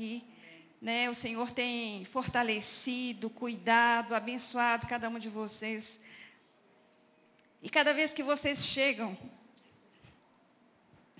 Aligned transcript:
aqui. 0.00 0.24
Né? 0.80 1.10
O 1.10 1.14
Senhor 1.14 1.52
tem 1.52 2.06
fortalecido, 2.06 3.28
cuidado, 3.28 4.14
abençoado 4.14 4.86
cada 4.86 5.10
um 5.10 5.18
de 5.18 5.28
vocês. 5.28 6.00
E 7.62 7.68
cada 7.68 7.92
vez 7.92 8.14
que 8.14 8.22
vocês 8.22 8.64
chegam, 8.64 9.14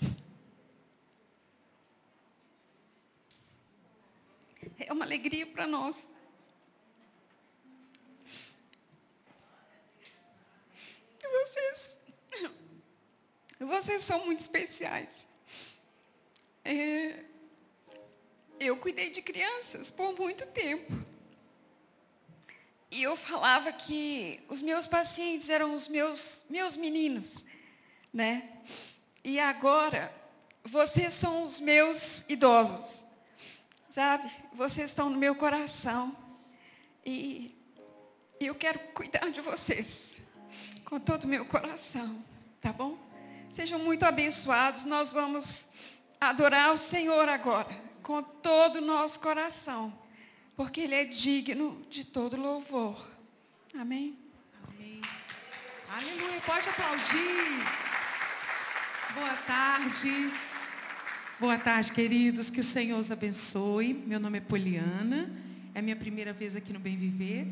é 4.79 4.91
uma 4.91 5.05
alegria 5.05 5.47
para 5.47 5.67
nós. 5.67 6.09
Vocês, 11.23 11.99
vocês 13.61 14.03
são 14.03 14.25
muito 14.25 14.41
especiais. 14.41 15.29
É, 16.65 17.30
eu 18.61 18.77
cuidei 18.77 19.11
de 19.11 19.23
crianças 19.23 19.91
por 19.91 20.15
muito 20.17 20.47
tempo. 20.47 20.93
E 22.91 23.03
eu 23.03 23.17
falava 23.17 23.73
que 23.73 24.41
os 24.49 24.61
meus 24.61 24.87
pacientes 24.87 25.49
eram 25.49 25.75
os 25.75 25.89
meus, 25.89 26.45
meus 26.51 26.77
meninos, 26.77 27.45
né? 28.13 28.51
E 29.25 29.41
agora, 29.41 30.13
vocês 30.63 31.15
são 31.15 31.43
os 31.43 31.59
meus 31.59 32.25
idosos, 32.29 33.07
sabe? 33.89 34.31
Vocês 34.53 34.91
estão 34.91 35.09
no 35.09 35.17
meu 35.17 35.35
coração. 35.35 36.15
E, 37.07 37.57
e 38.39 38.47
eu 38.47 38.55
quero 38.55 38.79
cuidar 38.93 39.31
de 39.31 39.41
vocês 39.41 40.17
com 40.85 40.99
todo 41.01 41.25
o 41.25 41.29
meu 41.29 41.47
coração, 41.47 42.23
tá 42.61 42.73
bom? 42.73 42.99
Sejam 43.53 43.79
muito 43.79 44.05
abençoados. 44.05 44.85
Nós 44.85 45.13
vamos 45.13 45.65
adorar 46.21 46.75
o 46.75 46.77
Senhor 46.77 47.29
agora, 47.29 47.90
com 48.03 48.23
todo 48.23 48.77
o 48.77 48.81
nosso 48.81 49.21
coração, 49.21 49.93
porque 50.57 50.81
Ele 50.81 50.95
é 50.95 51.05
digno 51.05 51.81
de 51.89 52.05
todo 52.05 52.37
louvor. 52.37 52.97
Amém? 53.75 54.19
Amém. 54.69 55.01
Aleluia. 55.89 56.41
Pode 56.45 56.69
aplaudir. 56.69 57.91
Boa 59.15 59.37
tarde. 59.47 60.33
Boa 61.39 61.59
tarde, 61.59 61.93
queridos. 61.93 62.51
Que 62.51 62.61
o 62.61 62.65
Senhor 62.65 62.99
os 62.99 63.11
abençoe. 63.11 63.95
Meu 63.95 64.21
nome 64.21 64.39
é 64.39 64.41
Poliana. 64.41 65.31
É 65.75 65.81
minha 65.81 65.97
primeira 65.97 66.33
vez 66.33 66.57
aqui 66.57 66.73
no 66.73 66.81
Bem 66.81 66.97
Viver 66.97 67.47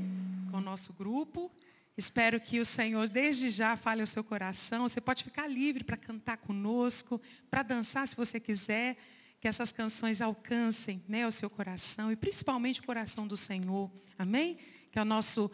com 0.50 0.58
o 0.58 0.60
nosso 0.60 0.92
grupo. 0.92 1.50
Espero 1.96 2.40
que 2.40 2.60
o 2.60 2.64
Senhor, 2.64 3.08
desde 3.08 3.50
já, 3.50 3.76
fale 3.76 4.00
ao 4.00 4.06
seu 4.06 4.22
coração. 4.22 4.88
Você 4.88 5.00
pode 5.00 5.24
ficar 5.24 5.46
livre 5.46 5.82
para 5.82 5.96
cantar 5.96 6.36
conosco, 6.36 7.20
para 7.50 7.62
dançar 7.62 8.06
se 8.06 8.14
você 8.14 8.38
quiser. 8.38 8.96
Que 9.40 9.48
essas 9.48 9.72
canções 9.72 10.20
alcancem 10.20 11.02
né, 11.08 11.26
o 11.26 11.30
seu 11.30 11.48
coração 11.48 12.10
e 12.10 12.16
principalmente 12.16 12.80
o 12.80 12.84
coração 12.84 13.26
do 13.26 13.36
Senhor. 13.36 13.90
Amém? 14.18 14.58
Que 14.90 14.98
é 14.98 15.04
nosso, 15.04 15.50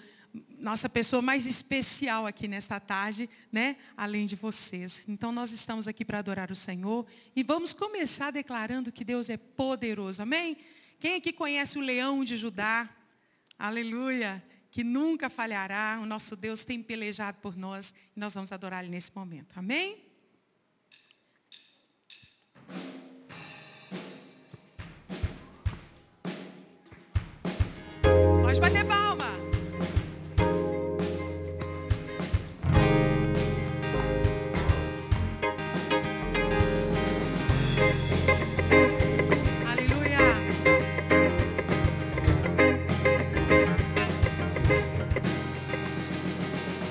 nossa 0.59 0.89
pessoa 0.89 1.21
mais 1.21 1.47
especial 1.47 2.27
aqui 2.27 2.49
nesta 2.49 2.81
tarde, 2.81 3.29
né? 3.53 3.77
Além 3.97 4.27
de 4.27 4.37
vocês. 4.37 5.05
Então 5.09 5.31
nós 5.33 5.53
estamos 5.53 5.87
aqui 5.87 6.05
para 6.05 6.19
adorar 6.19 6.51
o 6.51 6.57
Senhor 6.57 7.07
e 7.37 7.43
vamos 7.43 7.73
começar 7.73 8.31
declarando 8.31 8.91
que 8.91 9.05
Deus 9.05 9.29
é 9.29 9.37
poderoso. 9.37 10.23
Amém? 10.23 10.57
Quem 10.99 11.17
aqui 11.17 11.33
conhece 11.33 11.79
o 11.79 11.83
leão 11.83 12.25
de 12.25 12.37
Judá? 12.37 12.89
Aleluia 13.59 14.43
que 14.75 14.83
nunca 14.83 15.31
falhará. 15.31 16.01
O 16.03 16.05
nosso 16.05 16.35
Deus 16.35 16.65
tem 16.65 16.83
pelejado 16.83 17.39
por 17.39 17.57
nós 17.57 17.95
e 18.17 18.19
nós 18.19 18.35
vamos 18.35 18.51
adorar 18.51 18.83
Ele 18.83 18.91
nesse 18.91 19.15
momento. 19.15 19.57
Amém? 19.57 20.03
Pode 28.55 28.61
bater 28.61 28.85
palma. 28.85 29.35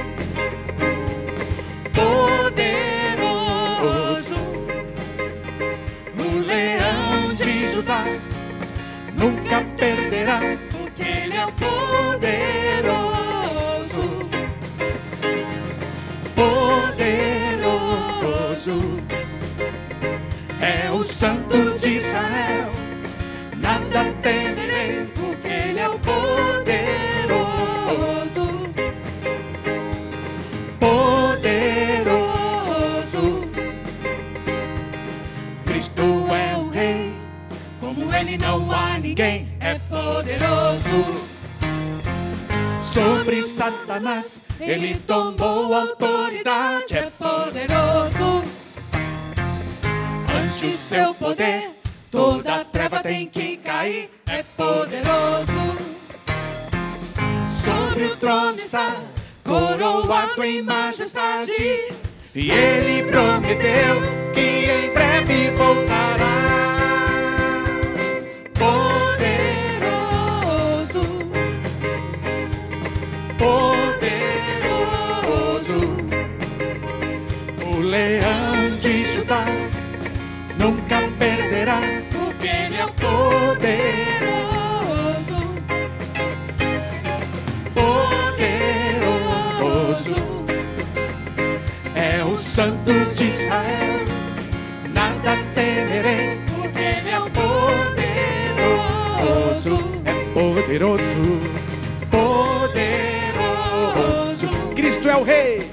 Rei, 105.36 105.70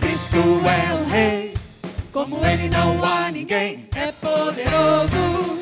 Cristo 0.00 0.38
é 0.38 0.94
o 0.94 1.04
Rei, 1.10 1.54
como 2.10 2.42
ele 2.46 2.70
não 2.70 3.04
há 3.04 3.30
ninguém, 3.30 3.86
é 3.94 4.10
poderoso. 4.10 5.58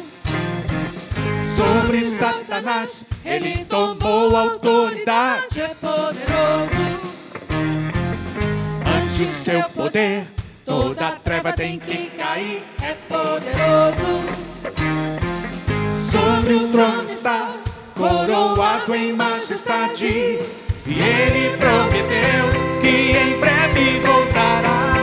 Sobre 1.56 2.04
Satanás, 2.04 3.04
ele 3.24 3.64
tomou 3.64 4.36
autoridade, 4.36 5.60
é 5.60 5.68
poderoso. 5.80 6.86
Ante 8.86 9.26
seu 9.26 9.64
poder, 9.70 10.24
toda 10.64 11.10
treva 11.24 11.52
tem 11.54 11.80
que 11.80 12.10
cair, 12.10 12.62
é 12.80 12.94
poderoso. 13.08 14.22
Sobre 16.08 16.54
o 16.54 16.68
trono 16.68 17.02
está, 17.02 17.50
coroado 17.96 18.94
em 18.94 19.12
majestade, 19.12 20.38
e 20.88 21.00
ele 21.00 21.56
prometeu 21.56 22.80
que 22.80 23.16
em 23.16 23.40
breve 23.40 24.00
voltará. 24.00 24.95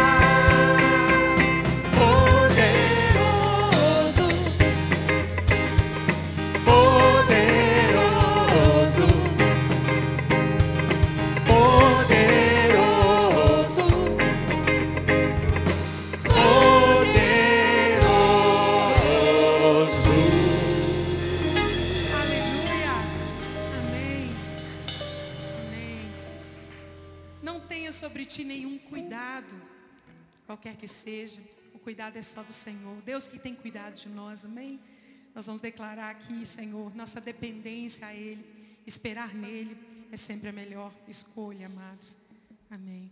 Repetir 28.33 28.45
nenhum 28.45 28.79
cuidado, 28.79 29.53
qualquer 30.47 30.75
que 30.75 30.87
seja. 30.87 31.39
O 31.71 31.77
cuidado 31.77 32.17
é 32.17 32.23
só 32.23 32.41
do 32.41 32.51
Senhor. 32.51 32.99
Deus 33.03 33.27
que 33.27 33.37
tem 33.37 33.53
cuidado 33.53 33.93
de 33.93 34.09
nós, 34.09 34.43
amém? 34.43 34.79
Nós 35.35 35.45
vamos 35.45 35.61
declarar 35.61 36.09
aqui, 36.09 36.43
Senhor, 36.45 36.95
nossa 36.95 37.21
dependência 37.21 38.07
a 38.07 38.13
Ele, 38.13 38.43
esperar 38.87 39.35
nele 39.35 39.77
é 40.11 40.17
sempre 40.17 40.49
a 40.49 40.51
melhor 40.51 40.91
escolha, 41.07 41.67
amados. 41.67 42.17
Amém. 42.71 43.11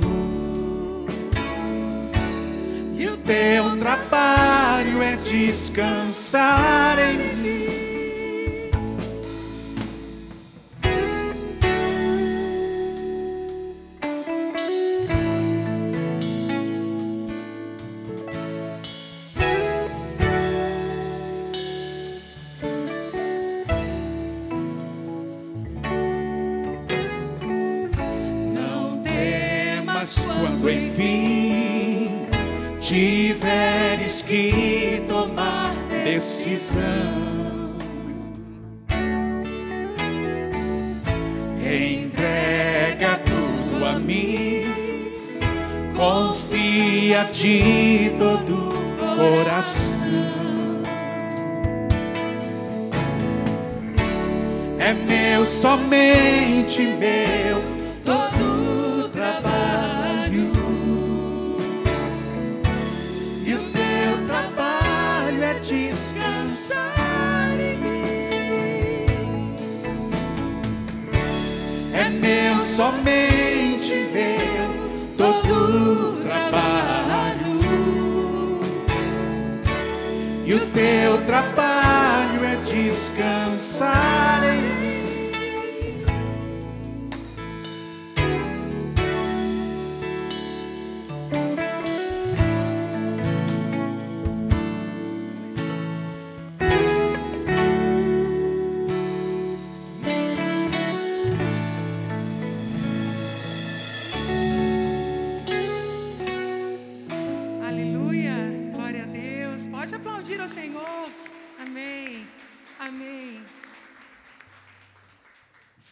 Teu 3.25 3.77
trabalho 3.77 5.01
é 5.01 5.15
descansar 5.15 6.97
em 6.99 7.35
mim. 7.37 7.70
De 47.41 48.11
todo 48.19 48.69
coração. 49.17 50.11
É 54.77 54.93
meu, 54.93 55.43
somente 55.47 56.81
meu, 56.99 57.30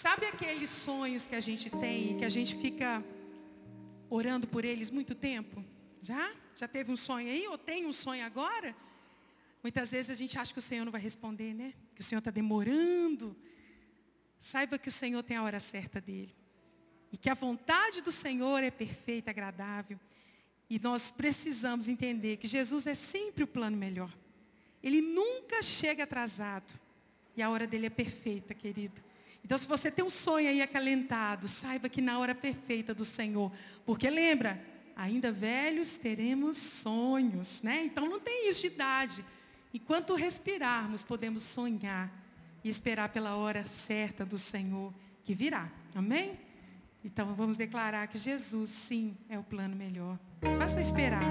Sabe 0.10 0.26
aqueles 0.26 0.72
sonhos 0.72 1.28
que 1.28 1.36
a 1.36 1.40
gente 1.40 1.70
tem, 1.70 2.18
que 2.18 2.26
a 2.26 2.30
gente 2.30 2.56
fica 2.56 3.06
orando 4.10 4.48
por 4.48 4.66
eles 4.66 4.90
muito 4.90 5.14
tempo? 5.14 5.64
Já? 6.02 6.34
Já 6.56 6.68
teve 6.68 6.92
um 6.92 6.98
sonho 6.98 7.30
aí? 7.30 7.48
Ou 7.48 7.60
tem 7.60 7.86
um 7.86 7.94
sonho 7.94 8.26
agora? 8.26 8.76
Muitas 9.62 9.92
vezes 9.92 10.10
a 10.10 10.16
gente 10.16 10.36
acha 10.36 10.52
que 10.52 10.58
o 10.58 10.64
Senhor 10.64 10.84
não 10.84 10.92
vai 10.92 11.00
responder, 11.00 11.54
né? 11.54 11.76
Que 11.94 12.02
o 12.02 12.04
Senhor 12.04 12.18
está 12.18 12.32
demorando. 12.32 13.36
Saiba 14.40 14.80
que 14.80 14.90
o 14.90 14.92
Senhor 14.92 15.22
tem 15.22 15.38
a 15.38 15.44
hora 15.44 15.60
certa 15.60 16.02
dele. 16.02 16.36
E 17.12 17.18
que 17.18 17.30
a 17.30 17.36
vontade 17.36 18.02
do 18.02 18.12
Senhor 18.12 18.64
é 18.64 18.72
perfeita, 18.72 19.30
agradável. 19.30 20.00
E 20.68 20.80
nós 20.80 21.12
precisamos 21.12 21.88
entender 21.88 22.38
que 22.38 22.48
Jesus 22.48 22.88
é 22.88 22.96
sempre 22.96 23.44
o 23.44 23.48
plano 23.48 23.78
melhor. 23.78 24.12
Ele 24.82 25.02
nunca 25.02 25.62
chega 25.62 26.06
atrasado. 26.06 26.80
E 27.38 27.44
a 27.44 27.50
hora 27.52 27.68
dele 27.68 27.86
é 27.86 27.92
perfeita, 27.92 28.56
querido. 28.56 29.08
Então, 29.50 29.58
se 29.58 29.68
você 29.68 29.90
tem 29.90 30.06
um 30.06 30.12
sonho 30.12 30.48
aí 30.48 30.62
acalentado, 30.62 31.48
saiba 31.48 31.90
que 31.90 32.04
na 32.04 32.20
hora 32.20 32.36
perfeita 32.36 32.94
do 32.94 33.04
Senhor. 33.04 33.52
Porque 33.84 34.08
lembra, 34.08 34.64
ainda 34.96 35.32
velhos 35.32 35.98
teremos 35.98 36.56
sonhos, 36.56 37.60
né? 37.64 37.84
Então 37.84 38.08
não 38.08 38.20
tem 38.20 38.48
isso 38.48 38.62
de 38.62 38.68
idade. 38.68 39.26
Enquanto 39.74 40.14
respirarmos, 40.14 41.02
podemos 41.02 41.42
sonhar 41.42 42.12
e 42.64 42.70
esperar 42.70 43.10
pela 43.10 43.38
hora 43.38 43.66
certa 43.66 44.24
do 44.24 44.38
Senhor 44.38 44.94
que 45.24 45.34
virá. 45.34 45.68
Amém? 45.96 46.38
Então 47.04 47.34
vamos 47.34 47.58
declarar 47.58 48.08
que 48.08 48.20
Jesus, 48.20 48.70
sim, 48.70 49.18
é 49.28 49.40
o 49.40 49.44
plano 49.44 49.76
melhor. 49.76 50.20
Basta 50.60 50.80
esperar. 50.80 51.24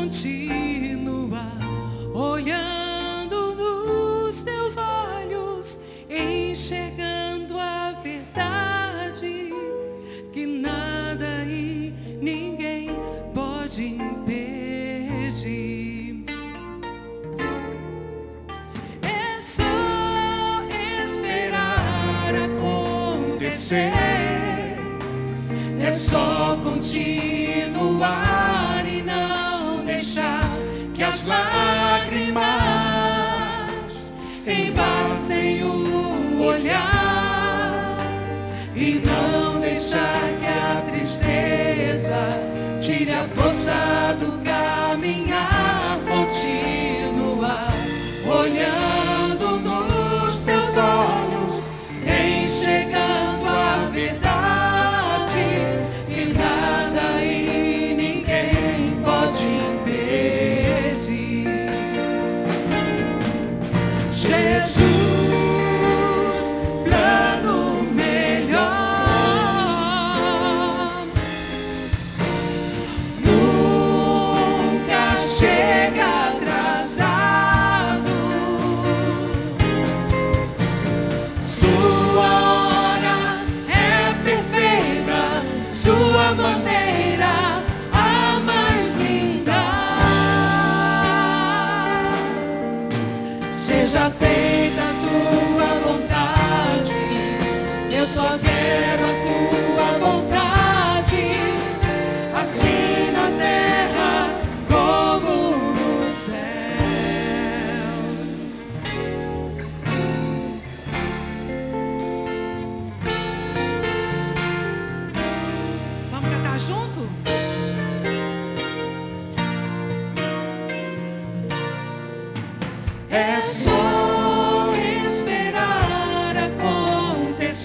want 0.00 0.12
Jesus. 0.12 0.69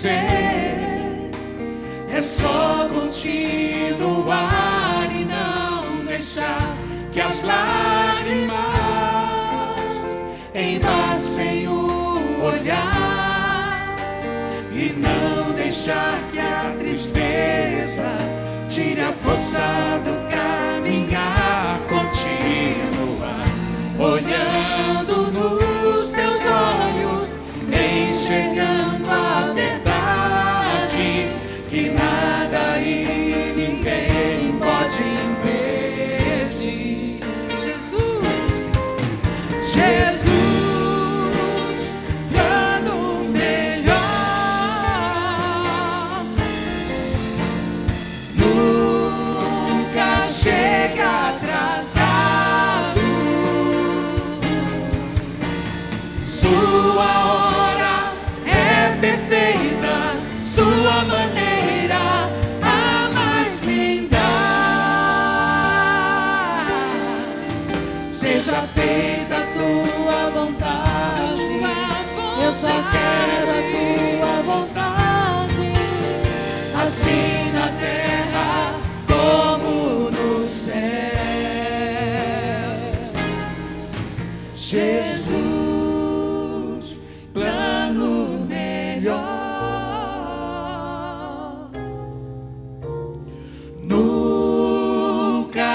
É 0.08 1.32
só 2.22 2.88
continuar 2.94 5.10
e 5.12 5.26
não 5.26 6.06
deixar 6.06 6.78
que 7.12 7.20
as 7.20 7.42
lágrimas 7.42 8.56
embacem 10.54 11.68
o 11.68 12.44
olhar 12.44 13.96
e 14.72 14.94
não 14.94 15.54
deixar 15.54 16.20
que 16.32 16.40
a 16.40 16.76
tristeza 16.78 18.06
tire 18.70 19.02
a 19.02 19.12
força 19.12 20.00
do 20.04 20.25
Yeah. 39.76 40.15
assim 77.06 77.52
na 77.54 77.68
terra 77.80 78.74
como 79.08 80.10
no 80.10 80.44
céu. 80.44 80.76
Jesus, 84.56 85.38
plano 87.32 88.40
melhor. 88.48 89.22
Nunca 93.84 95.04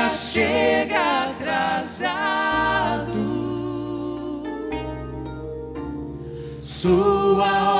chega 0.09 1.29
atrasado. 1.31 2.51
Sua 6.63 7.80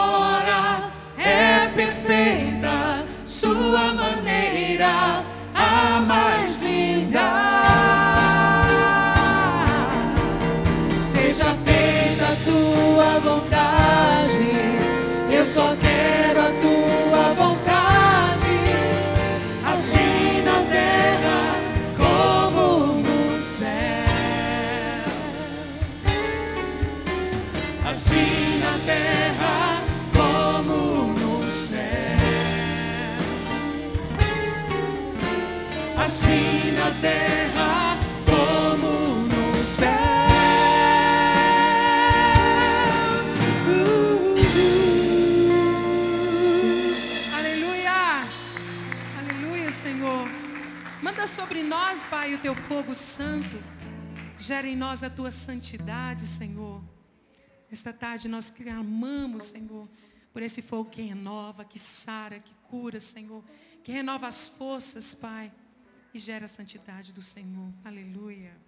Gera 54.50 54.66
em 54.66 54.75
nós 54.75 55.04
a 55.04 55.09
tua 55.09 55.30
santidade, 55.30 56.26
Senhor. 56.26 56.83
Esta 57.71 57.92
tarde 57.92 58.28
nós 58.28 58.50
clamamos, 58.50 59.45
Senhor, 59.45 59.88
por 60.33 60.42
esse 60.42 60.61
fogo 60.61 60.90
que 60.90 61.00
renova, 61.00 61.64
que 61.64 61.78
sara, 61.78 62.40
que 62.40 62.52
cura, 62.64 62.99
Senhor. 62.99 63.45
Que 63.85 63.92
renova 63.92 64.26
as 64.26 64.49
forças, 64.49 65.14
Pai. 65.14 65.52
E 66.12 66.19
gera 66.19 66.47
a 66.47 66.49
santidade 66.49 67.12
do 67.12 67.23
Senhor. 67.23 67.73
Aleluia. 67.85 68.59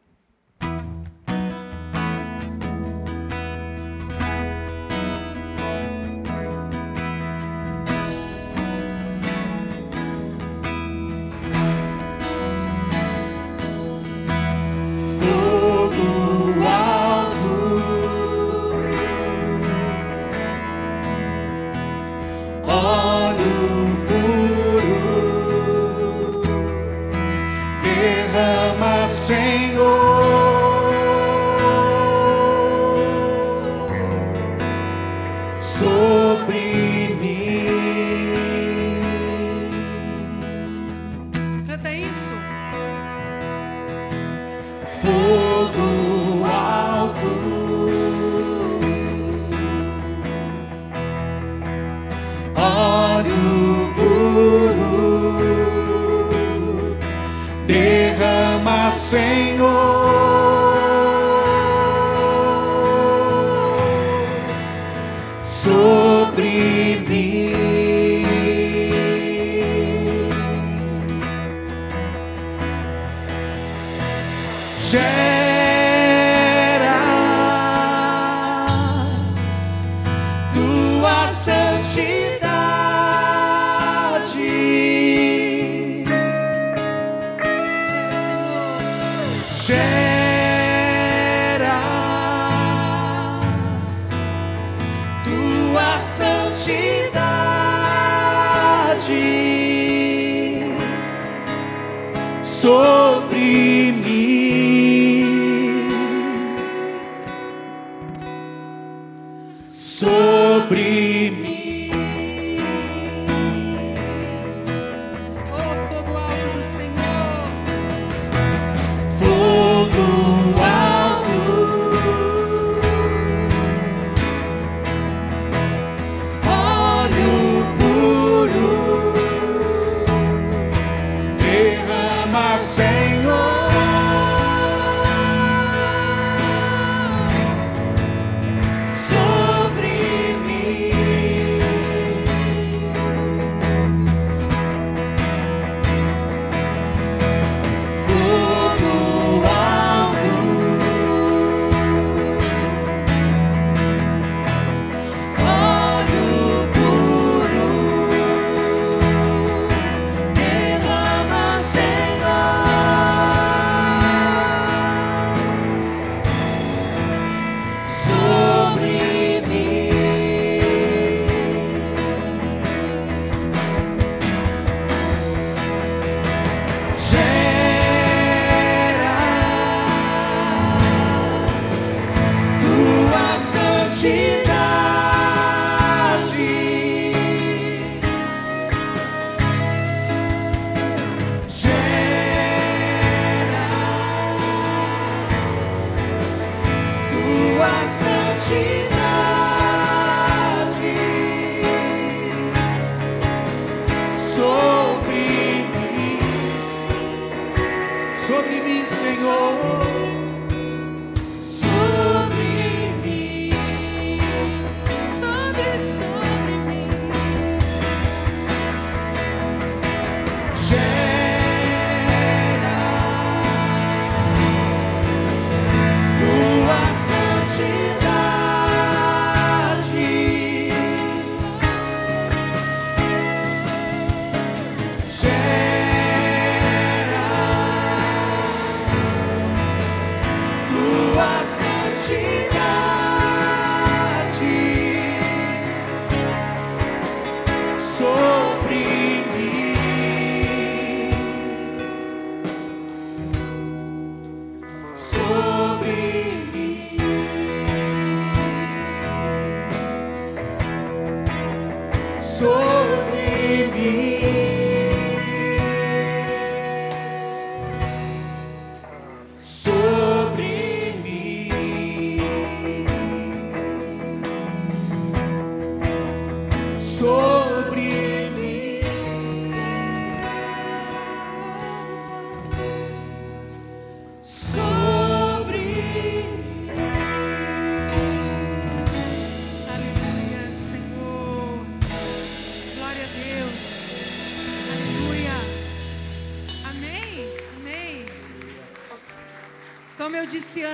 Jesus. 74.83 75.42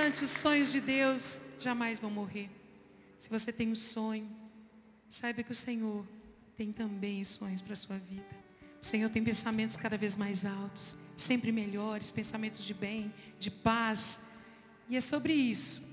Os 0.09 0.29
sonhos 0.29 0.71
de 0.71 0.81
Deus 0.81 1.39
jamais 1.59 1.99
vão 1.99 2.09
morrer. 2.09 2.49
Se 3.17 3.29
você 3.29 3.51
tem 3.51 3.69
um 3.69 3.75
sonho, 3.75 4.29
saiba 5.07 5.43
que 5.43 5.51
o 5.51 5.55
Senhor 5.55 6.05
tem 6.57 6.71
também 6.71 7.23
sonhos 7.23 7.61
para 7.61 7.73
a 7.73 7.77
sua 7.77 7.97
vida. 7.97 8.25
O 8.81 8.85
Senhor 8.85 9.09
tem 9.09 9.23
pensamentos 9.23 9.77
cada 9.77 9.97
vez 9.97 10.17
mais 10.17 10.45
altos, 10.45 10.95
sempre 11.15 11.51
melhores, 11.51 12.11
pensamentos 12.11 12.63
de 12.65 12.73
bem, 12.73 13.13
de 13.37 13.51
paz. 13.51 14.19
E 14.89 14.97
é 14.97 15.01
sobre 15.01 15.33
isso 15.33 15.89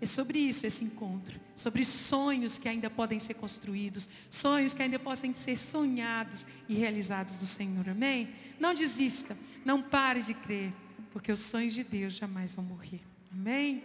é 0.00 0.06
sobre 0.06 0.38
isso 0.38 0.66
esse 0.66 0.84
encontro, 0.84 1.40
sobre 1.56 1.84
sonhos 1.84 2.58
que 2.58 2.68
ainda 2.68 2.88
podem 2.88 3.18
ser 3.18 3.34
construídos, 3.34 4.08
sonhos 4.30 4.72
que 4.72 4.82
ainda 4.82 4.98
possam 4.98 5.34
ser 5.34 5.56
sonhados 5.56 6.46
e 6.68 6.74
realizados 6.74 7.36
do 7.36 7.46
Senhor. 7.46 7.88
Amém? 7.88 8.28
Não 8.60 8.74
desista, 8.74 9.36
não 9.64 9.82
pare 9.82 10.22
de 10.22 10.34
crer, 10.34 10.72
porque 11.10 11.32
os 11.32 11.40
sonhos 11.40 11.74
de 11.74 11.82
Deus 11.82 12.14
jamais 12.14 12.54
vão 12.54 12.64
morrer. 12.64 13.00
Amém? 13.32 13.82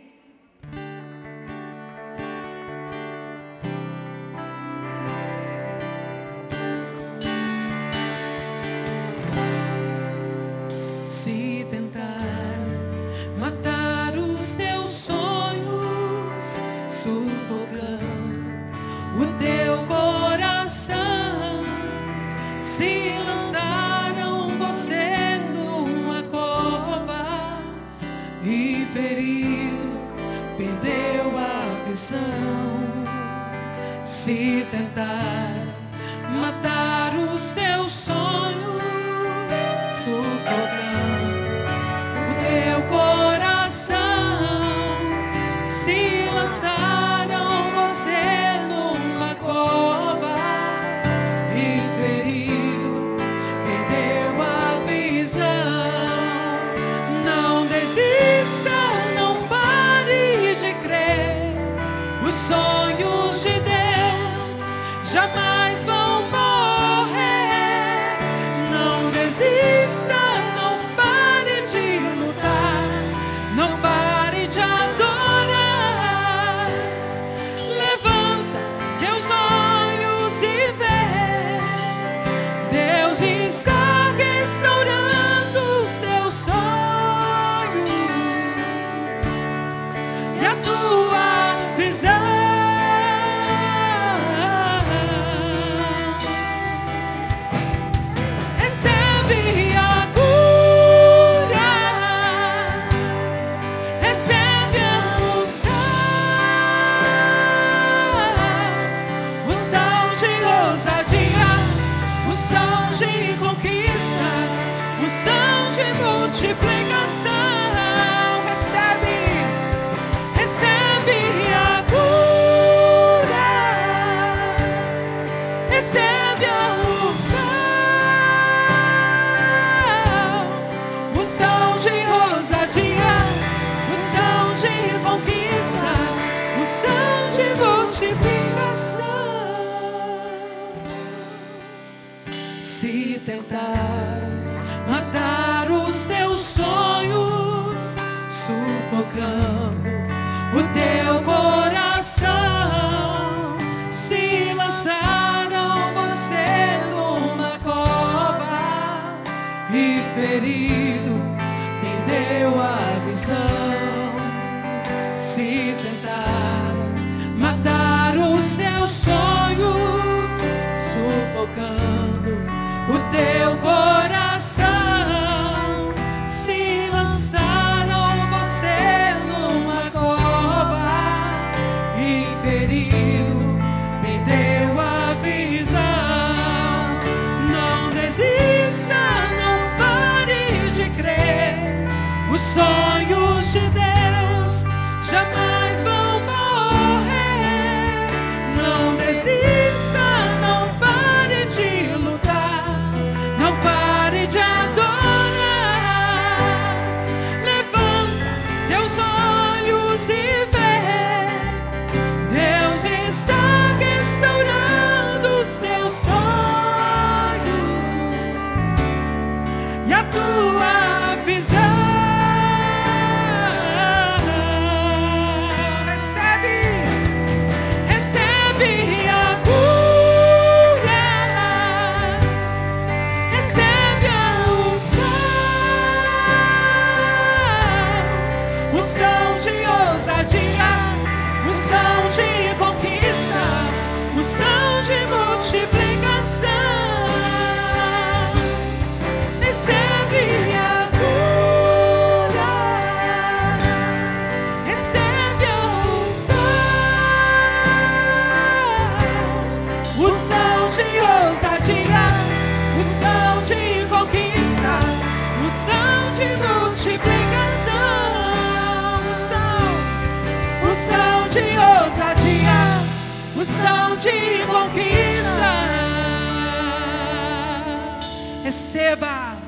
Receba, 278.44 279.42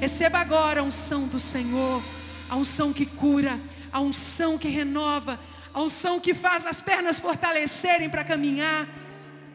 receba 0.00 0.38
agora 0.38 0.80
a 0.80 0.82
unção 0.82 1.26
do 1.26 1.38
Senhor, 1.38 2.02
a 2.50 2.56
unção 2.56 2.92
que 2.92 3.06
cura, 3.06 3.60
a 3.92 4.00
unção 4.00 4.58
que 4.58 4.68
renova, 4.68 5.38
a 5.72 5.80
unção 5.80 6.18
que 6.18 6.34
faz 6.34 6.66
as 6.66 6.82
pernas 6.82 7.20
fortalecerem 7.20 8.10
para 8.10 8.24
caminhar, 8.24 8.88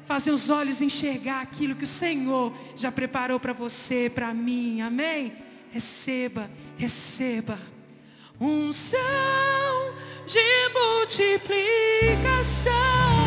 fazer 0.06 0.32
os 0.32 0.50
olhos 0.50 0.82
enxergar 0.82 1.42
aquilo 1.42 1.76
que 1.76 1.84
o 1.84 1.88
Senhor 1.88 2.54
já 2.76 2.92
preparou 2.92 3.40
para 3.40 3.54
você, 3.54 4.10
para 4.10 4.34
mim, 4.34 4.82
amém? 4.82 5.34
Receba, 5.72 6.50
receba. 6.78 7.60
Unção 8.40 8.98
de 10.26 10.40
multiplicação. 10.74 13.27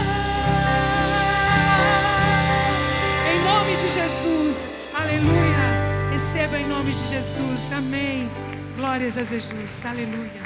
De 3.81 3.89
Jesus, 3.89 4.69
aleluia. 4.95 6.11
Receba 6.13 6.59
em 6.59 6.69
nome 6.69 6.93
de 6.93 7.09
Jesus, 7.09 7.73
amém. 7.73 8.29
Glórias 8.77 9.17
a 9.17 9.25
Jesus, 9.25 9.87
aleluia. 9.87 10.43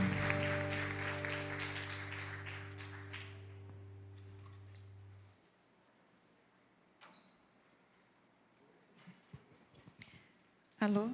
Alô? 10.81 11.11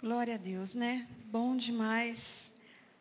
Glória 0.00 0.34
a 0.34 0.38
Deus, 0.38 0.74
né? 0.74 1.06
Bom 1.26 1.56
demais. 1.56 2.52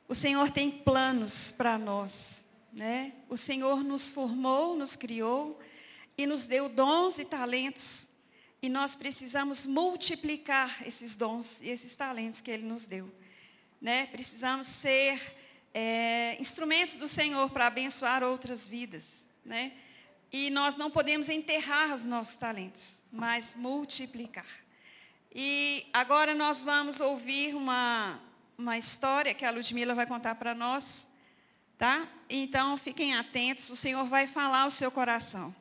O 0.07 0.13
Senhor 0.13 0.51
tem 0.51 0.69
planos 0.69 1.51
para 1.51 1.79
nós, 1.79 2.45
né? 2.71 3.13
O 3.27 3.35
Senhor 3.35 3.83
nos 3.83 4.07
formou, 4.07 4.75
nos 4.75 4.95
criou 4.95 5.59
e 6.17 6.25
nos 6.25 6.47
deu 6.47 6.69
dons 6.69 7.19
e 7.19 7.25
talentos. 7.25 8.07
E 8.61 8.69
nós 8.69 8.95
precisamos 8.95 9.65
multiplicar 9.65 10.81
esses 10.87 11.15
dons 11.15 11.61
e 11.61 11.69
esses 11.69 11.95
talentos 11.95 12.41
que 12.41 12.49
Ele 12.49 12.65
nos 12.65 12.85
deu. 12.85 13.13
Né? 13.81 14.07
Precisamos 14.07 14.67
ser 14.67 15.21
é, 15.73 16.35
instrumentos 16.39 16.95
do 16.95 17.07
Senhor 17.07 17.49
para 17.49 17.67
abençoar 17.67 18.23
outras 18.23 18.65
vidas. 18.65 19.25
Né? 19.43 19.73
E 20.31 20.49
nós 20.49 20.75
não 20.75 20.89
podemos 20.89 21.29
enterrar 21.29 21.93
os 21.93 22.05
nossos 22.05 22.35
talentos, 22.35 23.03
mas 23.11 23.55
multiplicar. 23.55 24.47
E 25.33 25.85
agora 25.93 26.33
nós 26.33 26.61
vamos 26.61 26.99
ouvir 26.99 27.53
uma, 27.55 28.19
uma 28.57 28.77
história 28.77 29.33
que 29.33 29.45
a 29.45 29.51
Ludmila 29.51 29.93
vai 29.93 30.05
contar 30.05 30.35
para 30.35 30.55
nós, 30.55 31.07
tá? 31.77 32.07
Então 32.29 32.77
fiquem 32.77 33.15
atentos, 33.15 33.69
o 33.69 33.75
Senhor 33.75 34.05
vai 34.05 34.27
falar 34.27 34.61
ao 34.61 34.71
seu 34.71 34.89
coração. 34.89 35.53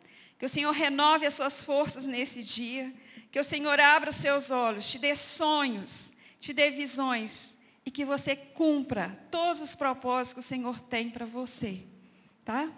Que 0.44 0.46
o 0.46 0.50
Senhor 0.50 0.72
renove 0.72 1.24
as 1.24 1.32
suas 1.32 1.64
forças 1.64 2.04
nesse 2.04 2.42
dia, 2.42 2.92
que 3.32 3.40
o 3.40 3.42
Senhor 3.44 3.80
abra 3.80 4.10
os 4.10 4.16
seus 4.16 4.50
olhos, 4.50 4.86
te 4.86 4.98
dê 4.98 5.16
sonhos, 5.16 6.12
te 6.38 6.52
dê 6.52 6.70
visões 6.70 7.56
e 7.82 7.90
que 7.90 8.04
você 8.04 8.36
cumpra 8.36 9.18
todos 9.30 9.62
os 9.62 9.74
propósitos 9.74 10.34
que 10.34 10.40
o 10.40 10.42
Senhor 10.42 10.78
tem 10.80 11.08
para 11.08 11.24
você, 11.24 11.80
tá? 12.44 12.70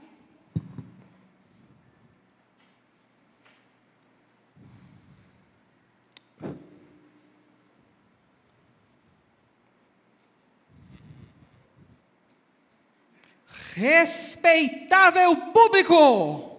Respeitável 13.75 15.37
público, 15.51 16.56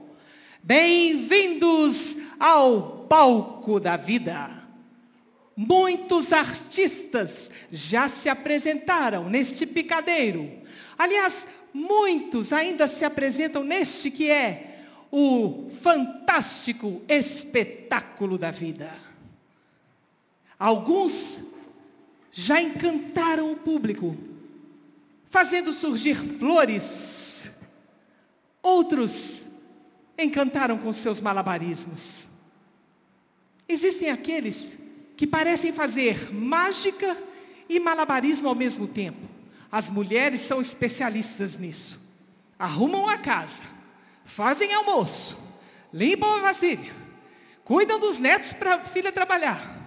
bem-vindos 0.67 2.17
ao 2.37 3.05
palco 3.07 3.79
da 3.79 3.95
vida. 3.95 4.67
Muitos 5.55 6.33
artistas 6.33 7.49
já 7.71 8.09
se 8.09 8.27
apresentaram 8.27 9.29
neste 9.29 9.65
picadeiro. 9.65 10.51
Aliás, 10.97 11.47
muitos 11.73 12.51
ainda 12.51 12.85
se 12.85 13.05
apresentam 13.05 13.63
neste 13.63 14.11
que 14.11 14.29
é 14.29 14.81
o 15.09 15.69
fantástico 15.81 17.01
espetáculo 17.07 18.37
da 18.37 18.51
vida. 18.51 18.93
Alguns 20.59 21.39
já 22.29 22.61
encantaram 22.61 23.53
o 23.53 23.55
público 23.55 24.17
fazendo 25.29 25.71
surgir 25.71 26.15
flores. 26.15 27.53
Outros 28.61 29.46
encantaram 30.17 30.77
com 30.77 30.91
seus 30.91 31.21
malabarismos. 31.21 32.27
Existem 33.67 34.09
aqueles 34.09 34.77
que 35.15 35.27
parecem 35.27 35.73
fazer 35.73 36.33
mágica 36.33 37.17
e 37.67 37.79
malabarismo 37.79 38.47
ao 38.47 38.55
mesmo 38.55 38.87
tempo. 38.87 39.27
As 39.71 39.89
mulheres 39.89 40.41
são 40.41 40.61
especialistas 40.61 41.57
nisso. 41.57 41.99
Arrumam 42.57 43.07
a 43.07 43.17
casa, 43.17 43.63
fazem 44.25 44.73
almoço, 44.73 45.37
limpam 45.93 46.37
a 46.37 46.41
vasilha, 46.41 46.93
cuidam 47.63 47.99
dos 47.99 48.17
netos 48.17 48.53
para 48.53 48.75
a 48.75 48.79
filha 48.79 49.11
trabalhar, 49.11 49.77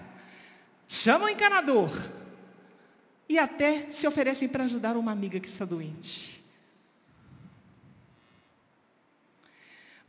chamam 0.87 1.27
o 1.27 1.31
encanador, 1.31 1.91
e 3.29 3.39
até 3.39 3.87
se 3.91 4.07
oferecem 4.07 4.49
para 4.49 4.65
ajudar 4.65 4.97
uma 4.97 5.13
amiga 5.13 5.39
que 5.41 5.49
está 5.49 5.65
doente. 5.65 6.40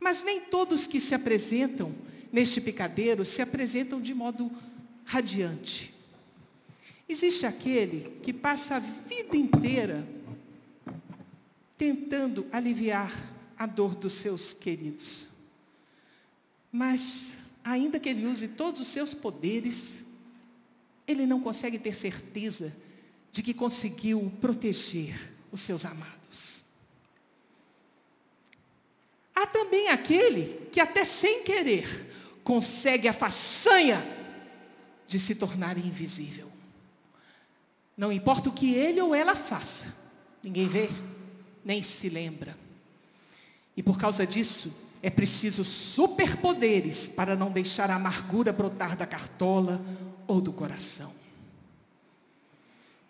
Mas 0.01 0.23
nem 0.23 0.41
todos 0.41 0.87
que 0.87 0.99
se 0.99 1.13
apresentam 1.13 1.93
neste 2.33 2.59
picadeiro 2.59 3.23
se 3.23 3.39
apresentam 3.39 4.01
de 4.01 4.15
modo 4.15 4.51
radiante. 5.05 5.93
Existe 7.07 7.45
aquele 7.45 8.17
que 8.23 8.33
passa 8.33 8.77
a 8.77 8.79
vida 8.79 9.37
inteira 9.37 10.07
tentando 11.77 12.47
aliviar 12.51 13.11
a 13.57 13.67
dor 13.67 13.93
dos 13.93 14.13
seus 14.13 14.53
queridos. 14.53 15.27
Mas, 16.71 17.37
ainda 17.63 17.99
que 17.99 18.09
ele 18.09 18.25
use 18.25 18.47
todos 18.47 18.79
os 18.79 18.87
seus 18.87 19.13
poderes, 19.13 20.03
ele 21.05 21.27
não 21.27 21.41
consegue 21.41 21.77
ter 21.77 21.93
certeza 21.93 22.75
de 23.31 23.43
que 23.43 23.53
conseguiu 23.53 24.31
proteger 24.41 25.31
os 25.51 25.59
seus 25.59 25.85
amados. 25.85 26.60
Há 29.41 29.47
também 29.47 29.89
aquele 29.89 30.67
que, 30.71 30.79
até 30.79 31.03
sem 31.03 31.43
querer, 31.43 32.39
consegue 32.43 33.07
a 33.07 33.13
façanha 33.13 34.05
de 35.07 35.17
se 35.17 35.33
tornar 35.33 35.79
invisível. 35.79 36.51
Não 37.97 38.11
importa 38.11 38.49
o 38.49 38.53
que 38.53 38.75
ele 38.75 39.01
ou 39.01 39.15
ela 39.15 39.35
faça, 39.35 39.91
ninguém 40.43 40.67
vê, 40.67 40.91
nem 41.65 41.81
se 41.81 42.07
lembra. 42.07 42.55
E 43.75 43.81
por 43.81 43.97
causa 43.97 44.27
disso, 44.27 44.71
é 45.01 45.09
preciso 45.09 45.63
superpoderes 45.63 47.07
para 47.07 47.35
não 47.35 47.49
deixar 47.49 47.89
a 47.89 47.95
amargura 47.95 48.53
brotar 48.53 48.95
da 48.95 49.07
cartola 49.07 49.83
ou 50.27 50.39
do 50.39 50.53
coração. 50.53 51.11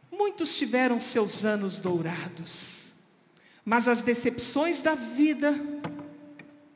Muitos 0.10 0.56
tiveram 0.56 0.98
seus 0.98 1.44
anos 1.44 1.82
dourados, 1.82 2.94
mas 3.66 3.90
as 3.90 4.02
decepções 4.02 4.82
da 4.82 4.96
vida 4.96 5.54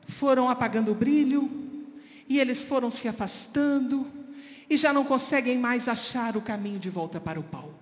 foram 0.06 0.48
apagando 0.48 0.92
o 0.92 0.94
brilho 0.94 1.50
e 2.28 2.38
eles 2.38 2.64
foram 2.64 2.90
se 2.90 3.08
afastando 3.08 4.06
e 4.68 4.76
já 4.76 4.92
não 4.92 5.04
conseguem 5.04 5.58
mais 5.58 5.88
achar 5.88 6.36
o 6.36 6.42
caminho 6.42 6.78
de 6.78 6.90
volta 6.90 7.20
para 7.20 7.38
o 7.38 7.44
palco. 7.44 7.74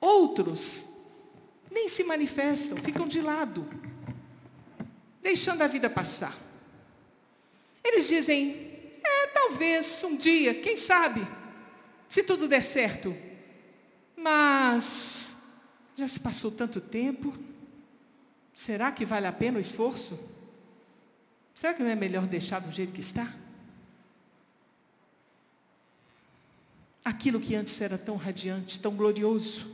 Outros 0.00 0.88
nem 1.70 1.88
se 1.88 2.04
manifestam, 2.04 2.78
ficam 2.78 3.06
de 3.06 3.20
lado, 3.20 3.66
deixando 5.22 5.62
a 5.62 5.66
vida 5.66 5.90
passar. 5.90 6.36
Eles 7.82 8.08
dizem: 8.08 8.72
é, 9.02 9.26
talvez 9.28 10.02
um 10.04 10.16
dia, 10.16 10.54
quem 10.54 10.76
sabe, 10.76 11.26
se 12.08 12.22
tudo 12.22 12.48
der 12.48 12.62
certo, 12.62 13.16
mas 14.16 15.36
já 15.96 16.06
se 16.06 16.20
passou 16.20 16.50
tanto 16.50 16.80
tempo. 16.80 17.32
Será 18.54 18.90
que 18.90 19.04
vale 19.04 19.26
a 19.26 19.32
pena 19.32 19.58
o 19.58 19.60
esforço? 19.60 20.18
Será 21.56 21.72
que 21.72 21.82
não 21.82 21.88
é 21.88 21.94
melhor 21.94 22.26
deixar 22.26 22.60
do 22.60 22.70
jeito 22.70 22.92
que 22.92 23.00
está? 23.00 23.34
Aquilo 27.02 27.40
que 27.40 27.54
antes 27.54 27.80
era 27.80 27.96
tão 27.96 28.16
radiante, 28.16 28.78
tão 28.78 28.94
glorioso, 28.94 29.66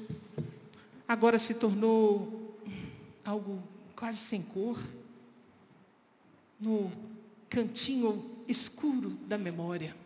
agora 1.08 1.40
se 1.40 1.54
tornou 1.54 2.56
algo 3.24 3.60
quase 3.96 4.18
sem 4.18 4.40
cor, 4.42 4.78
no 6.60 6.92
cantinho 7.50 8.30
escuro 8.46 9.10
da 9.26 9.36
memória. 9.36 9.96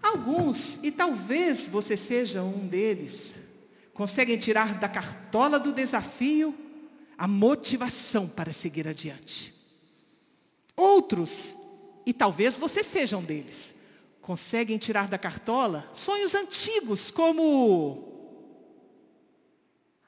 Alguns, 0.00 0.76
e 0.84 0.92
talvez 0.92 1.68
você 1.68 1.96
seja 1.96 2.44
um 2.44 2.68
deles, 2.68 3.40
conseguem 3.92 4.38
tirar 4.38 4.78
da 4.78 4.88
cartola 4.88 5.58
do 5.58 5.72
desafio 5.72 6.63
a 7.24 7.26
motivação 7.26 8.28
para 8.28 8.52
seguir 8.52 8.86
adiante. 8.86 9.54
Outros, 10.76 11.56
e 12.04 12.12
talvez 12.12 12.58
você 12.58 12.82
seja 12.82 13.16
um 13.16 13.24
deles, 13.24 13.74
conseguem 14.20 14.76
tirar 14.76 15.08
da 15.08 15.16
cartola 15.16 15.88
sonhos 15.90 16.34
antigos, 16.34 17.10
como 17.10 18.12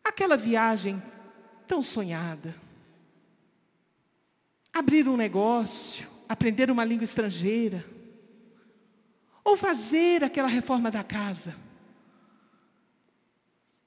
aquela 0.05 0.37
viagem 0.37 1.02
tão 1.66 1.81
sonhada, 1.83 2.55
abrir 4.70 5.09
um 5.09 5.16
negócio, 5.16 6.07
aprender 6.29 6.70
uma 6.70 6.85
língua 6.85 7.05
estrangeira, 7.05 7.83
ou 9.42 9.57
fazer 9.57 10.22
aquela 10.22 10.48
reforma 10.48 10.90
da 10.90 11.02
casa. 11.02 11.57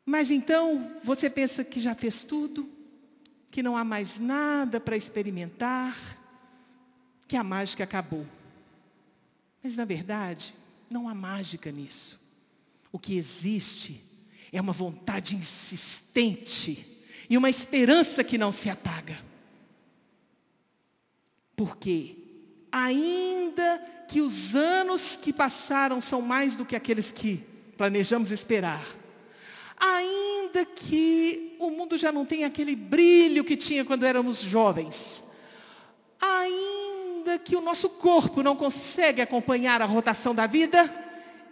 Mas 0.03 0.31
então 0.31 0.97
você 1.03 1.29
pensa 1.29 1.63
que 1.63 1.79
já 1.79 1.93
fez 1.93 2.23
tudo, 2.23 2.78
que 3.51 3.63
não 3.63 3.75
há 3.75 3.83
mais 3.83 4.19
nada 4.19 4.79
para 4.79 4.95
experimentar, 4.95 5.95
que 7.27 7.35
a 7.35 7.43
mágica 7.43 7.83
acabou. 7.83 8.25
Mas 9.63 9.75
na 9.75 9.85
verdade, 9.85 10.55
não 10.89 11.09
há 11.09 11.13
mágica 11.13 11.71
nisso. 11.71 12.19
O 12.91 12.97
que 12.97 13.17
existe 13.17 14.01
é 14.51 14.59
uma 14.59 14.73
vontade 14.73 15.35
insistente 15.35 16.85
e 17.29 17.37
uma 17.37 17.49
esperança 17.49 18.23
que 18.23 18.37
não 18.37 18.51
se 18.51 18.69
apaga. 18.69 19.19
Porque, 21.55 22.15
ainda 22.71 23.79
que 24.07 24.21
os 24.21 24.55
anos 24.55 25.15
que 25.15 25.31
passaram 25.31 26.01
são 26.01 26.21
mais 26.21 26.55
do 26.55 26.65
que 26.65 26.75
aqueles 26.75 27.11
que 27.11 27.43
planejamos 27.77 28.31
esperar, 28.31 28.83
ainda 29.79 30.65
que 30.65 31.55
o 31.59 31.69
mundo 31.69 31.97
já 31.97 32.11
não 32.11 32.25
tenha 32.25 32.47
aquele 32.47 32.75
brilho 32.75 33.43
que 33.43 33.55
tinha 33.55 33.85
quando 33.85 34.05
éramos 34.05 34.41
jovens, 34.41 35.23
ainda 36.19 37.39
que 37.39 37.55
o 37.55 37.61
nosso 37.61 37.89
corpo 37.89 38.43
não 38.43 38.55
consegue 38.55 39.21
acompanhar 39.21 39.81
a 39.81 39.85
rotação 39.85 40.35
da 40.35 40.45
vida, 40.45 40.93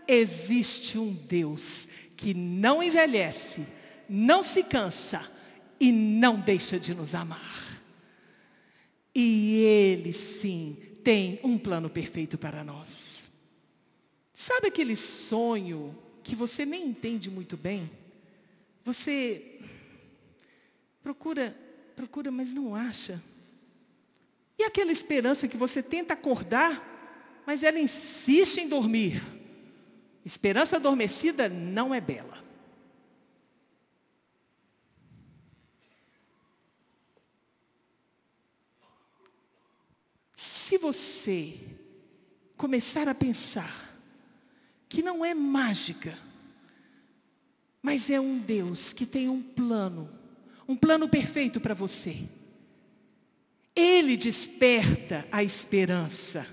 existe 0.08 0.98
um 0.98 1.12
Deus 1.14 1.88
que 2.16 2.34
não 2.34 2.82
envelhece, 2.84 3.66
não 4.10 4.44
se 4.44 4.64
cansa 4.64 5.30
e 5.80 5.92
não 5.92 6.40
deixa 6.40 6.80
de 6.80 6.94
nos 6.94 7.14
amar. 7.16 7.82
E 9.14 9.56
Ele 9.56 10.12
sim 10.12 10.78
tem 11.04 11.40
um 11.44 11.58
plano 11.58 11.90
perfeito 11.90 12.38
para 12.38 12.64
nós. 12.64 13.30
Sabe 14.34 14.68
aquele 14.68 14.96
sonho 14.96 15.98
que 16.22 16.36
você 16.36 16.66
nem 16.66 16.88
entende 16.88 17.32
muito 17.32 17.56
bem? 17.56 17.90
Você 18.88 19.60
procura, 21.04 21.54
procura, 21.94 22.32
mas 22.32 22.54
não 22.54 22.74
acha. 22.74 23.22
E 24.58 24.64
aquela 24.64 24.94
esperança 24.94 25.46
que 25.46 25.58
você 25.58 25.84
tenta 25.84 26.14
acordar, 26.14 27.44
mas 27.46 27.64
ela 27.64 27.78
insiste 27.78 28.60
em 28.60 28.70
dormir. 28.70 29.22
Esperança 30.24 30.78
adormecida 30.78 31.50
não 31.50 31.94
é 31.94 32.00
bela. 32.00 32.42
Se 40.34 40.78
você 40.78 41.60
começar 42.56 43.10
a 43.10 43.14
pensar 43.14 44.00
que 44.88 45.04
não 45.04 45.26
é 45.26 45.34
mágica, 45.34 46.18
mas 47.82 48.10
é 48.10 48.20
um 48.20 48.38
Deus 48.40 48.94
que 48.94 49.06
tem 49.06 49.30
um 49.30 49.42
plano, 49.42 50.10
um 50.68 50.76
plano 50.76 51.08
perfeito 51.08 51.60
para 51.60 51.74
você. 51.74 52.24
Ele 53.76 54.18
desperta 54.18 55.28
a 55.32 55.44
esperança. 55.44 56.48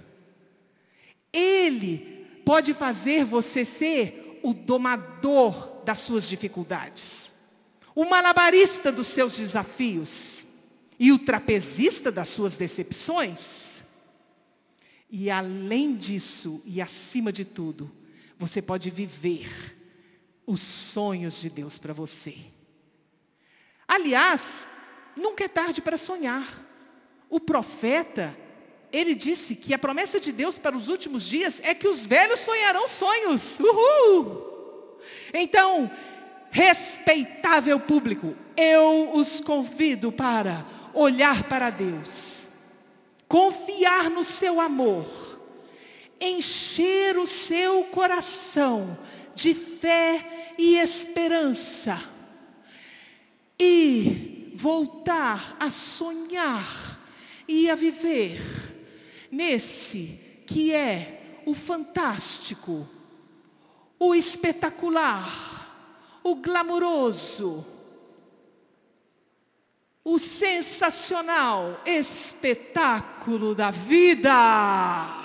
Ele 1.32 2.26
pode 2.44 2.74
fazer 2.74 3.24
você 3.24 3.64
ser 3.64 4.40
o 4.42 4.52
domador 4.52 5.82
das 5.84 5.98
suas 5.98 6.28
dificuldades, 6.28 7.32
o 7.94 8.04
malabarista 8.04 8.92
dos 8.92 9.06
seus 9.06 9.36
desafios 9.36 10.46
e 10.98 11.12
o 11.12 11.18
trapezista 11.18 12.12
das 12.12 12.28
suas 12.28 12.56
decepções. 12.56 13.84
E 15.10 15.30
além 15.30 15.96
disso, 15.96 16.62
e 16.66 16.80
acima 16.80 17.32
de 17.32 17.44
tudo, 17.44 17.90
você 18.38 18.60
pode 18.60 18.90
viver 18.90 19.48
os 20.46 20.60
sonhos 20.60 21.40
de 21.40 21.50
Deus 21.50 21.78
para 21.78 21.92
você. 21.92 22.36
Aliás, 23.86 24.68
nunca 25.16 25.44
é 25.44 25.48
tarde 25.48 25.80
para 25.80 25.96
sonhar. 25.96 26.46
O 27.28 27.40
profeta, 27.40 28.36
ele 28.92 29.14
disse 29.14 29.56
que 29.56 29.74
a 29.74 29.78
promessa 29.78 30.20
de 30.20 30.32
Deus 30.32 30.58
para 30.58 30.76
os 30.76 30.88
últimos 30.88 31.24
dias 31.24 31.60
é 31.62 31.74
que 31.74 31.88
os 31.88 32.04
velhos 32.04 32.40
sonharão 32.40 32.86
sonhos. 32.86 33.58
Uhul! 33.60 34.98
Então, 35.32 35.90
respeitável 36.50 37.80
público, 37.80 38.36
eu 38.56 39.10
os 39.14 39.40
convido 39.40 40.12
para 40.12 40.64
olhar 40.92 41.42
para 41.44 41.70
Deus, 41.70 42.48
confiar 43.26 44.08
no 44.08 44.22
seu 44.22 44.60
amor, 44.60 45.06
encher 46.20 47.18
o 47.18 47.26
seu 47.26 47.84
coração 47.84 48.96
de 49.34 49.54
fé 49.54 50.54
e 50.58 50.76
esperança. 50.76 52.00
E 53.58 54.52
voltar 54.54 55.56
a 55.58 55.70
sonhar 55.70 57.00
e 57.46 57.68
a 57.68 57.74
viver 57.74 58.40
nesse 59.30 60.20
que 60.46 60.72
é 60.72 61.42
o 61.46 61.54
fantástico, 61.54 62.88
o 63.98 64.14
espetacular, 64.14 66.20
o 66.22 66.36
glamouroso, 66.36 67.66
o 70.04 70.18
sensacional 70.18 71.80
espetáculo 71.84 73.54
da 73.54 73.70
vida. 73.70 75.23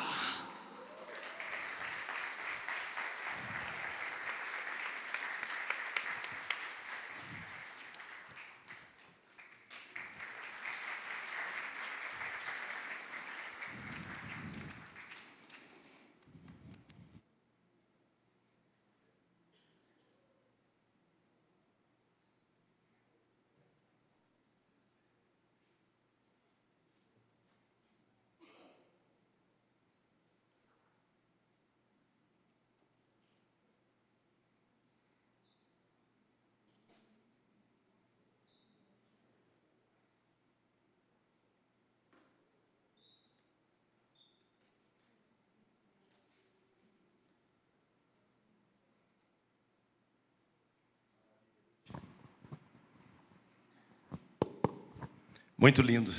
Muito 55.62 55.82
lindo. 55.82 56.16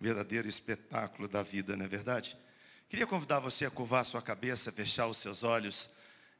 Verdadeiro 0.00 0.46
espetáculo 0.46 1.26
da 1.26 1.42
vida, 1.42 1.76
não 1.76 1.86
é 1.86 1.88
verdade? 1.88 2.38
Queria 2.88 3.04
convidar 3.04 3.40
você 3.40 3.66
a 3.66 3.70
curvar 3.70 4.04
sua 4.04 4.22
cabeça, 4.22 4.70
fechar 4.70 5.08
os 5.08 5.16
seus 5.16 5.42
olhos, 5.42 5.90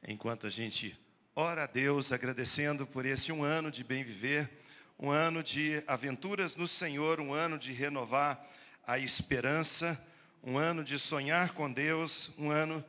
enquanto 0.07 0.47
a 0.47 0.49
gente 0.49 0.97
ora 1.35 1.65
a 1.65 1.67
Deus, 1.67 2.13
agradecendo 2.13 2.87
por 2.87 3.05
esse 3.05 3.33
um 3.33 3.43
ano 3.43 3.69
de 3.69 3.83
bem 3.83 4.01
viver, 4.01 4.49
um 4.97 5.09
ano 5.09 5.43
de 5.43 5.83
aventuras 5.87 6.55
no 6.55 6.69
Senhor, 6.69 7.19
um 7.19 7.33
ano 7.33 7.59
de 7.59 7.73
renovar 7.73 8.41
a 8.85 8.97
esperança, 8.97 10.01
um 10.41 10.57
ano 10.57 10.85
de 10.85 10.97
sonhar 10.97 11.49
com 11.49 11.69
Deus, 11.69 12.31
um 12.37 12.49
ano 12.49 12.81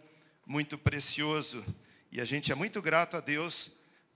muito 0.47 0.79
precioso. 0.79 1.65
E 2.13 2.21
a 2.21 2.25
gente 2.25 2.53
é 2.53 2.55
muito 2.55 2.81
grato 2.81 3.17
a 3.17 3.21
Deus 3.21 3.73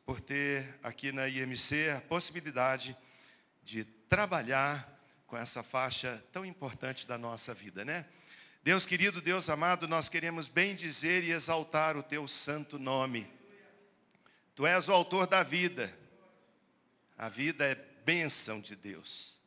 por 0.07 0.21
ter 0.21 0.79
aqui 0.85 1.11
na 1.11 1.27
IMC 1.27 1.91
a 1.91 2.01
possibilidade 2.01 2.97
de 3.61 3.85
trabalhar 4.13 4.87
com 5.27 5.39
essa 5.39 5.63
faixa 5.63 6.23
tão 6.31 6.45
importante 6.45 7.07
da 7.07 7.17
nossa 7.17 7.55
vida, 7.55 7.83
né? 7.83 8.05
Deus 8.63 8.85
querido, 8.85 9.23
Deus 9.23 9.49
amado, 9.49 9.89
nós 9.89 10.11
queremos 10.11 10.49
bem 10.49 10.75
dizer 10.75 11.25
e 11.25 11.31
exaltar 11.31 11.97
o 11.97 12.03
teu 12.03 12.29
santo 12.29 12.79
nome. 12.79 13.27
Tu 14.55 14.67
és 14.67 14.87
o 14.87 14.93
autor 14.93 15.27
da 15.27 15.43
vida. 15.43 15.91
A 17.17 17.31
vida 17.31 17.65
é 17.65 17.75
bênção 17.75 18.61
de 18.61 18.77
Deus. 18.77 19.41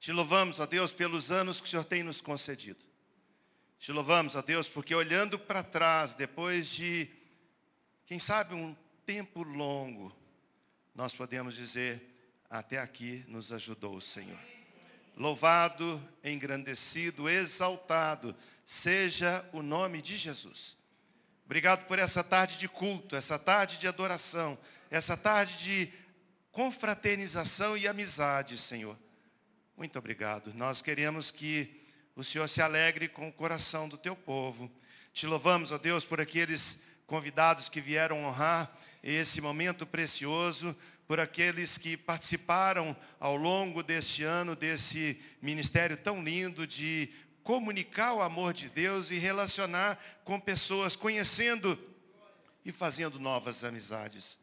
Te 0.00 0.10
louvamos, 0.10 0.58
ó 0.58 0.64
Deus, 0.64 0.90
pelos 0.90 1.30
anos 1.30 1.60
que 1.60 1.66
o 1.66 1.70
Senhor 1.70 1.84
tem 1.84 2.02
nos 2.02 2.22
concedido. 2.22 2.82
Te 3.78 3.92
louvamos, 3.92 4.34
ó 4.34 4.40
Deus, 4.40 4.70
porque 4.70 4.94
olhando 4.94 5.38
para 5.38 5.62
trás, 5.62 6.14
depois 6.14 6.66
de, 6.66 7.10
quem 8.06 8.18
sabe, 8.18 8.54
um 8.54 8.74
tempo 9.04 9.42
longo, 9.42 10.16
nós 10.94 11.12
podemos 11.12 11.54
dizer, 11.54 12.11
até 12.52 12.78
aqui 12.78 13.24
nos 13.28 13.50
ajudou 13.50 13.96
o 13.96 14.00
Senhor. 14.02 14.38
Louvado, 15.16 16.06
engrandecido, 16.22 17.26
exaltado 17.26 18.36
seja 18.62 19.42
o 19.54 19.62
nome 19.62 20.02
de 20.02 20.18
Jesus. 20.18 20.76
Obrigado 21.46 21.86
por 21.86 21.98
essa 21.98 22.22
tarde 22.22 22.58
de 22.58 22.68
culto, 22.68 23.16
essa 23.16 23.38
tarde 23.38 23.78
de 23.78 23.88
adoração, 23.88 24.58
essa 24.90 25.16
tarde 25.16 25.56
de 25.64 25.92
confraternização 26.50 27.74
e 27.74 27.88
amizade, 27.88 28.58
Senhor. 28.58 28.98
Muito 29.74 29.98
obrigado. 29.98 30.52
Nós 30.52 30.82
queremos 30.82 31.30
que 31.30 31.82
o 32.14 32.22
Senhor 32.22 32.48
se 32.48 32.60
alegre 32.60 33.08
com 33.08 33.28
o 33.28 33.32
coração 33.32 33.88
do 33.88 33.96
teu 33.96 34.14
povo. 34.14 34.70
Te 35.14 35.26
louvamos, 35.26 35.72
ó 35.72 35.78
Deus, 35.78 36.04
por 36.04 36.20
aqueles 36.20 36.78
convidados 37.06 37.70
que 37.70 37.80
vieram 37.80 38.24
honrar 38.24 38.70
esse 39.02 39.40
momento 39.40 39.86
precioso, 39.86 40.76
por 41.12 41.20
aqueles 41.20 41.76
que 41.76 41.94
participaram 41.94 42.96
ao 43.20 43.36
longo 43.36 43.82
deste 43.82 44.24
ano 44.24 44.56
desse 44.56 45.20
ministério 45.42 45.94
tão 45.94 46.24
lindo 46.24 46.66
de 46.66 47.10
comunicar 47.42 48.14
o 48.14 48.22
amor 48.22 48.54
de 48.54 48.70
Deus 48.70 49.10
e 49.10 49.18
relacionar 49.18 50.02
com 50.24 50.40
pessoas, 50.40 50.96
conhecendo 50.96 51.78
e 52.64 52.72
fazendo 52.72 53.18
novas 53.20 53.62
amizades. 53.62 54.38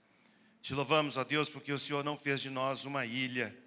Te 0.61 0.75
louvamos, 0.75 1.17
ó 1.17 1.23
Deus, 1.23 1.49
porque 1.49 1.73
o 1.73 1.79
Senhor 1.79 2.03
não 2.03 2.15
fez 2.15 2.39
de 2.39 2.51
nós 2.51 2.85
uma 2.85 3.03
ilha. 3.03 3.57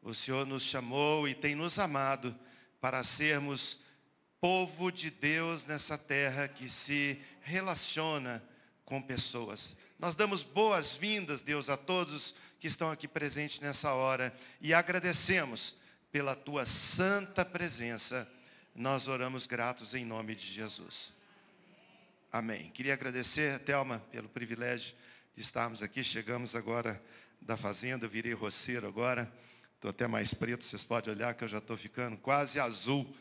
O 0.00 0.14
Senhor 0.14 0.46
nos 0.46 0.62
chamou 0.62 1.26
e 1.26 1.34
tem 1.34 1.56
nos 1.56 1.80
amado 1.80 2.32
para 2.80 3.02
sermos 3.02 3.80
povo 4.40 4.92
de 4.92 5.10
Deus 5.10 5.66
nessa 5.66 5.98
terra 5.98 6.46
que 6.46 6.70
se 6.70 7.20
relaciona 7.40 8.40
com 8.84 9.02
pessoas. 9.02 9.76
Nós 9.98 10.14
damos 10.14 10.42
boas-vindas, 10.42 11.42
Deus, 11.42 11.70
a 11.70 11.76
todos 11.76 12.34
que 12.60 12.66
estão 12.66 12.90
aqui 12.90 13.08
presentes 13.08 13.60
nessa 13.60 13.94
hora 13.94 14.34
e 14.60 14.74
agradecemos 14.74 15.74
pela 16.12 16.36
tua 16.36 16.66
santa 16.66 17.46
presença. 17.46 18.30
Nós 18.74 19.08
oramos 19.08 19.46
gratos 19.46 19.94
em 19.94 20.04
nome 20.04 20.34
de 20.34 20.44
Jesus. 20.44 21.14
Amém. 22.30 22.70
Queria 22.74 22.92
agradecer, 22.92 23.58
Thelma, 23.60 24.00
pelo 24.12 24.28
privilégio 24.28 24.94
de 25.34 25.40
estarmos 25.40 25.80
aqui. 25.82 26.04
Chegamos 26.04 26.54
agora 26.54 27.02
da 27.40 27.56
fazenda, 27.56 28.04
eu 28.04 28.10
virei 28.10 28.34
roceiro 28.34 28.86
agora. 28.86 29.32
Estou 29.76 29.88
até 29.88 30.06
mais 30.06 30.34
preto, 30.34 30.62
vocês 30.62 30.84
podem 30.84 31.14
olhar 31.14 31.32
que 31.32 31.44
eu 31.44 31.48
já 31.48 31.56
estou 31.56 31.76
ficando 31.76 32.18
quase 32.18 32.60
azul. 32.60 33.16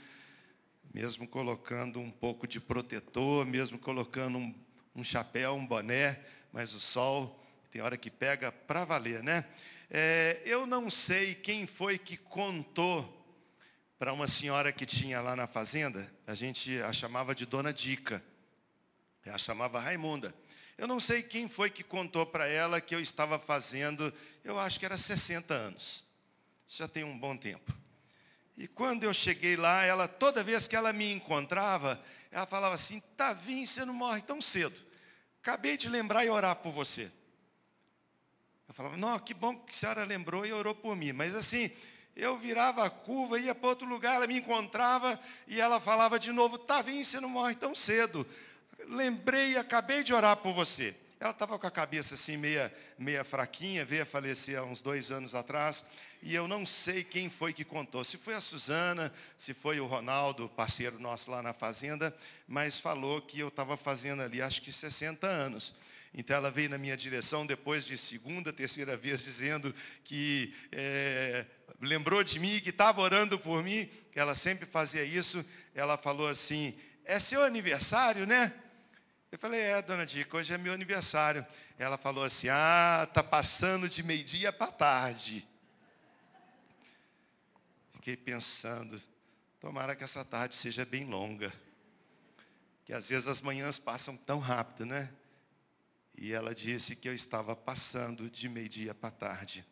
Mesmo 0.94 1.26
colocando 1.26 2.02
um 2.02 2.12
pouco 2.12 2.46
de 2.46 2.60
protetor, 2.60 3.46
mesmo 3.46 3.80
colocando 3.80 4.38
um, 4.38 4.54
um 4.94 5.06
chapéu, 5.06 5.56
um 5.56 5.66
boné, 5.66 6.20
mas 6.56 6.74
o 6.74 6.80
sol 6.80 7.38
tem 7.70 7.82
hora 7.82 7.98
que 7.98 8.10
pega 8.10 8.50
para 8.50 8.86
valer, 8.86 9.22
né? 9.22 9.44
É, 9.90 10.42
eu 10.46 10.66
não 10.66 10.90
sei 10.90 11.36
quem 11.36 11.68
foi 11.68 11.98
que 11.98 12.16
contou 12.16 13.14
para 14.00 14.14
uma 14.14 14.26
senhora 14.26 14.72
que 14.72 14.86
tinha 14.86 15.20
lá 15.20 15.36
na 15.36 15.48
fazenda, 15.48 16.10
a 16.26 16.34
gente 16.34 16.82
a 16.82 16.94
chamava 16.94 17.36
de 17.36 17.46
Dona 17.46 17.74
Dica, 17.74 18.24
a 19.26 19.38
chamava 19.38 19.82
Raimunda. 19.82 20.34
Eu 20.78 20.88
não 20.88 20.98
sei 20.98 21.22
quem 21.22 21.50
foi 21.50 21.70
que 21.70 21.84
contou 21.84 22.26
para 22.26 22.48
ela 22.48 22.80
que 22.80 22.96
eu 22.96 23.02
estava 23.02 23.38
fazendo, 23.38 24.14
eu 24.42 24.58
acho 24.58 24.80
que 24.80 24.86
era 24.86 24.98
60 24.98 25.54
anos. 25.54 26.06
Já 26.66 26.88
tem 26.88 27.04
um 27.04 27.20
bom 27.20 27.36
tempo. 27.36 27.74
E 28.56 28.66
quando 28.66 29.04
eu 29.04 29.14
cheguei 29.14 29.58
lá, 29.58 29.84
ela, 29.84 30.08
toda 30.08 30.42
vez 30.42 30.70
que 30.70 30.76
ela 30.78 30.94
me 30.94 31.12
encontrava, 31.12 32.02
ela 32.32 32.46
falava 32.46 32.76
assim, 32.76 33.02
Tavinho, 33.18 33.68
você 33.68 33.84
não 33.84 33.94
morre 33.94 34.22
tão 34.22 34.42
cedo. 34.42 34.86
Acabei 35.46 35.78
de 35.78 35.88
lembrar 35.88 36.26
e 36.26 36.30
orar 36.32 36.56
por 36.56 36.72
você. 36.72 37.04
Eu 38.68 38.74
falava, 38.74 38.98
não, 38.98 39.20
que 39.20 39.32
bom 39.32 39.56
que 39.56 39.70
a 39.70 39.78
senhora 39.78 40.04
lembrou 40.04 40.44
e 40.44 40.52
orou 40.52 40.74
por 40.74 40.96
mim. 40.96 41.12
Mas 41.12 41.36
assim, 41.36 41.70
eu 42.16 42.36
virava 42.36 42.84
a 42.84 42.90
curva, 42.90 43.40
ia 43.40 43.54
para 43.54 43.70
outro 43.70 43.88
lugar, 43.88 44.16
ela 44.16 44.26
me 44.26 44.38
encontrava 44.38 45.20
e 45.48 45.62
ela 45.62 45.80
falava 45.80 46.18
de 46.18 46.32
novo, 46.32 46.58
Tavinho, 46.58 47.06
você 47.06 47.20
não 47.20 47.30
morre 47.30 47.54
tão 47.54 47.76
cedo. 47.76 48.26
Lembrei, 48.88 49.56
acabei 49.56 50.02
de 50.04 50.16
orar 50.16 50.36
por 50.38 50.52
você. 50.52 50.96
Ela 51.20 51.32
estava 51.32 51.58
com 51.58 51.66
a 51.66 51.72
cabeça 51.72 52.16
assim, 52.16 52.36
meia, 52.36 52.74
meia 52.98 53.24
fraquinha, 53.24 53.86
veio 53.86 54.04
a 54.04 54.06
falecer 54.06 54.60
há 54.60 54.64
uns 54.64 54.82
dois 54.82 55.12
anos 55.12 55.34
atrás, 55.34 55.86
e 56.22 56.36
eu 56.36 56.48
não 56.48 56.66
sei 56.66 57.04
quem 57.04 57.30
foi 57.30 57.54
que 57.54 57.64
contou, 57.64 58.04
se 58.04 58.18
foi 58.18 58.34
a 58.34 58.42
Suzana, 58.42 59.14
se 59.38 59.54
foi 59.54 59.80
o 59.80 59.86
Ronaldo, 59.86 60.50
parceiro 60.50 61.00
nosso 61.00 61.32
lá 61.32 61.42
na 61.42 61.54
fazenda, 61.54 62.16
mas 62.48 62.80
falou 62.80 63.22
que 63.22 63.40
eu 63.40 63.48
estava 63.48 63.78
fazendo 63.78 64.22
ali, 64.22 64.42
acho 64.42 64.62
que 64.62 64.72
60 64.72 65.26
anos. 65.26 65.74
Então 66.18 66.36
ela 66.36 66.50
veio 66.50 66.70
na 66.70 66.78
minha 66.78 66.96
direção 66.96 67.46
depois 67.46 67.86
de 67.86 67.98
segunda, 67.98 68.54
terceira 68.54 68.96
vez, 68.96 69.22
dizendo 69.22 69.76
que 70.04 70.54
é, 70.72 71.46
lembrou 71.82 72.24
de 72.24 72.40
mim, 72.40 72.60
que 72.62 72.70
estava 72.70 73.02
orando 73.02 73.38
por 73.38 73.62
mim, 73.62 73.90
que 74.12 74.20
ela 74.20 74.34
sempre 74.34 74.66
fazia 74.66 75.04
isso. 75.04 75.46
Ela 75.74 75.98
falou 75.98 76.28
assim, 76.30 76.74
é 77.04 77.20
seu 77.20 77.44
aniversário, 77.44 78.26
né? 78.26 78.54
Eu 79.36 79.40
falei, 79.40 79.60
é, 79.60 79.82
dona 79.82 80.06
Dica, 80.06 80.38
hoje 80.38 80.54
é 80.54 80.58
meu 80.58 80.72
aniversário. 80.72 81.46
Ela 81.78 81.98
falou 81.98 82.24
assim, 82.24 82.48
ah, 82.48 83.06
tá 83.14 83.22
passando 83.22 83.90
de 83.90 84.02
meio-dia 84.02 84.50
para 84.54 84.72
tarde. 84.72 85.46
Fiquei 87.92 88.16
pensando, 88.16 88.98
tomara 89.60 89.94
que 89.94 90.06
essa 90.06 90.24
tarde 90.24 90.56
seja 90.56 90.86
bem 90.86 91.04
longa. 91.04 91.52
Que 92.86 92.94
às 92.94 93.10
vezes 93.10 93.28
as 93.28 93.42
manhãs 93.42 93.78
passam 93.78 94.16
tão 94.16 94.40
rápido, 94.40 94.86
né? 94.86 95.12
E 96.18 96.32
ela 96.32 96.56
disse 96.56 96.96
que 96.96 97.10
eu 97.10 97.14
estava 97.14 97.58
passando 97.58 98.30
de 98.30 98.48
meio-dia 98.48 98.96
para 98.96 99.12
tarde. 99.12 99.66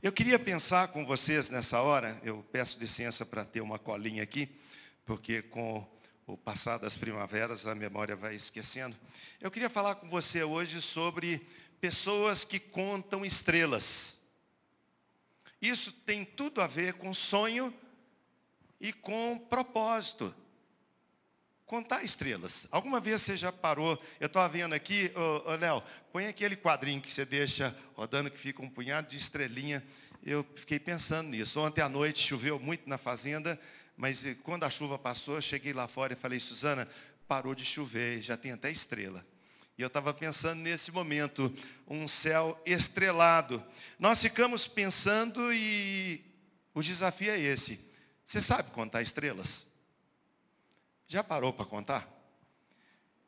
Eu 0.00 0.12
queria 0.12 0.38
pensar 0.38 0.86
com 0.92 1.04
vocês 1.04 1.50
nessa 1.50 1.80
hora, 1.80 2.20
eu 2.22 2.46
peço 2.52 2.78
licença 2.78 3.26
para 3.26 3.44
ter 3.44 3.62
uma 3.62 3.80
colinha 3.80 4.22
aqui, 4.22 4.48
porque 5.04 5.42
com 5.42 5.84
o 6.26 6.36
passar 6.36 6.78
das 6.78 6.96
primaveras, 6.96 7.66
a 7.66 7.74
memória 7.74 8.16
vai 8.16 8.34
esquecendo. 8.34 8.96
Eu 9.40 9.50
queria 9.50 9.68
falar 9.68 9.96
com 9.96 10.08
você 10.08 10.42
hoje 10.42 10.80
sobre 10.80 11.46
pessoas 11.80 12.44
que 12.44 12.58
contam 12.58 13.24
estrelas. 13.24 14.18
Isso 15.60 15.92
tem 15.92 16.24
tudo 16.24 16.62
a 16.62 16.66
ver 16.66 16.94
com 16.94 17.12
sonho 17.12 17.72
e 18.80 18.92
com 18.92 19.38
propósito. 19.38 20.34
Contar 21.66 22.02
estrelas. 22.02 22.66
Alguma 22.70 23.00
vez 23.00 23.22
você 23.22 23.36
já 23.36 23.52
parou? 23.52 24.00
Eu 24.20 24.26
estava 24.26 24.48
vendo 24.48 24.74
aqui, 24.74 25.12
ô, 25.14 25.50
ô 25.50 25.56
Léo, 25.56 25.82
põe 26.12 26.26
aquele 26.26 26.56
quadrinho 26.56 27.00
que 27.00 27.12
você 27.12 27.24
deixa 27.24 27.76
rodando 27.94 28.30
que 28.30 28.38
fica 28.38 28.62
um 28.62 28.68
punhado 28.68 29.08
de 29.08 29.16
estrelinha. 29.16 29.84
Eu 30.22 30.44
fiquei 30.56 30.78
pensando 30.78 31.30
nisso. 31.30 31.60
Ontem 31.60 31.82
à 31.82 31.88
noite 31.88 32.26
choveu 32.26 32.58
muito 32.58 32.88
na 32.88 32.96
fazenda 32.96 33.60
mas 33.96 34.24
eh, 34.26 34.34
quando 34.42 34.64
a 34.64 34.70
chuva 34.70 34.98
passou, 34.98 35.36
eu 35.36 35.42
cheguei 35.42 35.72
lá 35.72 35.86
fora 35.86 36.12
e 36.12 36.16
falei, 36.16 36.40
Suzana, 36.40 36.88
parou 37.28 37.54
de 37.54 37.64
chover, 37.64 38.20
já 38.20 38.36
tem 38.36 38.52
até 38.52 38.70
estrela. 38.70 39.24
E 39.76 39.82
eu 39.82 39.88
estava 39.88 40.14
pensando 40.14 40.60
nesse 40.60 40.92
momento, 40.92 41.52
um 41.88 42.06
céu 42.06 42.60
estrelado. 42.64 43.62
Nós 43.98 44.20
ficamos 44.20 44.66
pensando 44.66 45.52
e 45.52 46.24
o 46.72 46.82
desafio 46.82 47.30
é 47.30 47.38
esse. 47.38 47.80
Você 48.24 48.40
sabe 48.40 48.70
contar 48.70 49.02
estrelas? 49.02 49.66
Já 51.06 51.24
parou 51.24 51.52
para 51.52 51.64
contar? 51.64 52.08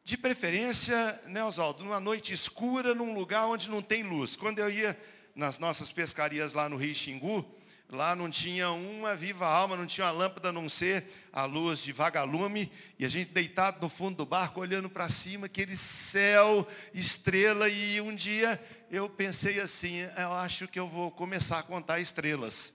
De 0.05 0.17
preferência, 0.17 1.21
né, 1.27 1.45
Oswaldo, 1.45 1.83
numa 1.83 1.99
noite 1.99 2.33
escura, 2.33 2.95
num 2.95 3.13
lugar 3.13 3.47
onde 3.47 3.69
não 3.69 3.83
tem 3.83 4.05
luz. 4.05 4.37
Quando 4.37 4.61
eu 4.61 4.71
ia 4.71 4.97
nas 5.35 5.59
nossas 5.59 5.91
pescarias 5.91 6.55
lá 6.55 6.69
no 6.69 6.77
Rio 6.77 6.95
Xingu, 6.95 7.45
Lá 7.89 8.17
não 8.17 8.29
tinha 8.29 8.71
uma 8.71 9.15
viva 9.15 9.47
alma, 9.47 9.77
não 9.77 9.87
tinha 9.87 10.07
uma 10.07 10.13
lâmpada 10.13 10.49
a 10.49 10.53
não 10.53 10.69
ser 10.69 11.05
a 11.33 11.45
luz 11.45 11.81
de 11.83 11.93
vagalume. 11.93 12.71
E 12.99 13.05
a 13.05 13.09
gente 13.09 13.31
deitado 13.31 13.81
no 13.81 13.89
fundo 13.89 14.17
do 14.17 14.27
barco, 14.27 14.61
olhando 14.61 14.91
para 14.91 15.09
cima, 15.09 15.47
aquele 15.47 15.77
céu, 15.77 16.67
estrela. 16.93 17.69
E 17.69 18.01
um 18.01 18.13
dia 18.13 18.61
eu 18.91 19.09
pensei 19.09 19.61
assim, 19.61 20.01
eu 20.19 20.33
acho 20.33 20.67
que 20.67 20.81
eu 20.81 20.89
vou 20.89 21.13
começar 21.13 21.61
a 21.61 21.63
contar 21.63 22.01
estrelas. 22.01 22.75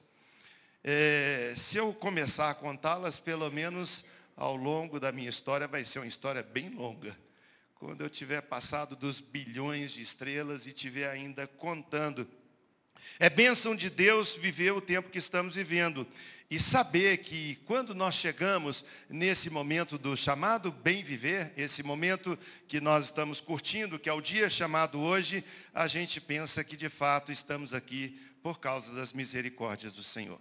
É, 0.81 1.53
se 1.57 1.77
eu 1.77 1.93
começar 1.93 2.49
a 2.49 2.55
contá-las, 2.55 3.19
pelo 3.19 3.51
menos 3.51 4.05
ao 4.37 4.55
longo 4.55 4.97
da 4.97 5.11
minha 5.11 5.29
história, 5.29 5.67
vai 5.67 5.83
ser 5.83 5.99
uma 5.99 6.07
história 6.07 6.41
bem 6.41 6.69
longa. 6.69 7.15
Quando 7.75 8.01
eu 8.01 8.09
tiver 8.09 8.41
passado 8.41 8.95
dos 8.95 9.19
bilhões 9.19 9.91
de 9.91 10.01
estrelas 10.01 10.67
e 10.67 10.71
tiver 10.71 11.09
ainda 11.09 11.45
contando 11.47 12.27
é 13.19 13.29
bênção 13.29 13.75
de 13.75 13.89
Deus 13.89 14.35
viver 14.35 14.71
o 14.71 14.81
tempo 14.81 15.09
que 15.09 15.17
estamos 15.17 15.55
vivendo 15.55 16.07
e 16.49 16.59
saber 16.59 17.19
que 17.19 17.55
quando 17.65 17.95
nós 17.95 18.15
chegamos 18.15 18.83
nesse 19.09 19.49
momento 19.49 19.97
do 19.97 20.17
chamado 20.17 20.71
bem 20.71 21.01
viver, 21.03 21.53
esse 21.55 21.81
momento 21.81 22.37
que 22.67 22.81
nós 22.81 23.05
estamos 23.05 23.39
curtindo, 23.39 23.97
que 23.97 24.09
é 24.09 24.13
o 24.13 24.19
dia 24.19 24.49
chamado 24.49 24.99
hoje, 24.99 25.45
a 25.73 25.87
gente 25.87 26.19
pensa 26.19 26.63
que 26.63 26.75
de 26.75 26.89
fato 26.89 27.31
estamos 27.31 27.73
aqui 27.73 28.19
por 28.43 28.59
causa 28.59 28.91
das 28.93 29.13
misericórdias 29.13 29.93
do 29.93 30.03
Senhor 30.03 30.39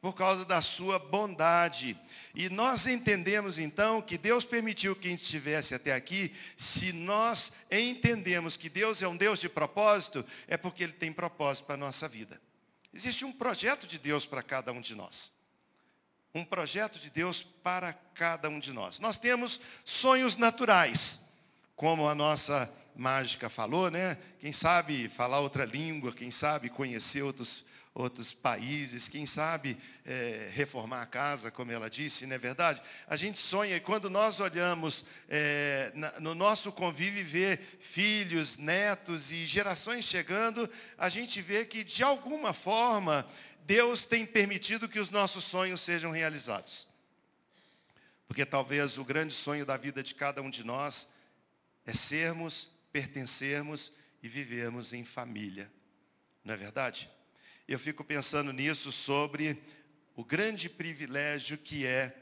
por 0.00 0.14
causa 0.14 0.44
da 0.44 0.60
sua 0.60 0.98
bondade. 0.98 1.98
E 2.34 2.48
nós 2.48 2.86
entendemos 2.86 3.58
então 3.58 4.00
que 4.00 4.16
Deus 4.16 4.44
permitiu 4.44 4.94
que 4.94 5.08
a 5.08 5.10
gente 5.10 5.22
estivesse 5.22 5.74
até 5.74 5.92
aqui, 5.92 6.32
se 6.56 6.92
nós 6.92 7.50
entendemos 7.70 8.56
que 8.56 8.68
Deus 8.68 9.02
é 9.02 9.08
um 9.08 9.16
Deus 9.16 9.40
de 9.40 9.48
propósito, 9.48 10.24
é 10.46 10.56
porque 10.56 10.84
Ele 10.84 10.92
tem 10.92 11.12
propósito 11.12 11.66
para 11.66 11.74
a 11.74 11.78
nossa 11.78 12.08
vida. 12.08 12.40
Existe 12.94 13.24
um 13.24 13.32
projeto 13.32 13.86
de 13.86 13.98
Deus 13.98 14.24
para 14.24 14.42
cada 14.42 14.72
um 14.72 14.80
de 14.80 14.94
nós. 14.94 15.32
Um 16.34 16.44
projeto 16.44 16.98
de 16.98 17.10
Deus 17.10 17.42
para 17.42 17.92
cada 18.14 18.48
um 18.48 18.60
de 18.60 18.72
nós. 18.72 19.00
Nós 19.00 19.18
temos 19.18 19.60
sonhos 19.84 20.36
naturais, 20.36 21.20
como 21.74 22.08
a 22.08 22.14
nossa 22.14 22.72
mágica 22.94 23.48
falou, 23.48 23.90
né? 23.90 24.18
Quem 24.40 24.52
sabe 24.52 25.08
falar 25.08 25.40
outra 25.40 25.64
língua, 25.64 26.12
quem 26.12 26.30
sabe 26.30 26.68
conhecer 26.68 27.22
outros 27.22 27.64
outros 28.00 28.32
países, 28.32 29.08
quem 29.08 29.26
sabe 29.26 29.76
é, 30.04 30.48
reformar 30.52 31.02
a 31.02 31.06
casa, 31.06 31.50
como 31.50 31.72
ela 31.72 31.90
disse, 31.90 32.26
não 32.26 32.36
é 32.36 32.38
verdade? 32.38 32.80
A 33.06 33.16
gente 33.16 33.38
sonha 33.38 33.76
e 33.76 33.80
quando 33.80 34.08
nós 34.08 34.38
olhamos 34.38 35.04
é, 35.28 35.90
na, 35.94 36.20
no 36.20 36.34
nosso 36.34 36.70
convívio 36.70 37.20
e 37.20 37.24
vê 37.24 37.58
filhos, 37.80 38.56
netos 38.56 39.32
e 39.32 39.46
gerações 39.46 40.04
chegando, 40.04 40.70
a 40.96 41.08
gente 41.08 41.42
vê 41.42 41.64
que 41.64 41.82
de 41.82 42.04
alguma 42.04 42.52
forma 42.52 43.28
Deus 43.64 44.06
tem 44.06 44.24
permitido 44.24 44.88
que 44.88 45.00
os 45.00 45.10
nossos 45.10 45.42
sonhos 45.44 45.80
sejam 45.80 46.12
realizados. 46.12 46.86
Porque 48.28 48.46
talvez 48.46 48.96
o 48.96 49.04
grande 49.04 49.34
sonho 49.34 49.66
da 49.66 49.76
vida 49.76 50.02
de 50.02 50.14
cada 50.14 50.40
um 50.40 50.50
de 50.50 50.62
nós 50.62 51.08
é 51.84 51.92
sermos, 51.92 52.68
pertencermos 52.92 53.92
e 54.22 54.28
vivermos 54.28 54.92
em 54.92 55.04
família. 55.04 55.70
Não 56.44 56.54
é 56.54 56.56
verdade? 56.56 57.10
Eu 57.68 57.78
fico 57.78 58.02
pensando 58.02 58.50
nisso 58.50 58.90
sobre 58.90 59.62
o 60.16 60.24
grande 60.24 60.70
privilégio 60.70 61.58
que 61.58 61.84
é 61.84 62.16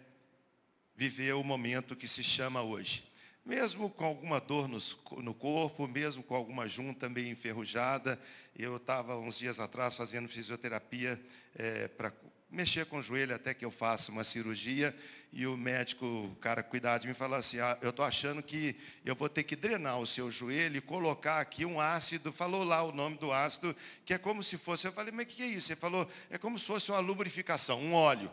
viver 0.97 1.35
o 1.35 1.45
momento 1.45 1.95
que 1.95 2.09
se 2.09 2.25
chama 2.25 2.63
hoje. 2.63 3.05
Mesmo 3.45 3.89
com 3.89 4.05
alguma 4.05 4.41
dor 4.41 4.69
no 4.69 5.33
corpo, 5.33 5.87
mesmo 5.87 6.21
com 6.21 6.35
alguma 6.35 6.67
junta 6.67 7.09
meio 7.09 7.29
enferrujada, 7.29 8.21
eu 8.59 8.77
estava 8.77 9.17
uns 9.17 9.39
dias 9.39 9.61
atrás 9.61 9.95
fazendo 9.95 10.29
fisioterapia 10.29 11.21
é, 11.55 11.87
para 11.87 12.13
mexer 12.51 12.87
com 12.87 12.99
o 12.99 13.03
joelho 13.03 13.35
até 13.35 13.53
que 13.53 13.65
eu 13.65 13.71
faça 13.71 14.11
uma 14.11 14.25
cirurgia 14.25 14.95
e 15.33 15.47
o 15.47 15.57
médico, 15.57 16.07
o 16.07 16.37
cara 16.37 16.63
cuidar 16.63 16.99
de 16.99 17.07
mim, 17.07 17.15
falou 17.15 17.37
assim, 17.37 17.59
ah, 17.59 17.77
eu 17.83 17.91
estou 17.91 18.05
achando 18.05 18.43
que 18.43 18.77
eu 19.05 19.15
vou 19.15 19.29
ter 19.29 19.43
que 19.43 19.57
drenar 19.57 19.99
o 19.99 20.07
seu 20.07 20.31
joelho 20.31 20.79
e 20.79 20.81
colocar 20.81 21.41
aqui 21.41 21.65
um 21.65 21.81
ácido, 21.81 22.33
falou 22.33 22.65
lá 22.65 22.83
o 22.83 22.93
nome 22.93 23.19
do 23.19 23.33
ácido, 23.33 23.77
que 24.05 24.15
é 24.15 24.19
como 24.19 24.43
se 24.43 24.57
fosse, 24.57 24.87
eu 24.87 24.93
falei, 24.93 25.13
mas 25.13 25.27
o 25.27 25.29
que 25.29 25.43
é 25.43 25.47
isso? 25.47 25.73
Ele 25.73 25.81
falou, 25.81 26.09
é 26.31 26.39
como 26.39 26.59
se 26.59 26.65
fosse 26.65 26.91
uma 26.91 27.01
lubrificação, 27.01 27.81
um 27.81 27.93
óleo, 27.93 28.31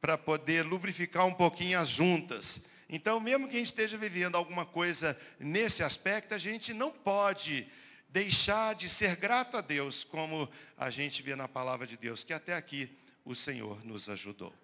para 0.00 0.18
poder 0.18 0.62
lubrificar 0.62 1.24
um 1.24 1.32
pouquinho 1.32 1.78
as 1.78 1.88
juntas. 1.88 2.60
Então, 2.88 3.18
mesmo 3.18 3.48
que 3.48 3.56
a 3.56 3.58
gente 3.58 3.68
esteja 3.68 3.96
vivendo 3.96 4.34
alguma 4.34 4.66
coisa 4.66 5.18
nesse 5.38 5.82
aspecto, 5.82 6.34
a 6.34 6.38
gente 6.38 6.74
não 6.74 6.90
pode 6.90 7.66
deixar 8.10 8.74
de 8.74 8.90
ser 8.90 9.16
grato 9.16 9.56
a 9.56 9.62
Deus, 9.62 10.04
como 10.04 10.46
a 10.76 10.90
gente 10.90 11.22
vê 11.22 11.34
na 11.34 11.48
palavra 11.48 11.86
de 11.86 11.96
Deus, 11.96 12.22
que 12.22 12.34
até 12.34 12.54
aqui 12.54 12.90
o 13.24 13.34
Senhor 13.34 13.84
nos 13.84 14.08
ajudou. 14.08 14.54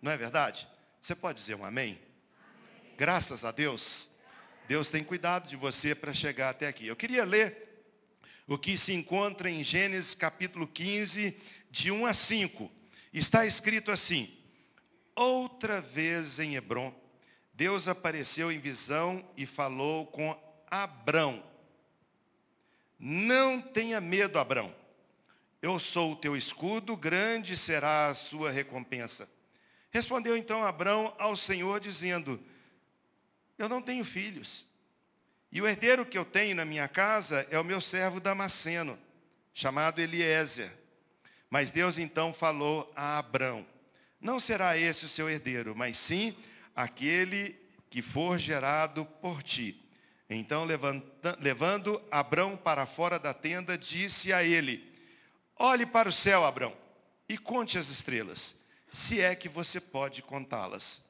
Não 0.00 0.12
é 0.12 0.16
verdade? 0.16 0.68
Você 1.00 1.14
pode 1.14 1.38
dizer 1.38 1.54
um 1.54 1.64
amém? 1.64 1.98
amém. 2.38 2.94
Graças 2.96 3.44
a 3.44 3.50
Deus. 3.50 4.10
Deus 4.68 4.90
tem 4.90 5.04
cuidado 5.04 5.48
de 5.48 5.56
você 5.56 5.94
para 5.94 6.12
chegar 6.12 6.50
até 6.50 6.68
aqui. 6.68 6.86
Eu 6.86 6.96
queria 6.96 7.24
ler 7.24 7.84
o 8.46 8.58
que 8.58 8.76
se 8.78 8.92
encontra 8.92 9.50
em 9.50 9.62
Gênesis 9.62 10.14
capítulo 10.14 10.66
15, 10.66 11.36
de 11.70 11.90
1 11.90 12.06
a 12.06 12.14
5. 12.14 12.70
Está 13.12 13.46
escrito 13.46 13.90
assim: 13.90 14.36
Outra 15.14 15.80
vez 15.80 16.38
em 16.38 16.56
Hebron, 16.56 16.94
Deus 17.54 17.88
apareceu 17.88 18.52
em 18.52 18.58
visão 18.58 19.28
e 19.36 19.46
falou 19.46 20.06
com 20.06 20.38
Abrão. 20.70 21.42
Não 22.98 23.60
tenha 23.60 24.00
medo, 24.00 24.38
Abrão. 24.38 24.74
Eu 25.66 25.80
sou 25.80 26.12
o 26.12 26.16
teu 26.16 26.36
escudo, 26.36 26.96
grande 26.96 27.56
será 27.56 28.06
a 28.06 28.14
sua 28.14 28.52
recompensa. 28.52 29.28
Respondeu 29.90 30.36
então 30.36 30.62
Abrão 30.62 31.12
ao 31.18 31.36
Senhor, 31.36 31.80
dizendo: 31.80 32.40
Eu 33.58 33.68
não 33.68 33.82
tenho 33.82 34.04
filhos. 34.04 34.64
E 35.50 35.60
o 35.60 35.66
herdeiro 35.66 36.06
que 36.06 36.16
eu 36.16 36.24
tenho 36.24 36.54
na 36.54 36.64
minha 36.64 36.86
casa 36.86 37.48
é 37.50 37.58
o 37.58 37.64
meu 37.64 37.80
servo 37.80 38.20
Damasceno, 38.20 38.96
chamado 39.52 39.98
Eliezer. 40.00 40.72
Mas 41.50 41.72
Deus 41.72 41.98
então 41.98 42.32
falou 42.32 42.88
a 42.94 43.18
Abrão: 43.18 43.66
Não 44.20 44.38
será 44.38 44.78
esse 44.78 45.06
o 45.06 45.08
seu 45.08 45.28
herdeiro, 45.28 45.74
mas 45.74 45.96
sim 45.96 46.36
aquele 46.76 47.58
que 47.90 48.02
for 48.02 48.38
gerado 48.38 49.04
por 49.20 49.42
ti. 49.42 49.84
Então, 50.30 50.64
levando 51.40 52.00
Abrão 52.08 52.56
para 52.56 52.86
fora 52.86 53.18
da 53.18 53.34
tenda, 53.34 53.76
disse 53.76 54.32
a 54.32 54.44
ele: 54.44 54.94
Olhe 55.58 55.86
para 55.86 56.08
o 56.08 56.12
céu, 56.12 56.44
Abrão, 56.44 56.76
e 57.26 57.38
conte 57.38 57.78
as 57.78 57.88
estrelas, 57.88 58.54
se 58.90 59.20
é 59.20 59.34
que 59.34 59.48
você 59.48 59.80
pode 59.80 60.22
contá-las. 60.22 61.02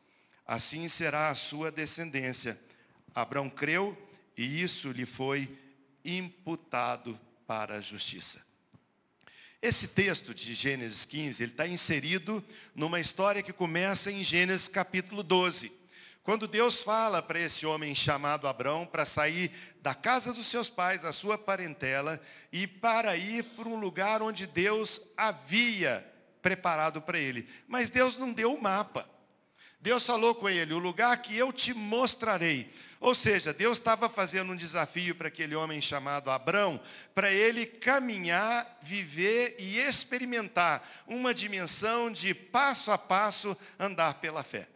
Assim 0.47 0.89
será 0.89 1.31
a 1.31 1.35
sua 1.35 1.73
descendência. 1.73 2.59
Abrão 3.13 3.51
creu 3.51 3.97
e 4.37 4.63
isso 4.63 4.93
lhe 4.93 5.05
foi 5.05 5.49
imputado 6.05 7.19
para 7.47 7.77
a 7.77 7.81
justiça. 7.81 8.45
Esse 9.61 9.89
texto 9.89 10.33
de 10.33 10.55
Gênesis 10.55 11.05
15, 11.05 11.43
ele 11.43 11.51
está 11.51 11.67
inserido 11.67 12.45
numa 12.73 13.01
história 13.01 13.43
que 13.43 13.53
começa 13.53 14.13
em 14.13 14.23
Gênesis 14.23 14.69
capítulo 14.69 15.25
12. 15.25 15.73
Quando 16.27 16.49
Deus 16.49 16.83
fala 16.83 17.23
para 17.23 17.39
esse 17.39 17.65
homem 17.65 17.95
chamado 17.95 18.49
Abrão 18.49 18.85
para 18.85 19.07
sair 19.07 19.53
da 19.81 19.95
casa 19.95 20.33
dos 20.33 20.49
seus 20.49 20.69
pais, 20.69 21.03
da 21.03 21.13
sua 21.13 21.39
parentela, 21.39 22.21
e 22.51 22.67
para 22.67 23.17
ir 23.17 23.45
para 23.45 23.69
um 23.69 23.77
lugar 23.79 24.21
onde 24.21 24.45
Deus 24.45 25.01
havia 25.17 26.05
preparado 26.43 27.01
para 27.01 27.17
ele. 27.17 27.49
Mas 27.69 27.91
Deus 27.91 28.19
não 28.19 28.33
deu 28.33 28.53
o 28.53 28.61
mapa. 28.61 29.09
Deus 29.81 30.05
falou 30.05 30.35
com 30.35 30.49
ele, 30.49 30.75
o 30.75 30.81
lugar 30.81 31.17
que 31.23 31.37
eu 31.37 31.53
te 31.53 31.73
mostrarei. 31.73 32.75
Ou 32.99 33.15
seja, 33.15 33.53
Deus 33.55 33.79
estava 33.79 34.09
fazendo 34.09 34.51
um 34.51 34.57
desafio 34.57 35.15
para 35.15 35.29
aquele 35.29 35.55
homem 35.55 35.81
chamado 35.81 36.29
Abrão, 36.29 36.81
para 37.15 37.31
ele 37.31 37.65
caminhar, 37.65 38.81
viver 38.83 39.55
e 39.61 39.79
experimentar 39.79 41.05
uma 41.07 41.33
dimensão 41.33 42.11
de 42.11 42.35
passo 42.35 42.91
a 42.91 42.99
passo 42.99 43.57
andar 43.79 44.15
pela 44.15 44.43
fé. 44.43 44.67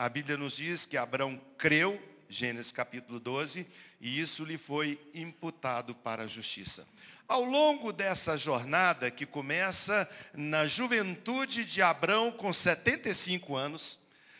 A 0.00 0.08
Bíblia 0.08 0.38
nos 0.38 0.56
diz 0.56 0.86
que 0.86 0.96
Abraão 0.96 1.38
creu, 1.58 2.02
Gênesis 2.26 2.72
capítulo 2.72 3.20
12, 3.20 3.66
e 4.00 4.18
isso 4.18 4.46
lhe 4.46 4.56
foi 4.56 4.98
imputado 5.12 5.94
para 5.94 6.22
a 6.22 6.26
justiça. 6.26 6.88
Ao 7.28 7.44
longo 7.44 7.92
dessa 7.92 8.34
jornada, 8.34 9.10
que 9.10 9.26
começa 9.26 10.08
na 10.32 10.66
juventude 10.66 11.66
de 11.66 11.82
Abraão 11.82 12.32
com 12.32 12.50
75 12.50 13.54
anos, 13.54 13.98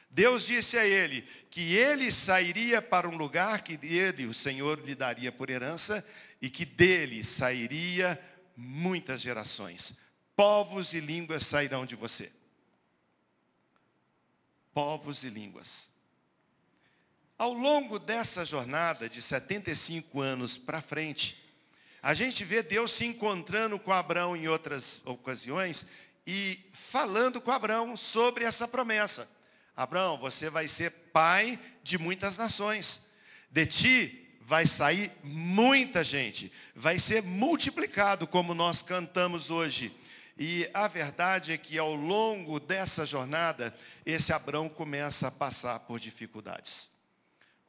Deus 0.08 0.46
disse 0.46 0.78
a 0.78 0.86
ele 0.86 1.28
que 1.50 1.74
ele 1.76 2.10
sairia 2.10 2.80
para 2.80 3.06
um 3.06 3.18
lugar 3.18 3.62
que 3.62 3.78
ele, 3.82 4.24
o 4.24 4.32
Senhor, 4.32 4.80
lhe 4.82 4.94
daria 4.94 5.30
por 5.30 5.50
herança, 5.50 6.02
e 6.40 6.48
que 6.48 6.64
dele 6.64 7.22
sairia 7.22 8.18
muitas 8.56 9.20
gerações. 9.20 9.94
Povos 10.34 10.94
e 10.94 11.00
línguas 11.00 11.44
sairão 11.44 11.84
de 11.84 11.94
você 11.94 12.32
povos 14.72 15.24
e 15.24 15.30
línguas. 15.30 15.90
Ao 17.38 17.52
longo 17.52 17.98
dessa 17.98 18.44
jornada 18.44 19.08
de 19.08 19.22
75 19.22 20.20
anos 20.20 20.58
para 20.58 20.82
frente, 20.82 21.42
a 22.02 22.14
gente 22.14 22.44
vê 22.44 22.62
Deus 22.62 22.92
se 22.92 23.04
encontrando 23.04 23.78
com 23.78 23.92
Abraão 23.92 24.36
em 24.36 24.48
outras 24.48 25.02
ocasiões 25.04 25.86
e 26.26 26.60
falando 26.72 27.40
com 27.40 27.50
Abraão 27.50 27.96
sobre 27.96 28.44
essa 28.44 28.68
promessa. 28.68 29.28
Abraão, 29.76 30.18
você 30.18 30.50
vai 30.50 30.68
ser 30.68 30.90
pai 31.12 31.58
de 31.82 31.98
muitas 31.98 32.36
nações. 32.36 33.02
De 33.50 33.66
ti 33.66 34.28
vai 34.42 34.66
sair 34.66 35.12
muita 35.22 36.04
gente. 36.04 36.52
Vai 36.74 36.98
ser 36.98 37.22
multiplicado, 37.22 38.26
como 38.26 38.54
nós 38.54 38.82
cantamos 38.82 39.50
hoje. 39.50 39.94
E 40.42 40.70
a 40.72 40.88
verdade 40.88 41.52
é 41.52 41.58
que 41.58 41.76
ao 41.76 41.94
longo 41.94 42.58
dessa 42.58 43.04
jornada, 43.04 43.76
esse 44.06 44.32
Abrão 44.32 44.70
começa 44.70 45.28
a 45.28 45.30
passar 45.30 45.78
por 45.80 46.00
dificuldades. 46.00 46.88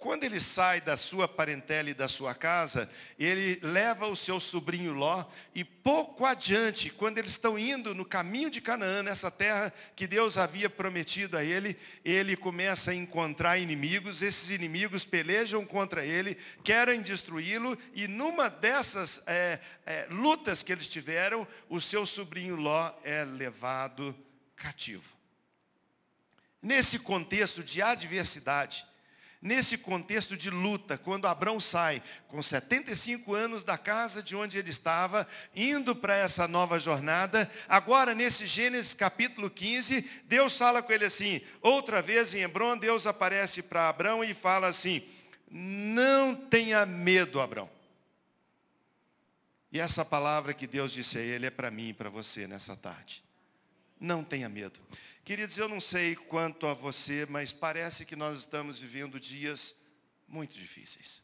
Quando 0.02 0.24
ele 0.24 0.41
sai 0.41 0.82
da 0.82 0.97
sua 0.97 1.28
parentela 1.28 1.91
e 1.91 1.93
da 1.93 2.08
sua 2.08 2.34
casa, 2.34 2.89
ele 3.20 3.60
leva 3.62 4.08
o 4.08 4.16
seu 4.16 4.39
sobrinho 4.39 4.93
Ló 4.93 5.24
e 5.54 5.64
pouco 5.64 6.26
adiante, 6.26 6.89
quando 6.89 7.20
eles 7.20 7.30
estão 7.34 7.58
indo 7.58 7.93
no 7.93 8.04
caminho 8.04 8.49
de 8.49 8.60
Canaã, 8.60 9.04
nessa 9.04 9.30
terra 9.30 9.72
que 9.95 10.08
Deus 10.08 10.39
havia 10.39 10.72
prometido 10.72 11.38
a 11.38 11.43
ele, 11.43 11.78
ele 12.04 12.36
começa 12.36 12.89
a 12.89 12.95
encontrar 12.95 13.60
inimigos, 13.60 14.24
esses 14.24 14.49
inimigos 14.49 15.06
pelejam 15.06 15.64
contra 15.64 16.04
ele, 16.04 16.36
querem 16.64 16.99
destruí-lo 17.04 17.78
e 17.93 18.08
numa 18.08 18.49
dessas 18.49 19.22
é, 19.28 19.60
é, 19.86 20.08
lutas 20.10 20.64
que 20.64 20.72
eles 20.72 20.89
tiveram, 20.89 21.47
o 21.70 21.80
seu 21.80 22.08
sobrinho 22.08 22.56
Ló 22.56 22.91
é 23.04 23.24
levado 23.24 24.16
cativo. 24.56 25.12
Nesse 26.60 26.97
contexto 26.97 27.64
de 27.64 27.84
adversidade, 27.84 28.89
Nesse 29.41 29.75
contexto 29.75 30.37
de 30.37 30.51
luta, 30.51 30.99
quando 30.99 31.25
Abraão 31.25 31.59
sai 31.59 32.03
com 32.27 32.43
75 32.43 33.33
anos 33.33 33.63
da 33.63 33.75
casa 33.75 34.21
de 34.21 34.35
onde 34.35 34.59
ele 34.59 34.69
estava, 34.69 35.27
indo 35.55 35.95
para 35.95 36.15
essa 36.15 36.47
nova 36.47 36.79
jornada, 36.79 37.49
agora 37.67 38.13
nesse 38.13 38.45
Gênesis 38.45 38.93
capítulo 38.93 39.49
15, 39.49 40.01
Deus 40.25 40.55
fala 40.55 40.83
com 40.83 40.91
ele 40.91 41.05
assim, 41.05 41.41
outra 41.59 42.03
vez 42.03 42.35
em 42.35 42.41
Hebron, 42.41 42.77
Deus 42.77 43.07
aparece 43.07 43.63
para 43.63 43.89
Abraão 43.89 44.23
e 44.23 44.35
fala 44.35 44.67
assim, 44.67 45.01
não 45.49 46.35
tenha 46.35 46.85
medo, 46.85 47.41
Abraão. 47.41 47.69
E 49.71 49.79
essa 49.79 50.05
palavra 50.05 50.53
que 50.53 50.67
Deus 50.67 50.91
disse 50.91 51.17
a 51.17 51.21
ele 51.21 51.47
é 51.47 51.49
para 51.51 51.71
mim 51.71 51.89
e 51.89 51.93
para 51.93 52.09
você 52.09 52.45
nessa 52.45 52.75
tarde. 52.75 53.23
Não 53.99 54.23
tenha 54.23 54.47
medo. 54.47 54.79
Queridos, 55.24 55.55
eu 55.55 55.69
não 55.69 55.80
sei 55.80 56.15
quanto 56.15 56.65
a 56.65 56.74
você, 56.74 57.28
mas 57.30 57.53
parece 57.53 58.05
que 58.05 58.15
nós 58.15 58.39
estamos 58.39 58.80
vivendo 58.82 59.19
dias 59.19 59.76
muito 60.28 60.57
difíceis. 60.57 61.22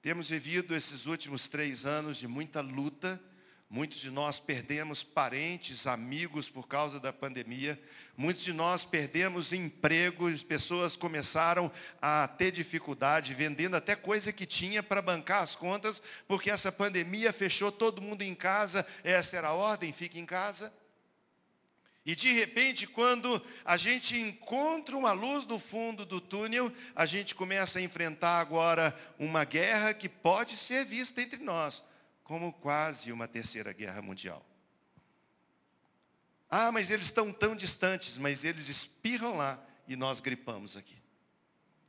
Temos 0.00 0.30
vivido 0.30 0.74
esses 0.74 1.04
últimos 1.04 1.46
três 1.46 1.84
anos 1.84 2.16
de 2.16 2.26
muita 2.26 2.62
luta. 2.62 3.20
Muitos 3.68 3.98
de 3.98 4.10
nós 4.10 4.40
perdemos 4.40 5.02
parentes, 5.04 5.86
amigos 5.86 6.48
por 6.48 6.66
causa 6.66 6.98
da 6.98 7.12
pandemia. 7.12 7.78
Muitos 8.16 8.44
de 8.44 8.52
nós 8.54 8.82
perdemos 8.82 9.52
empregos, 9.52 10.42
pessoas 10.42 10.96
começaram 10.96 11.70
a 12.00 12.26
ter 12.26 12.50
dificuldade, 12.50 13.34
vendendo 13.34 13.76
até 13.76 13.94
coisa 13.94 14.32
que 14.32 14.46
tinha 14.46 14.82
para 14.82 15.02
bancar 15.02 15.42
as 15.42 15.54
contas, 15.54 16.02
porque 16.26 16.50
essa 16.50 16.72
pandemia 16.72 17.30
fechou 17.30 17.70
todo 17.70 18.00
mundo 18.00 18.22
em 18.22 18.34
casa. 18.34 18.86
Essa 19.04 19.36
era 19.36 19.48
a 19.48 19.52
ordem, 19.52 19.92
fique 19.92 20.18
em 20.18 20.24
casa. 20.24 20.72
E 22.04 22.16
de 22.16 22.32
repente, 22.32 22.86
quando 22.86 23.40
a 23.64 23.76
gente 23.76 24.18
encontra 24.18 24.96
uma 24.96 25.12
luz 25.12 25.46
no 25.46 25.58
fundo 25.58 26.04
do 26.04 26.20
túnel, 26.20 26.72
a 26.96 27.06
gente 27.06 27.34
começa 27.34 27.78
a 27.78 27.82
enfrentar 27.82 28.40
agora 28.40 28.98
uma 29.18 29.44
guerra 29.44 29.94
que 29.94 30.08
pode 30.08 30.56
ser 30.56 30.84
vista 30.84 31.22
entre 31.22 31.42
nós 31.42 31.82
como 32.24 32.52
quase 32.52 33.12
uma 33.12 33.28
terceira 33.28 33.72
guerra 33.72 34.00
mundial. 34.00 34.44
Ah, 36.48 36.72
mas 36.72 36.90
eles 36.90 37.06
estão 37.06 37.32
tão 37.32 37.56
distantes, 37.56 38.16
mas 38.16 38.44
eles 38.44 38.68
espirram 38.68 39.36
lá 39.36 39.62
e 39.86 39.96
nós 39.96 40.20
gripamos 40.20 40.76
aqui. 40.76 41.01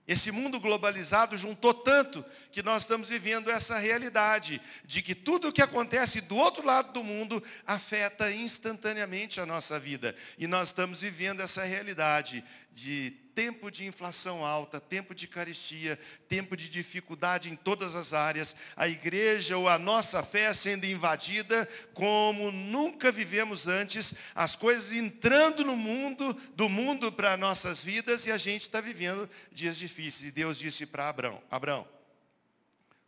Esse 0.06 0.32
mundo 0.32 0.60
globalizado 0.60 1.38
juntou 1.38 1.74
tanto 1.74 2.26
que 2.52 2.62
nós 2.62 2.82
estamos 2.82 3.08
vivendo 3.08 3.50
essa 3.50 3.78
realidade 3.78 4.62
de 4.84 5.02
que 5.02 5.16
tudo 5.16 5.48
o 5.48 5.52
que 5.52 5.62
acontece 5.62 6.20
do 6.20 6.36
outro 6.36 6.66
lado 6.66 6.92
do 6.92 7.04
mundo 7.04 7.42
afeta 7.66 8.30
instantaneamente 8.30 9.40
a 9.40 9.46
nossa 9.46 9.80
vida. 9.80 10.14
E 10.38 10.46
nós 10.46 10.70
estamos 10.70 11.00
vivendo 11.00 11.40
essa 11.40 11.64
realidade 11.64 12.44
de 12.74 13.12
tempo 13.36 13.72
de 13.72 13.86
inflação 13.86 14.46
alta, 14.46 14.80
tempo 14.80 15.14
de 15.14 15.28
carestia, 15.28 16.00
tempo 16.28 16.56
de 16.56 16.70
dificuldade 16.70 17.50
em 17.50 17.56
todas 17.56 17.96
as 17.96 18.14
áreas, 18.14 18.56
a 18.76 18.88
igreja 18.88 19.58
ou 19.58 19.68
a 19.68 19.78
nossa 19.78 20.24
fé 20.24 20.54
sendo 20.54 20.86
invadida 20.86 21.68
como 21.94 22.52
nunca 22.52 23.12
vivemos 23.12 23.68
antes, 23.68 24.14
as 24.36 24.56
coisas 24.56 24.92
entrando 24.92 25.64
no 25.64 25.76
mundo, 25.76 26.34
do 26.56 26.70
mundo 26.70 27.12
para 27.12 27.38
nossas 27.38 27.84
vidas 27.84 28.26
e 28.26 28.32
a 28.32 28.38
gente 28.38 28.64
está 28.64 28.82
vivendo 28.82 29.30
dias 29.52 29.78
difíceis. 29.78 30.30
E 30.30 30.32
Deus 30.32 30.58
disse 30.58 30.86
para 30.86 31.10
Abraão, 31.10 31.42
Abraão, 31.50 31.88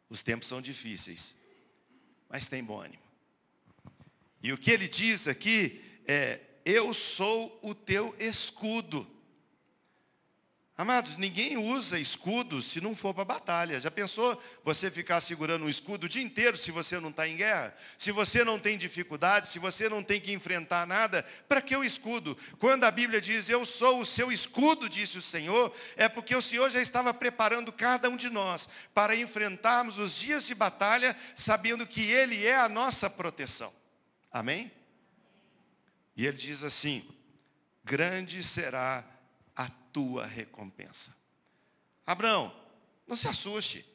os 0.09 0.23
tempos 0.23 0.47
são 0.47 0.61
difíceis, 0.61 1.35
mas 2.29 2.47
tem 2.47 2.63
bom 2.63 2.79
ânimo. 2.79 3.03
E 4.41 4.53
o 4.53 4.57
que 4.57 4.69
ele 4.69 4.87
diz 4.87 5.27
aqui 5.27 5.81
é, 6.07 6.39
eu 6.63 6.93
sou 6.93 7.59
o 7.63 7.73
teu 7.73 8.15
escudo. 8.19 9.14
Amados, 10.77 11.15
ninguém 11.15 11.55
usa 11.55 11.97
escudo 11.97 12.61
se 12.61 12.81
não 12.81 12.93
for 12.93 13.13
para 13.13 13.23
batalha. 13.23 13.79
Já 13.79 13.89
pensou 13.89 14.41
você 14.61 14.91
ficar 14.91 15.21
segurando 15.21 15.63
um 15.63 15.69
escudo 15.69 16.03
o 16.03 16.09
dia 16.09 16.21
inteiro 16.21 16.57
se 16.57 16.69
você 16.69 16.99
não 16.99 17.11
está 17.11 17.25
em 17.25 17.37
guerra? 17.37 17.73
Se 17.97 18.11
você 18.11 18.43
não 18.43 18.59
tem 18.59 18.77
dificuldade, 18.77 19.47
se 19.47 19.57
você 19.57 19.87
não 19.87 20.03
tem 20.03 20.19
que 20.19 20.33
enfrentar 20.33 20.85
nada, 20.85 21.23
para 21.47 21.61
que 21.61 21.73
o 21.77 21.83
escudo? 21.83 22.37
Quando 22.59 22.83
a 22.83 22.91
Bíblia 22.91 23.21
diz, 23.21 23.47
eu 23.47 23.65
sou 23.65 24.01
o 24.01 24.05
seu 24.05 24.33
escudo, 24.33 24.89
disse 24.89 25.17
o 25.17 25.21
Senhor, 25.21 25.73
é 25.95 26.09
porque 26.09 26.35
o 26.35 26.41
Senhor 26.41 26.69
já 26.69 26.81
estava 26.81 27.13
preparando 27.13 27.71
cada 27.71 28.09
um 28.09 28.17
de 28.17 28.29
nós 28.29 28.67
para 28.93 29.15
enfrentarmos 29.15 29.97
os 29.97 30.17
dias 30.17 30.45
de 30.45 30.53
batalha, 30.53 31.15
sabendo 31.37 31.87
que 31.87 32.01
Ele 32.01 32.45
é 32.45 32.57
a 32.57 32.67
nossa 32.67 33.09
proteção. 33.09 33.71
Amém? 34.29 34.69
E 36.17 36.27
Ele 36.27 36.35
diz 36.35 36.65
assim, 36.65 37.07
grande 37.81 38.43
será 38.43 39.14
tua 39.95 40.25
recompensa. 40.25 41.15
Abraão, 42.05 42.53
não 43.07 43.15
se 43.15 43.27
assuste. 43.27 43.85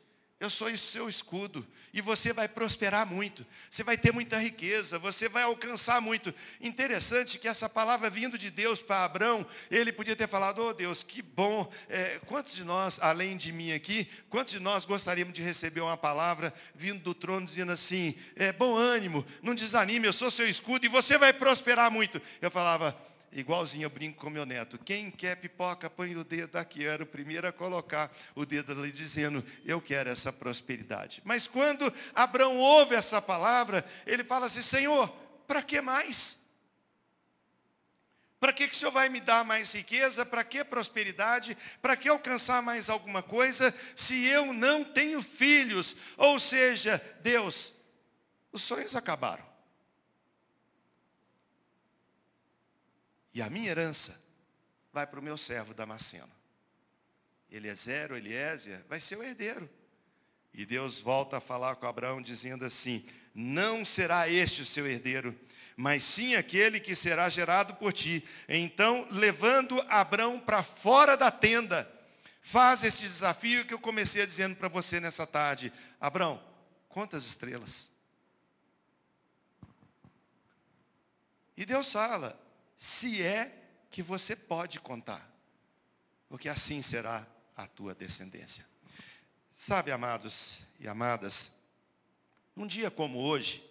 Eu 0.41 0.49
sou 0.49 0.69
o 0.69 0.79
seu 0.79 1.07
escudo. 1.07 1.67
E 1.93 2.01
você 2.01 2.33
vai 2.33 2.49
prosperar 2.49 3.05
muito. 3.05 3.47
Você 3.69 3.85
vai 3.85 3.99
ter 3.99 4.11
muita 4.11 4.39
riqueza. 4.39 4.99
Você 4.99 5.29
vai 5.29 5.43
alcançar 5.43 6.01
muito. 6.01 6.35
Interessante 6.63 7.39
que 7.39 7.47
essa 7.47 7.69
palavra 7.69 8.09
vindo 8.09 8.39
de 8.39 8.51
Deus 8.51 8.81
para 8.81 9.05
Abraão, 9.05 9.47
ele 9.71 9.93
podia 9.93 10.17
ter 10.17 10.27
falado, 10.27 10.63
oh 10.63 10.73
Deus, 10.73 11.03
que 11.03 11.21
bom. 11.21 11.71
É, 11.91 12.19
quantos 12.25 12.55
de 12.55 12.65
nós, 12.65 12.99
além 13.03 13.37
de 13.37 13.53
mim 13.53 13.73
aqui, 13.73 14.09
quantos 14.31 14.55
de 14.55 14.61
nós 14.61 14.87
gostaríamos 14.87 15.35
de 15.35 15.43
receber 15.43 15.83
uma 15.83 15.97
palavra 15.97 16.55
vindo 16.75 17.03
do 17.03 17.13
trono 17.13 17.45
dizendo 17.45 17.73
assim, 17.73 18.15
é, 18.35 18.51
bom 18.51 18.75
ânimo, 18.79 19.27
não 19.43 19.55
desanime, 19.55 20.07
eu 20.07 20.13
sou 20.13 20.31
seu 20.31 20.49
escudo 20.49 20.87
e 20.87 20.89
você 20.89 21.19
vai 21.19 21.35
prosperar 21.35 21.91
muito. 21.91 22.23
Eu 22.41 22.51
falava, 22.51 22.97
igualzinho 23.33 23.85
eu 23.85 23.91
brinco 23.91 24.21
com 24.21 24.31
meu 24.31 24.45
neto. 24.45 24.79
Quem 24.79 25.11
quer 25.11 25.37
pipoca, 25.37 25.89
põe 25.89 26.17
o 26.17 26.25
dedo 26.25 26.57
aqui. 26.57 26.83
Eu 26.83 26.93
era 26.93 27.03
o 27.03 27.07
primeiro 27.07 27.47
a 27.47 27.53
colocar 27.53 28.11
o 28.35 28.45
dedo 28.45 28.73
ali 28.73 28.91
dizendo, 28.91 29.45
eu 29.65 29.81
quero 29.81 30.11
essa 30.11 30.33
prosperidade. 30.33 31.23
Mas 31.25 31.47
quando 31.47 31.93
Abraão 32.15 32.57
ouve 32.59 32.95
essa 32.95 33.21
palavra, 33.23 33.85
ele 34.07 34.25
fala 34.25 34.47
assim, 34.47 34.63
Senhor, 34.63 35.09
para 35.47 35.63
que 35.63 35.81
mais? 35.81 36.39
Para 38.41 38.55
que, 38.55 38.67
que 38.67 38.75
o 38.75 38.79
Senhor 38.79 38.91
vai 38.91 39.11
me 39.11 39.21
dar 39.21 39.45
mais 39.45 39.75
riqueza? 39.75 40.25
Para 40.25 40.43
que 40.43 40.65
prosperidade? 40.65 41.57
Para 41.83 41.95
que 41.95 42.09
alcançar 42.09 42.63
mais 42.63 42.89
alguma 42.89 43.23
coisa 43.23 43.75
se 43.95 44.25
eu 44.27 44.55
não 44.55 44.83
tenho 44.83 45.23
filhos? 45.23 45.95
Ou 46.17 46.41
seja, 46.41 47.03
Deus, 47.21 47.75
os 48.51 48.63
sonhos 48.63 48.97
acabaram. 48.97 49.50
E 53.33 53.41
a 53.41 53.49
minha 53.49 53.71
herança 53.71 54.21
vai 54.93 55.07
para 55.07 55.21
o 55.21 55.23
meu 55.23 55.39
servo 55.39 55.73
Damasceno. 55.73 56.31
Eliezer, 57.51 58.13
Eliezer, 58.13 58.85
vai 58.89 59.01
ser 59.01 59.17
o 59.17 59.23
herdeiro. 59.23 59.69
E 60.53 60.67
Deus 60.67 61.01
volta 61.01 61.37
a 61.37 61.41
falar 61.41 61.77
com 61.77 61.87
Abraão 61.87 62.21
dizendo 62.21 62.65
assim, 62.65 63.05
não 63.35 63.85
será 63.85 64.29
este 64.29 64.63
o 64.63 64.67
seu 64.67 64.87
herdeiro, 64.87 65.39
mas 65.77 66.03
sim 66.03 66.35
aquele 66.35 66.81
que 66.81 66.95
será 66.95 67.29
gerado 67.29 67.75
por 67.75 67.93
ti. 67.93 68.27
Então, 68.49 69.07
levando 69.11 69.81
Abraão 69.89 70.41
para 70.41 70.63
fora 70.63 71.17
da 71.17 71.31
tenda, 71.31 71.91
faz 72.43 72.83
esse 72.83 73.03
desafio 73.03 73.65
que 73.65 73.75
eu 73.75 73.79
comecei 73.79 74.27
dizendo 74.27 74.57
para 74.57 74.69
você 74.69 74.99
nessa 75.01 75.27
tarde. 75.27 75.73
Abraão, 76.01 76.43
quantas 76.89 77.25
estrelas? 77.25 77.91
E 81.57 81.65
Deus 81.65 81.93
fala, 81.93 82.39
se 82.81 83.21
é 83.21 83.55
que 83.91 84.03
você 84.03 84.35
pode 84.35 84.81
contar, 84.81 85.31
porque 86.31 86.49
assim 86.49 86.81
será 86.81 87.27
a 87.55 87.67
tua 87.67 87.95
descendência. 87.95 88.67
Sabe, 89.53 89.93
amados 89.93 90.63
e 90.79 90.89
amadas, 90.89 91.53
um 92.57 92.67
dia 92.67 92.91
como 92.91 93.19
hoje, 93.19 93.63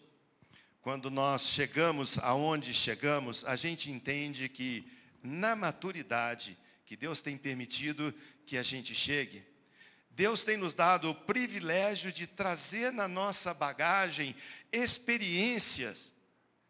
quando 0.79 1.09
nós 1.09 1.41
chegamos 1.47 2.19
aonde 2.19 2.71
chegamos, 2.71 3.43
a 3.45 3.55
gente 3.55 3.89
entende 3.89 4.47
que 4.47 4.87
na 5.23 5.55
maturidade 5.55 6.55
que 6.85 6.95
Deus 6.95 7.19
tem 7.19 7.35
permitido 7.35 8.13
que 8.45 8.59
a 8.59 8.63
gente 8.63 8.93
chegue, 8.93 9.43
Deus 10.11 10.43
tem 10.43 10.55
nos 10.55 10.75
dado 10.75 11.09
o 11.09 11.15
privilégio 11.15 12.11
de 12.11 12.27
trazer 12.27 12.93
na 12.93 13.07
nossa 13.07 13.55
bagagem 13.55 14.35
experiências, 14.71 16.13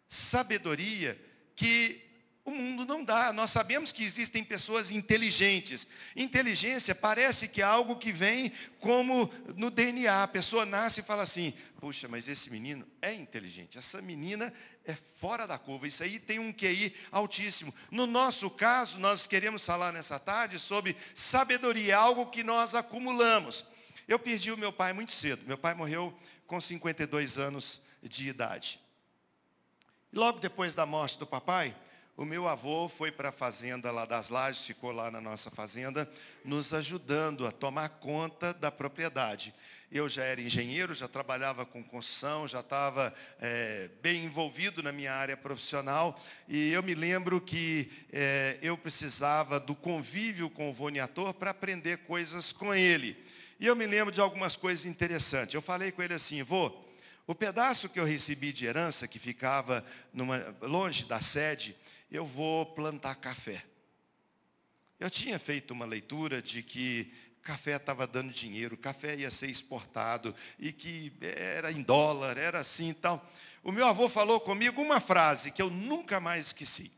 sabedoria 0.08 1.20
que 1.54 2.08
o 2.50 2.56
mundo 2.56 2.86
não 2.86 3.04
dá. 3.04 3.32
Nós 3.32 3.52
sabemos 3.52 3.92
que 3.92 4.04
existem 4.04 4.44
pessoas 4.44 4.92
inteligentes. 4.92 5.88
Inteligência 6.16 6.94
parece 6.94 7.48
que 7.48 7.62
é 7.62 7.66
algo 7.66 7.96
que 7.96 8.12
vem 8.12 8.52
como 8.80 9.32
no 9.56 9.70
DNA. 9.70 10.24
A 10.24 10.28
pessoa 10.28 10.66
nasce 10.66 11.00
e 11.00 11.04
fala 11.04 11.24
assim: 11.24 11.54
puxa, 11.80 12.08
mas 12.08 12.28
esse 12.28 12.50
menino 12.50 12.86
é 13.02 13.14
inteligente. 13.14 13.78
Essa 13.78 14.02
menina 14.02 14.54
é 14.84 14.94
fora 14.94 15.46
da 15.46 15.58
curva. 15.58 15.88
Isso 15.88 16.04
aí 16.04 16.20
tem 16.20 16.40
um 16.40 16.52
QI 16.52 16.96
altíssimo. 17.12 17.74
No 17.92 18.06
nosso 18.06 18.50
caso, 18.50 19.00
nós 19.00 19.28
queremos 19.28 19.66
falar 19.66 19.94
nessa 19.94 20.20
tarde 20.20 20.60
sobre 20.60 20.98
sabedoria, 21.14 21.98
algo 21.98 22.26
que 22.26 22.44
nós 22.44 22.76
acumulamos. 22.76 23.66
Eu 24.08 24.18
perdi 24.18 24.52
o 24.52 24.58
meu 24.58 24.74
pai 24.74 24.92
muito 24.92 25.14
cedo. 25.14 25.46
Meu 25.46 25.58
pai 25.58 25.74
morreu 25.76 26.18
com 26.48 26.60
52 26.60 27.38
anos 27.38 27.82
de 28.02 28.28
idade. 28.28 28.80
Logo 30.12 30.40
depois 30.40 30.74
da 30.74 30.86
morte 30.86 31.20
do 31.20 31.28
papai, 31.28 31.76
o 32.20 32.26
meu 32.26 32.50
avô 32.50 32.90
foi 32.90 33.14
para 33.14 33.30
a 33.30 33.32
fazenda 33.32 33.92
lá 33.92 34.04
das 34.04 34.28
Lajes, 34.28 34.66
ficou 34.66 34.92
lá 34.92 35.10
na 35.10 35.22
nossa 35.22 35.50
fazenda, 35.50 36.06
nos 36.44 36.74
ajudando 36.74 37.48
a 37.48 37.52
tomar 37.52 37.88
conta 37.88 38.54
da 38.54 38.70
propriedade. 38.70 39.56
Eu 39.90 40.10
já 40.10 40.26
era 40.26 40.42
engenheiro, 40.42 40.94
já 40.94 41.08
trabalhava 41.08 41.66
com 41.66 41.82
construção, 41.82 42.46
já 42.46 42.60
estava 42.60 43.16
é, 43.40 43.90
bem 44.02 44.26
envolvido 44.26 44.84
na 44.84 44.92
minha 44.92 45.14
área 45.14 45.38
profissional. 45.38 46.22
E 46.50 46.74
eu 46.74 46.84
me 46.84 46.94
lembro 46.94 47.40
que 47.40 47.90
é, 48.12 48.58
eu 48.62 48.78
precisava 48.78 49.58
do 49.58 49.74
convívio 49.74 50.50
com 50.50 50.70
o 50.70 50.74
Voniator 50.74 51.34
para 51.34 51.52
aprender 51.52 52.00
coisas 52.00 52.52
com 52.52 52.76
ele. 52.76 53.16
E 53.62 53.66
eu 53.66 53.78
me 53.78 53.88
lembro 53.88 54.14
de 54.14 54.20
algumas 54.20 54.58
coisas 54.58 54.86
interessantes. 54.86 55.56
Eu 55.56 55.62
falei 55.62 55.90
com 55.90 56.04
ele 56.04 56.16
assim, 56.16 56.44
vô, 56.44 56.86
o 57.30 57.36
pedaço 57.36 57.88
que 57.88 58.00
eu 58.00 58.06
recebi 58.06 58.52
de 58.52 58.66
herança, 58.66 59.08
que 59.08 59.20
ficava 59.20 59.86
numa, 60.12 60.44
longe 60.62 61.06
da 61.06 61.22
sede, 61.22 61.78
eu 62.10 62.26
vou 62.26 62.66
plantar 62.66 63.16
café. 63.16 63.64
Eu 65.00 65.10
tinha 65.10 65.40
feito 65.40 65.72
uma 65.72 65.86
leitura 65.86 66.42
de 66.42 66.62
que 66.62 67.12
café 67.42 67.78
estava 67.78 68.06
dando 68.06 68.32
dinheiro, 68.32 68.78
café 68.78 69.16
ia 69.16 69.32
ser 69.32 69.50
exportado 69.50 70.36
e 70.58 70.72
que 70.74 71.14
era 71.22 71.72
em 71.72 71.82
dólar, 71.82 72.38
era 72.38 72.60
assim 72.60 72.90
e 72.90 72.94
tal. 72.94 73.28
O 73.64 73.72
meu 73.72 73.88
avô 73.88 74.10
falou 74.10 74.40
comigo 74.40 74.82
uma 74.82 75.00
frase 75.00 75.52
que 75.52 75.62
eu 75.62 75.70
nunca 75.70 76.20
mais 76.20 76.48
esqueci. 76.48 76.92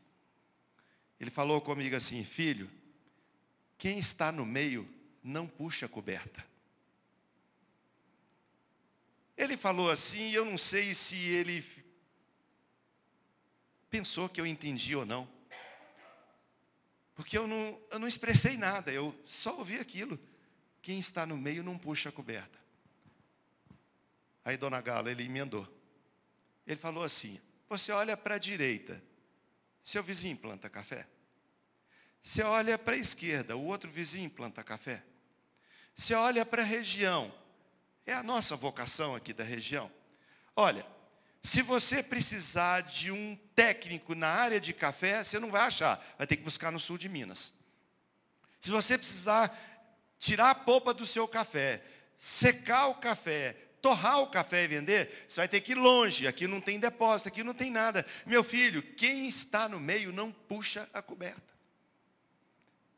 Ele 1.20 1.30
falou 1.30 1.60
comigo 1.60 1.94
assim, 1.94 2.24
filho, 2.24 2.68
quem 3.78 3.98
está 3.98 4.32
no 4.32 4.44
meio 4.44 4.88
não 5.22 5.46
puxa 5.46 5.86
a 5.86 5.88
coberta. 5.88 6.44
Ele 9.36 9.56
falou 9.56 9.90
assim, 9.90 10.30
eu 10.32 10.44
não 10.44 10.58
sei 10.58 10.94
se 10.94 11.16
ele 11.16 11.64
pensou 13.92 14.26
que 14.26 14.40
eu 14.40 14.46
entendi 14.46 14.96
ou 14.96 15.04
não. 15.04 15.28
Porque 17.14 17.36
eu 17.36 17.46
não, 17.46 17.78
eu 17.90 17.98
não 17.98 18.08
expressei 18.08 18.56
nada, 18.56 18.90
eu 18.90 19.14
só 19.26 19.58
ouvi 19.58 19.78
aquilo. 19.78 20.18
Quem 20.80 20.98
está 20.98 21.26
no 21.26 21.36
meio 21.36 21.62
não 21.62 21.76
puxa 21.76 22.08
a 22.08 22.12
coberta. 22.12 22.58
Aí 24.42 24.56
Dona 24.56 24.80
Gala, 24.80 25.10
ele 25.10 25.24
emendou. 25.24 25.68
Ele 26.66 26.74
falou 26.74 27.04
assim, 27.04 27.38
você 27.68 27.92
olha 27.92 28.16
para 28.16 28.36
a 28.36 28.38
direita, 28.38 29.00
seu 29.82 30.02
vizinho 30.02 30.38
planta 30.38 30.70
café. 30.70 31.06
Você 32.22 32.42
olha 32.42 32.78
para 32.78 32.94
a 32.94 32.98
esquerda, 32.98 33.58
o 33.58 33.64
outro 33.66 33.90
vizinho 33.90 34.30
planta 34.30 34.64
café. 34.64 35.04
Você 35.94 36.14
olha 36.14 36.46
para 36.46 36.62
a 36.62 36.64
região, 36.64 37.32
é 38.06 38.14
a 38.14 38.22
nossa 38.22 38.56
vocação 38.56 39.14
aqui 39.14 39.34
da 39.34 39.44
região. 39.44 39.92
Olha, 40.56 40.86
se 41.42 41.60
você 41.60 42.02
precisar 42.02 42.82
de 42.82 43.10
um 43.10 43.36
técnico 43.54 44.14
na 44.14 44.28
área 44.28 44.60
de 44.60 44.72
café, 44.72 45.24
você 45.24 45.40
não 45.40 45.50
vai 45.50 45.62
achar, 45.62 46.04
vai 46.16 46.26
ter 46.26 46.36
que 46.36 46.42
buscar 46.42 46.70
no 46.70 46.78
sul 46.78 46.96
de 46.96 47.08
Minas. 47.08 47.52
Se 48.60 48.70
você 48.70 48.96
precisar 48.96 49.52
tirar 50.20 50.50
a 50.50 50.54
polpa 50.54 50.94
do 50.94 51.04
seu 51.04 51.26
café, 51.26 51.82
secar 52.16 52.86
o 52.86 52.94
café, 52.94 53.56
torrar 53.80 54.20
o 54.20 54.28
café 54.28 54.62
e 54.62 54.68
vender, 54.68 55.24
você 55.26 55.40
vai 55.40 55.48
ter 55.48 55.60
que 55.60 55.72
ir 55.72 55.74
longe, 55.74 56.28
aqui 56.28 56.46
não 56.46 56.60
tem 56.60 56.78
depósito, 56.78 57.28
aqui 57.28 57.42
não 57.42 57.52
tem 57.52 57.72
nada. 57.72 58.06
Meu 58.24 58.44
filho, 58.44 58.80
quem 58.80 59.26
está 59.26 59.68
no 59.68 59.80
meio 59.80 60.12
não 60.12 60.30
puxa 60.30 60.88
a 60.94 61.02
coberta. 61.02 61.52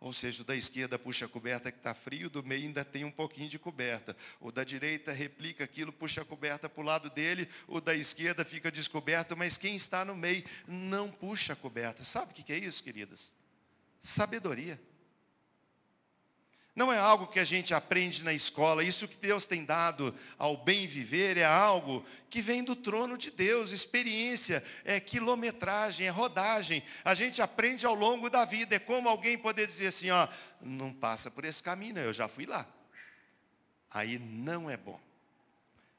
Ou 0.05 0.13
seja, 0.13 0.43
o 0.43 0.45
da 0.45 0.55
esquerda 0.55 0.99
puxa 0.99 1.25
a 1.25 1.29
coberta 1.29 1.73
que 1.73 1.79
está 1.79 1.95
frio, 1.95 2.29
do 2.29 2.45
meio 2.45 2.65
ainda 2.65 2.85
tem 2.85 3.07
um 3.07 3.11
pouquinho 3.11 3.49
de 3.49 3.59
coberta. 3.59 4.15
O 4.39 4.53
da 4.53 4.63
direita 4.63 5.15
replica 5.15 5.65
aquilo, 5.65 5.91
puxa 5.91 6.21
a 6.21 6.25
coberta 6.27 6.69
para 6.69 6.83
o 6.83 6.85
lado 6.85 7.09
dele, 7.09 7.49
o 7.67 7.81
da 7.81 7.95
esquerda 7.95 8.45
fica 8.45 8.71
descoberto, 8.71 9.35
mas 9.35 9.57
quem 9.57 9.75
está 9.75 10.05
no 10.05 10.15
meio 10.15 10.45
não 10.69 11.11
puxa 11.11 11.55
a 11.55 11.57
coberta. 11.57 12.05
Sabe 12.05 12.33
o 12.33 12.35
que 12.35 12.53
é 12.53 12.59
isso, 12.59 12.85
queridas? 12.85 13.35
Sabedoria. 13.99 14.79
Não 16.75 16.93
é 16.93 16.99
algo 16.99 17.29
que 17.29 17.39
a 17.39 17.45
gente 17.45 17.73
aprende 17.73 18.25
na 18.25 18.33
escola. 18.33 18.83
Isso 18.83 19.07
que 19.07 19.17
Deus 19.17 19.45
tem 19.45 19.65
dado 19.65 20.13
ao 20.37 20.57
bem 20.57 20.89
viver 20.89 21.37
é 21.37 21.45
algo 21.45 22.05
que 22.29 22.43
vem 22.43 22.65
do 22.65 22.75
trono 22.75 23.17
de 23.17 23.31
Deus. 23.31 23.71
Experiência, 23.71 24.63
é 24.85 24.99
quilometragem, 24.99 26.09
é 26.09 26.11
rodagem. 26.11 26.83
A 27.05 27.15
gente 27.15 27.41
aprende 27.41 27.87
ao 27.87 27.95
longo 27.95 28.29
da 28.29 28.45
vida. 28.45 28.75
É 28.75 28.81
como 28.81 29.09
alguém 29.09 29.39
poder 29.39 29.69
dizer 29.69 29.87
assim, 29.87 30.11
ó, 30.11 30.27
não 30.61 30.93
passa 30.93 31.31
por 31.31 31.45
esse 31.45 31.63
caminho, 31.63 31.99
eu 31.99 32.13
já 32.13 32.27
fui 32.27 32.45
lá. 32.45 32.67
Aí 33.89 34.19
não 34.19 34.69
é 34.69 34.77
bom. 34.77 35.01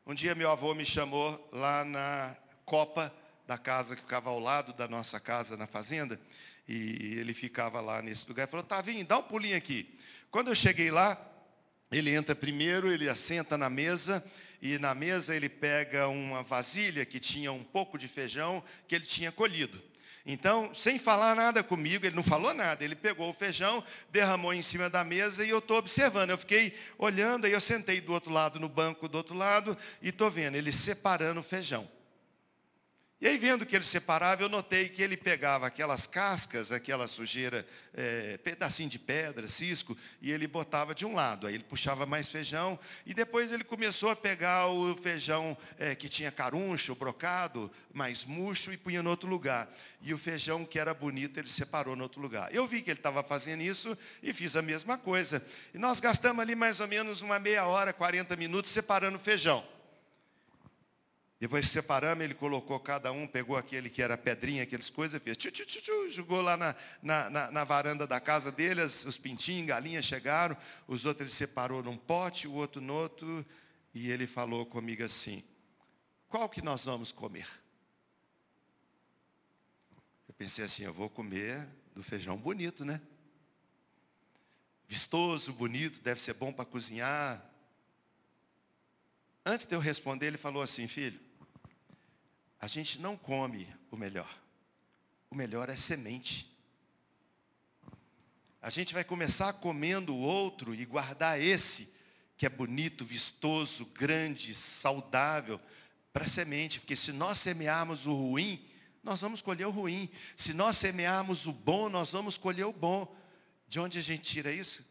Um 0.05 0.13
dia 0.13 0.35
meu 0.35 0.51
avô 0.51 0.73
me 0.73 0.85
chamou 0.85 1.49
lá 1.53 1.85
na 1.85 2.35
copa 2.65 3.15
da 3.47 3.57
casa 3.57 3.95
que 3.95 4.01
ficava 4.01 4.29
ao 4.29 4.39
lado 4.39 4.73
da 4.73 4.89
nossa 4.89 5.21
casa 5.21 5.55
na 5.55 5.67
fazenda. 5.67 6.19
E 6.67 7.15
ele 7.17 7.33
ficava 7.33 7.79
lá 7.79 8.01
nesse 8.01 8.27
lugar. 8.27 8.43
Ele 8.43 8.51
falou, 8.51 8.83
vindo, 8.83 9.07
dá 9.07 9.19
um 9.19 9.23
pulinho 9.23 9.55
aqui. 9.55 9.97
Quando 10.35 10.49
eu 10.49 10.55
cheguei 10.55 10.91
lá, 10.91 11.17
ele 11.89 12.13
entra 12.13 12.35
primeiro, 12.35 12.91
ele 12.91 13.07
assenta 13.07 13.57
na 13.57 13.69
mesa, 13.69 14.21
e 14.61 14.77
na 14.77 14.93
mesa 14.93 15.33
ele 15.33 15.47
pega 15.47 16.09
uma 16.09 16.43
vasilha 16.43 17.05
que 17.05 17.21
tinha 17.21 17.53
um 17.53 17.63
pouco 17.63 17.97
de 17.97 18.05
feijão 18.05 18.61
que 18.85 18.95
ele 18.95 19.05
tinha 19.05 19.31
colhido. 19.31 19.81
Então, 20.25 20.75
sem 20.75 20.99
falar 20.99 21.37
nada 21.37 21.63
comigo, 21.63 22.05
ele 22.05 22.17
não 22.17 22.21
falou 22.21 22.53
nada, 22.53 22.83
ele 22.83 22.97
pegou 22.97 23.29
o 23.29 23.33
feijão, 23.33 23.81
derramou 24.11 24.53
em 24.53 24.61
cima 24.61 24.89
da 24.89 25.05
mesa 25.05 25.45
e 25.45 25.51
eu 25.51 25.59
estou 25.59 25.77
observando. 25.77 26.31
Eu 26.31 26.37
fiquei 26.37 26.77
olhando, 26.97 27.45
aí 27.45 27.53
eu 27.53 27.61
sentei 27.61 28.01
do 28.01 28.11
outro 28.11 28.33
lado, 28.33 28.59
no 28.59 28.67
banco 28.67 29.07
do 29.07 29.15
outro 29.15 29.37
lado, 29.37 29.77
e 30.01 30.09
estou 30.09 30.29
vendo 30.29 30.55
ele 30.55 30.73
separando 30.73 31.39
o 31.39 31.43
feijão. 31.43 31.89
E 33.21 33.27
aí, 33.27 33.37
vendo 33.37 33.65
que 33.65 33.73
ele 33.73 33.85
separava, 33.85 34.43
eu 34.43 34.49
notei 34.49 34.89
que 34.89 35.01
ele 35.01 35.15
pegava 35.15 35.65
aquelas 35.65 36.05
cascas, 36.05 36.69
aquela 36.69 37.07
sujeira, 37.07 37.65
é, 37.93 38.37
pedacinho 38.39 38.89
de 38.89 38.99
pedra, 38.99 39.47
cisco, 39.47 39.97
e 40.21 40.33
ele 40.33 40.45
botava 40.47 40.93
de 40.93 41.05
um 41.05 41.15
lado. 41.15 41.47
Aí 41.47 41.53
ele 41.55 41.63
puxava 41.63 42.05
mais 42.05 42.27
feijão, 42.27 42.77
e 43.05 43.13
depois 43.13 43.53
ele 43.53 43.63
começou 43.63 44.09
a 44.09 44.17
pegar 44.17 44.67
o 44.67 44.93
feijão 44.97 45.57
é, 45.79 45.95
que 45.95 46.09
tinha 46.09 46.29
caruncho, 46.29 46.93
brocado, 46.93 47.71
mais 47.93 48.25
murcho, 48.25 48.73
e 48.73 48.77
punha 48.77 49.01
no 49.01 49.11
outro 49.11 49.29
lugar. 49.29 49.73
E 50.01 50.13
o 50.13 50.17
feijão 50.17 50.65
que 50.65 50.77
era 50.77 50.93
bonito, 50.93 51.39
ele 51.39 51.49
separou 51.49 51.95
no 51.95 52.03
outro 52.03 52.19
lugar. 52.19 52.53
Eu 52.53 52.67
vi 52.67 52.81
que 52.81 52.91
ele 52.91 52.99
estava 52.99 53.23
fazendo 53.23 53.61
isso 53.61 53.97
e 54.21 54.33
fiz 54.33 54.57
a 54.57 54.61
mesma 54.61 54.97
coisa. 54.97 55.41
E 55.73 55.77
nós 55.77 56.01
gastamos 56.01 56.41
ali 56.41 56.53
mais 56.53 56.81
ou 56.81 56.87
menos 56.87 57.21
uma 57.21 57.39
meia 57.39 57.65
hora, 57.65 57.93
40 57.93 58.35
minutos 58.35 58.71
separando 58.71 59.15
o 59.15 59.21
feijão. 59.21 59.74
Depois 61.39 61.67
separamos, 61.67 62.23
ele 62.23 62.33
colocou 62.33 62.79
cada 62.79 63.11
um, 63.11 63.27
pegou 63.27 63.57
aquele 63.57 63.89
que 63.89 64.01
era 64.01 64.17
pedrinha, 64.17 64.63
aquelas 64.63 64.89
coisas, 64.89 65.21
fez 65.21 65.35
tchu, 65.35 65.51
tchu, 65.51 65.65
tchu, 65.65 65.81
tchu, 65.81 66.09
jogou 66.09 66.41
lá 66.41 66.55
na, 66.55 66.75
na, 67.03 67.29
na, 67.29 67.51
na, 67.51 67.63
varanda 67.65 68.07
da 68.07 68.21
casa 68.21 68.51
dele, 68.51 68.81
os 68.81 69.17
pintinhos, 69.17 69.67
galinhas 69.67 70.05
chegaram, 70.05 70.55
os 70.87 71.05
outros 71.05 71.27
ele 71.27 71.35
separou 71.35 71.83
num 71.83 71.97
pote, 71.97 72.47
o 72.47 72.53
outro 72.53 72.81
no 72.81 72.93
outro, 72.93 73.45
e 73.93 74.09
ele 74.09 74.25
falou 74.25 74.65
comigo 74.65 75.03
assim, 75.03 75.43
qual 76.29 76.47
que 76.47 76.61
nós 76.61 76.85
vamos 76.85 77.11
comer? 77.11 77.47
Eu 80.27 80.33
pensei 80.37 80.63
assim, 80.63 80.83
eu 80.83 80.93
vou 80.93 81.09
comer 81.09 81.67
do 81.93 82.01
feijão 82.01 82.37
bonito, 82.37 82.85
né? 82.85 83.01
Vistoso, 84.87 85.51
bonito, 85.51 86.01
deve 86.01 86.21
ser 86.21 86.33
bom 86.33 86.53
para 86.53 86.65
cozinhar. 86.65 87.43
Antes 89.45 89.67
de 89.67 89.75
eu 89.75 89.79
responder, 89.79 90.25
ele 90.25 90.37
falou 90.37 90.63
assim, 90.63 90.87
filho, 90.87 91.19
a 92.59 92.67
gente 92.67 92.99
não 92.99 93.15
come 93.15 93.67
o 93.91 93.95
melhor. 93.95 94.35
O 95.29 95.35
melhor 95.35 95.69
é 95.69 95.75
semente. 95.75 96.51
A 98.59 98.71
gente 98.71 98.91
vai 98.91 99.03
começar 99.03 99.53
comendo 99.53 100.15
o 100.15 100.19
outro 100.19 100.73
e 100.73 100.83
guardar 100.83 101.39
esse, 101.39 101.87
que 102.35 102.47
é 102.47 102.49
bonito, 102.49 103.05
vistoso, 103.05 103.85
grande, 103.85 104.55
saudável, 104.55 105.61
para 106.11 106.25
semente. 106.25 106.79
Porque 106.79 106.95
se 106.95 107.11
nós 107.11 107.37
semearmos 107.37 108.07
o 108.07 108.15
ruim, 108.15 108.67
nós 109.03 109.21
vamos 109.21 109.43
colher 109.43 109.67
o 109.67 109.71
ruim. 109.71 110.09
Se 110.35 110.51
nós 110.51 110.77
semearmos 110.77 111.45
o 111.45 111.53
bom, 111.53 111.87
nós 111.87 112.11
vamos 112.11 112.39
colher 112.39 112.65
o 112.65 112.73
bom. 112.73 113.15
De 113.67 113.79
onde 113.79 113.99
a 113.99 114.01
gente 114.01 114.23
tira 114.23 114.51
isso? 114.51 114.83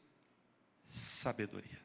Sabedoria. 0.86 1.83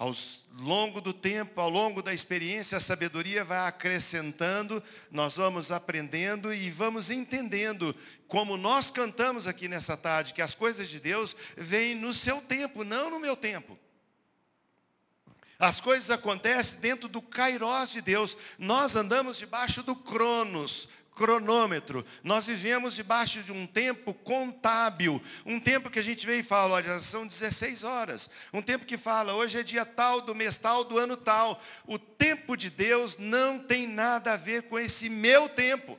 Ao 0.00 0.14
longo 0.56 0.98
do 0.98 1.12
tempo, 1.12 1.60
ao 1.60 1.68
longo 1.68 2.00
da 2.00 2.14
experiência, 2.14 2.78
a 2.78 2.80
sabedoria 2.80 3.44
vai 3.44 3.68
acrescentando, 3.68 4.82
nós 5.10 5.36
vamos 5.36 5.70
aprendendo 5.70 6.54
e 6.54 6.70
vamos 6.70 7.10
entendendo, 7.10 7.94
como 8.26 8.56
nós 8.56 8.90
cantamos 8.90 9.46
aqui 9.46 9.68
nessa 9.68 9.98
tarde, 9.98 10.32
que 10.32 10.40
as 10.40 10.54
coisas 10.54 10.88
de 10.88 10.98
Deus 10.98 11.36
vêm 11.54 11.94
no 11.94 12.14
seu 12.14 12.40
tempo, 12.40 12.82
não 12.82 13.10
no 13.10 13.20
meu 13.20 13.36
tempo. 13.36 13.78
As 15.58 15.82
coisas 15.82 16.08
acontecem 16.08 16.80
dentro 16.80 17.06
do 17.06 17.20
kairós 17.20 17.90
de 17.90 18.00
Deus. 18.00 18.34
Nós 18.58 18.96
andamos 18.96 19.36
debaixo 19.36 19.82
do 19.82 19.94
cronos, 19.94 20.88
cronômetro. 21.14 22.04
Nós 22.22 22.46
vivemos 22.46 22.94
debaixo 22.94 23.42
de 23.42 23.52
um 23.52 23.66
tempo 23.66 24.14
contábil, 24.14 25.22
um 25.44 25.60
tempo 25.60 25.90
que 25.90 25.98
a 25.98 26.02
gente 26.02 26.26
vem 26.26 26.40
e 26.40 26.44
fala, 26.44 26.74
olha, 26.74 26.98
são 26.98 27.26
16 27.26 27.84
horas. 27.84 28.30
Um 28.52 28.62
tempo 28.62 28.84
que 28.84 28.96
fala, 28.96 29.34
hoje 29.34 29.60
é 29.60 29.62
dia 29.62 29.84
tal, 29.84 30.20
do 30.20 30.34
mês 30.34 30.58
tal, 30.58 30.84
do 30.84 30.98
ano 30.98 31.16
tal. 31.16 31.62
O 31.86 31.98
tempo 31.98 32.56
de 32.56 32.70
Deus 32.70 33.18
não 33.18 33.58
tem 33.58 33.86
nada 33.86 34.32
a 34.32 34.36
ver 34.36 34.64
com 34.64 34.78
esse 34.78 35.08
meu 35.08 35.48
tempo. 35.48 35.98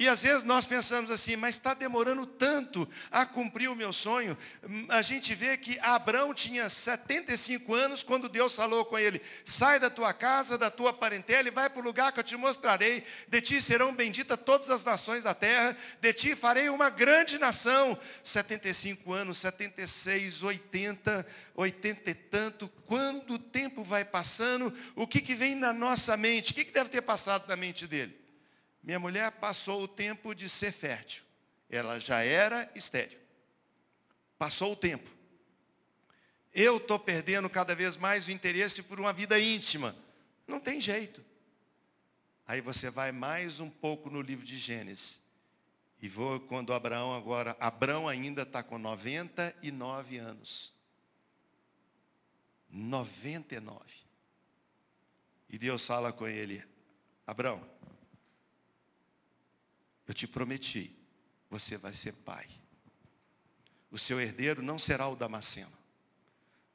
E 0.00 0.08
às 0.08 0.22
vezes 0.22 0.44
nós 0.44 0.64
pensamos 0.64 1.10
assim, 1.10 1.36
mas 1.36 1.56
está 1.56 1.74
demorando 1.74 2.24
tanto 2.24 2.88
a 3.10 3.26
cumprir 3.26 3.68
o 3.68 3.76
meu 3.76 3.92
sonho. 3.92 4.34
A 4.88 5.02
gente 5.02 5.34
vê 5.34 5.58
que 5.58 5.78
Abraão 5.80 6.32
tinha 6.32 6.70
75 6.70 7.74
anos 7.74 8.02
quando 8.02 8.26
Deus 8.26 8.56
falou 8.56 8.82
com 8.86 8.98
ele, 8.98 9.20
sai 9.44 9.78
da 9.78 9.90
tua 9.90 10.14
casa, 10.14 10.56
da 10.56 10.70
tua 10.70 10.90
parentela 10.90 11.48
e 11.48 11.50
vai 11.50 11.68
para 11.68 11.82
o 11.82 11.84
lugar 11.84 12.12
que 12.12 12.20
eu 12.20 12.24
te 12.24 12.34
mostrarei. 12.34 13.04
De 13.28 13.42
ti 13.42 13.60
serão 13.60 13.94
benditas 13.94 14.38
todas 14.42 14.70
as 14.70 14.82
nações 14.82 15.24
da 15.24 15.34
terra, 15.34 15.76
de 16.00 16.14
ti 16.14 16.34
farei 16.34 16.70
uma 16.70 16.88
grande 16.88 17.38
nação. 17.38 17.98
75 18.24 19.12
anos, 19.12 19.36
76, 19.36 20.42
80, 20.42 21.26
80 21.54 22.10
e 22.10 22.14
tanto, 22.14 22.70
quando 22.86 23.34
o 23.34 23.38
tempo 23.38 23.84
vai 23.84 24.06
passando, 24.06 24.74
o 24.96 25.06
que, 25.06 25.20
que 25.20 25.34
vem 25.34 25.54
na 25.54 25.74
nossa 25.74 26.16
mente? 26.16 26.52
O 26.52 26.54
que, 26.54 26.64
que 26.64 26.72
deve 26.72 26.88
ter 26.88 27.02
passado 27.02 27.46
na 27.46 27.54
mente 27.54 27.86
dele? 27.86 28.19
Minha 28.82 28.98
mulher 28.98 29.30
passou 29.32 29.82
o 29.82 29.88
tempo 29.88 30.34
de 30.34 30.48
ser 30.48 30.72
fértil. 30.72 31.24
Ela 31.68 31.98
já 31.98 32.22
era 32.22 32.70
estéril. 32.74 33.18
Passou 34.38 34.72
o 34.72 34.76
tempo. 34.76 35.08
Eu 36.52 36.78
estou 36.78 36.98
perdendo 36.98 37.48
cada 37.48 37.74
vez 37.74 37.96
mais 37.96 38.26
o 38.26 38.30
interesse 38.30 38.82
por 38.82 38.98
uma 38.98 39.12
vida 39.12 39.38
íntima. 39.38 39.94
Não 40.46 40.58
tem 40.58 40.80
jeito. 40.80 41.24
Aí 42.46 42.60
você 42.60 42.90
vai 42.90 43.12
mais 43.12 43.60
um 43.60 43.70
pouco 43.70 44.10
no 44.10 44.20
livro 44.20 44.44
de 44.44 44.58
Gênesis. 44.58 45.20
E 46.02 46.08
vou 46.08 46.40
quando 46.40 46.72
Abraão 46.72 47.14
agora, 47.14 47.56
Abraão 47.60 48.08
ainda 48.08 48.42
está 48.42 48.62
com 48.62 48.78
99 48.78 50.18
anos. 50.18 50.72
99. 52.68 53.80
E 55.48 55.58
Deus 55.58 55.86
fala 55.86 56.12
com 56.12 56.26
ele, 56.26 56.64
Abraão, 57.26 57.64
eu 60.10 60.14
te 60.14 60.26
prometi, 60.26 60.90
você 61.48 61.76
vai 61.76 61.94
ser 61.94 62.12
pai. 62.12 62.44
O 63.92 63.96
seu 63.96 64.20
herdeiro 64.20 64.60
não 64.60 64.76
será 64.76 65.06
o 65.06 65.14
Damasceno. 65.14 65.70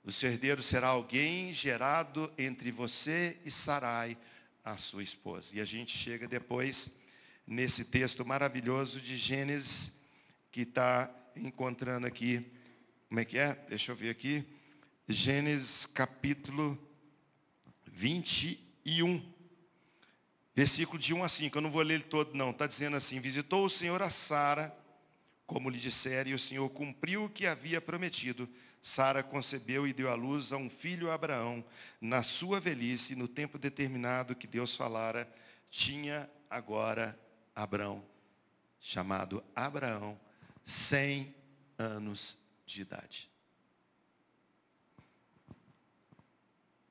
O 0.05 0.11
seu 0.11 0.29
herdeiro 0.31 0.63
será 0.63 0.88
alguém 0.88 1.51
gerado 1.51 2.31
entre 2.38 2.71
você 2.71 3.38
e 3.43 3.51
Sarai, 3.51 4.17
a 4.63 4.77
sua 4.77 5.03
esposa. 5.03 5.53
E 5.53 5.59
a 5.59 5.65
gente 5.65 5.97
chega 5.97 6.29
depois 6.29 6.95
nesse 7.45 7.83
texto 7.83 8.25
maravilhoso 8.25 9.01
de 9.01 9.17
Gênesis, 9.17 9.91
que 10.49 10.61
está 10.61 11.13
encontrando 11.36 12.07
aqui, 12.07 12.49
como 13.09 13.19
é 13.19 13.25
que 13.25 13.38
é? 13.38 13.53
Deixa 13.67 13.91
eu 13.91 13.97
ver 13.97 14.11
aqui. 14.11 14.45
Gênesis 15.09 15.86
capítulo 15.86 16.81
21. 17.86 19.34
Versículo 20.55 20.97
de 20.97 21.13
1 21.13 21.23
a 21.23 21.27
5, 21.27 21.57
eu 21.57 21.61
não 21.61 21.69
vou 21.69 21.81
ler 21.81 21.95
ele 21.95 22.03
todo 22.03 22.33
não, 22.33 22.51
está 22.51 22.65
dizendo 22.65 22.95
assim, 22.95 23.19
visitou 23.19 23.65
o 23.65 23.69
Senhor 23.69 24.01
a 24.01 24.09
Sara, 24.09 24.73
como 25.45 25.69
lhe 25.69 25.77
dissera, 25.77 26.29
e 26.29 26.33
o 26.33 26.39
Senhor 26.39 26.69
cumpriu 26.69 27.25
o 27.25 27.29
que 27.29 27.45
havia 27.45 27.81
prometido. 27.81 28.49
Sara 28.81 29.21
concebeu 29.21 29.85
e 29.85 29.91
deu 29.91 30.09
à 30.09 30.15
luz 30.15 30.53
a 30.53 30.57
um 30.57 30.69
filho 30.69 31.11
a 31.11 31.15
Abraão, 31.15 31.63
na 31.99 32.23
sua 32.23 32.59
velhice, 32.59 33.15
no 33.15 33.27
tempo 33.27 33.57
determinado 33.57 34.35
que 34.35 34.47
Deus 34.47 34.75
falara, 34.75 35.29
tinha 35.69 36.29
agora 36.49 37.19
Abraão, 37.53 38.01
chamado 38.79 39.43
Abraão, 39.53 40.17
100 40.63 41.35
anos 41.77 42.37
de 42.65 42.81
idade. 42.81 43.34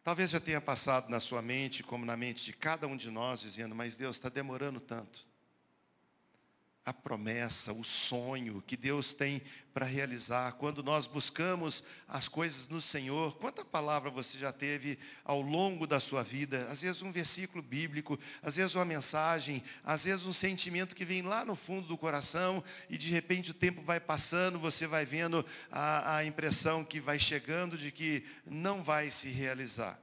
Talvez 0.04 0.30
já 0.30 0.38
tenha 0.38 0.60
passado 0.60 1.08
na 1.08 1.18
sua 1.18 1.40
mente, 1.40 1.82
como 1.82 2.04
na 2.04 2.14
mente 2.14 2.44
de 2.44 2.52
cada 2.52 2.86
um 2.86 2.94
de 2.94 3.10
nós, 3.10 3.40
dizendo, 3.40 3.74
mas 3.74 3.96
Deus 3.96 4.16
está 4.16 4.28
demorando 4.28 4.78
tanto. 4.78 5.26
A 6.86 6.92
promessa, 6.92 7.72
o 7.72 7.82
sonho 7.82 8.62
que 8.66 8.76
Deus 8.76 9.14
tem 9.14 9.40
para 9.72 9.86
realizar, 9.86 10.52
quando 10.52 10.82
nós 10.82 11.06
buscamos 11.06 11.82
as 12.06 12.28
coisas 12.28 12.68
no 12.68 12.78
Senhor, 12.78 13.36
quanta 13.38 13.64
palavra 13.64 14.10
você 14.10 14.36
já 14.36 14.52
teve 14.52 14.98
ao 15.24 15.40
longo 15.40 15.86
da 15.86 15.98
sua 15.98 16.22
vida? 16.22 16.68
Às 16.70 16.82
vezes 16.82 17.00
um 17.00 17.10
versículo 17.10 17.62
bíblico, 17.62 18.18
às 18.42 18.56
vezes 18.56 18.74
uma 18.74 18.84
mensagem, 18.84 19.64
às 19.82 20.04
vezes 20.04 20.26
um 20.26 20.32
sentimento 20.32 20.94
que 20.94 21.06
vem 21.06 21.22
lá 21.22 21.42
no 21.42 21.56
fundo 21.56 21.88
do 21.88 21.96
coração 21.96 22.62
e 22.90 22.98
de 22.98 23.10
repente 23.10 23.50
o 23.50 23.54
tempo 23.54 23.80
vai 23.80 23.98
passando, 23.98 24.58
você 24.58 24.86
vai 24.86 25.06
vendo 25.06 25.44
a, 25.72 26.16
a 26.18 26.24
impressão 26.26 26.84
que 26.84 27.00
vai 27.00 27.18
chegando 27.18 27.78
de 27.78 27.90
que 27.90 28.26
não 28.44 28.82
vai 28.82 29.10
se 29.10 29.28
realizar. 29.28 29.98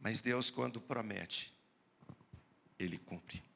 Mas 0.00 0.20
Deus, 0.20 0.50
quando 0.50 0.80
promete, 0.82 1.54
Ele 2.78 2.98
cumpre. 2.98 3.53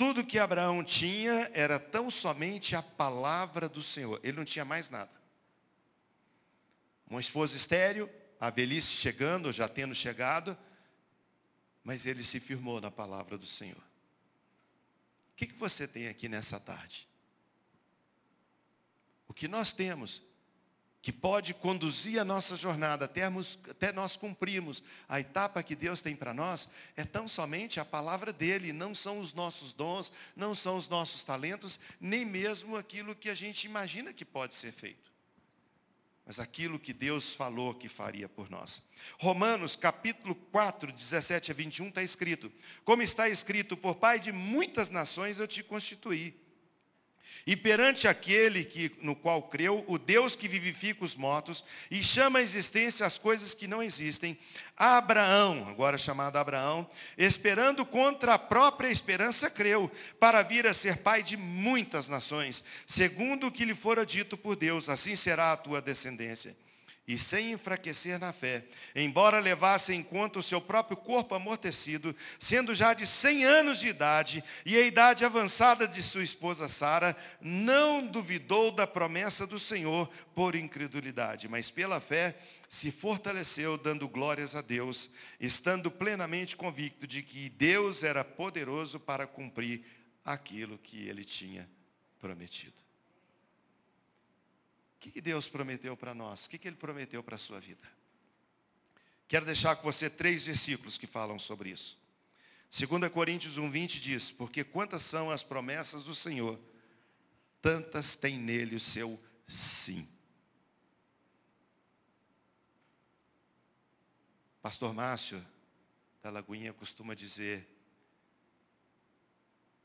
Tudo 0.00 0.24
que 0.24 0.38
Abraão 0.38 0.82
tinha 0.82 1.50
era 1.52 1.78
tão 1.78 2.10
somente 2.10 2.74
a 2.74 2.82
palavra 2.82 3.68
do 3.68 3.82
Senhor. 3.82 4.18
Ele 4.22 4.38
não 4.38 4.46
tinha 4.46 4.64
mais 4.64 4.88
nada. 4.88 5.10
Uma 7.06 7.20
esposa 7.20 7.54
estéreo, 7.54 8.08
a 8.40 8.48
velhice 8.48 8.94
chegando, 8.94 9.52
já 9.52 9.68
tendo 9.68 9.94
chegado, 9.94 10.56
mas 11.84 12.06
ele 12.06 12.24
se 12.24 12.40
firmou 12.40 12.80
na 12.80 12.90
palavra 12.90 13.36
do 13.36 13.44
Senhor. 13.44 13.76
O 13.76 15.36
que, 15.36 15.48
que 15.48 15.54
você 15.56 15.86
tem 15.86 16.08
aqui 16.08 16.30
nessa 16.30 16.58
tarde? 16.58 17.06
O 19.28 19.34
que 19.34 19.46
nós 19.46 19.70
temos 19.70 20.22
que 21.02 21.12
pode 21.12 21.54
conduzir 21.54 22.20
a 22.20 22.24
nossa 22.24 22.54
jornada 22.56 23.06
até, 23.06 23.22
até 23.70 23.92
nós 23.92 24.16
cumprirmos 24.16 24.82
a 25.08 25.18
etapa 25.18 25.62
que 25.62 25.74
Deus 25.74 26.02
tem 26.02 26.14
para 26.14 26.34
nós, 26.34 26.68
é 26.94 27.04
tão 27.04 27.26
somente 27.26 27.80
a 27.80 27.84
palavra 27.84 28.32
dele, 28.32 28.72
não 28.72 28.94
são 28.94 29.18
os 29.18 29.32
nossos 29.32 29.72
dons, 29.72 30.12
não 30.36 30.54
são 30.54 30.76
os 30.76 30.88
nossos 30.88 31.24
talentos, 31.24 31.80
nem 31.98 32.24
mesmo 32.24 32.76
aquilo 32.76 33.14
que 33.14 33.30
a 33.30 33.34
gente 33.34 33.64
imagina 33.64 34.12
que 34.12 34.24
pode 34.24 34.54
ser 34.54 34.72
feito. 34.72 35.10
Mas 36.26 36.38
aquilo 36.38 36.78
que 36.78 36.92
Deus 36.92 37.34
falou 37.34 37.74
que 37.74 37.88
faria 37.88 38.28
por 38.28 38.50
nós. 38.50 38.82
Romanos 39.18 39.74
capítulo 39.74 40.34
4, 40.34 40.92
17 40.92 41.50
a 41.50 41.54
21 41.54 41.88
está 41.88 42.02
escrito, 42.02 42.52
como 42.84 43.02
está 43.02 43.26
escrito, 43.28 43.74
por 43.74 43.94
pai 43.94 44.20
de 44.20 44.30
muitas 44.30 44.90
nações 44.90 45.38
eu 45.38 45.48
te 45.48 45.62
constituí 45.62 46.38
e 47.46 47.56
perante 47.56 48.06
aquele 48.06 48.64
que, 48.64 48.92
no 49.00 49.16
qual 49.16 49.42
creu, 49.42 49.84
o 49.88 49.98
Deus 49.98 50.36
que 50.36 50.48
vivifica 50.48 51.04
os 51.04 51.16
mortos 51.16 51.64
e 51.90 52.02
chama 52.02 52.38
à 52.38 52.42
existência 52.42 53.04
as 53.04 53.18
coisas 53.18 53.54
que 53.54 53.66
não 53.66 53.82
existem, 53.82 54.38
Abraão, 54.76 55.66
agora 55.68 55.98
chamado 55.98 56.36
Abraão, 56.36 56.88
esperando 57.16 57.84
contra 57.84 58.34
a 58.34 58.38
própria 58.38 58.88
esperança, 58.88 59.50
creu, 59.50 59.90
para 60.18 60.42
vir 60.42 60.66
a 60.66 60.74
ser 60.74 60.98
pai 60.98 61.22
de 61.22 61.36
muitas 61.36 62.08
nações, 62.08 62.62
segundo 62.86 63.46
o 63.46 63.52
que 63.52 63.64
lhe 63.64 63.74
fora 63.74 64.06
dito 64.06 64.36
por 64.36 64.56
Deus, 64.56 64.88
assim 64.88 65.16
será 65.16 65.52
a 65.52 65.56
tua 65.56 65.80
descendência 65.80 66.54
e 67.10 67.18
sem 67.18 67.50
enfraquecer 67.50 68.20
na 68.20 68.32
fé, 68.32 68.64
embora 68.94 69.40
levasse 69.40 69.92
em 69.92 70.00
conta 70.00 70.38
o 70.38 70.42
seu 70.44 70.60
próprio 70.60 70.96
corpo 70.96 71.34
amortecido, 71.34 72.14
sendo 72.38 72.72
já 72.72 72.94
de 72.94 73.04
100 73.04 73.44
anos 73.44 73.80
de 73.80 73.88
idade 73.88 74.44
e 74.64 74.76
a 74.76 74.86
idade 74.86 75.24
avançada 75.24 75.88
de 75.88 76.04
sua 76.04 76.22
esposa 76.22 76.68
Sara, 76.68 77.16
não 77.40 78.06
duvidou 78.06 78.70
da 78.70 78.86
promessa 78.86 79.44
do 79.44 79.58
Senhor 79.58 80.08
por 80.36 80.54
incredulidade, 80.54 81.48
mas 81.48 81.68
pela 81.68 82.00
fé 82.00 82.38
se 82.68 82.92
fortaleceu, 82.92 83.76
dando 83.76 84.08
glórias 84.08 84.54
a 84.54 84.62
Deus, 84.62 85.10
estando 85.40 85.90
plenamente 85.90 86.56
convicto 86.56 87.08
de 87.08 87.24
que 87.24 87.48
Deus 87.48 88.04
era 88.04 88.22
poderoso 88.22 89.00
para 89.00 89.26
cumprir 89.26 89.84
aquilo 90.24 90.78
que 90.78 91.08
ele 91.08 91.24
tinha 91.24 91.68
prometido. 92.20 92.89
O 95.00 95.10
que, 95.10 95.20
Deus 95.22 95.48
prometeu 95.48 95.96
para 95.96 96.12
nós? 96.12 96.44
O 96.44 96.50
que, 96.50 96.58
que 96.58 96.68
Ele 96.68 96.76
prometeu 96.76 97.22
para 97.22 97.36
a 97.36 97.38
sua 97.38 97.58
vida? 97.58 97.88
Quero 99.26 99.46
deixar 99.46 99.74
com 99.76 99.82
você 99.82 100.10
três 100.10 100.44
versículos 100.44 100.98
que 100.98 101.06
falam 101.06 101.38
sobre 101.38 101.70
isso. 101.70 101.98
2 102.70 103.10
Coríntios 103.10 103.58
1,20 103.58 103.98
diz, 103.98 104.30
porque 104.30 104.62
quantas 104.62 105.00
são 105.00 105.30
as 105.30 105.42
promessas 105.42 106.02
do 106.02 106.14
Senhor, 106.14 106.60
tantas 107.62 108.14
tem 108.14 108.38
nele 108.38 108.76
o 108.76 108.80
seu 108.80 109.18
sim. 109.46 110.06
Pastor 114.60 114.92
Márcio 114.92 115.42
da 116.22 116.28
Lagoinha 116.28 116.74
costuma 116.74 117.14
dizer 117.14 117.66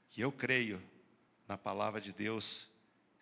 que 0.09 0.19
eu 0.19 0.29
creio 0.29 0.83
na 1.47 1.57
palavra 1.57 2.01
de 2.01 2.11
Deus. 2.11 2.69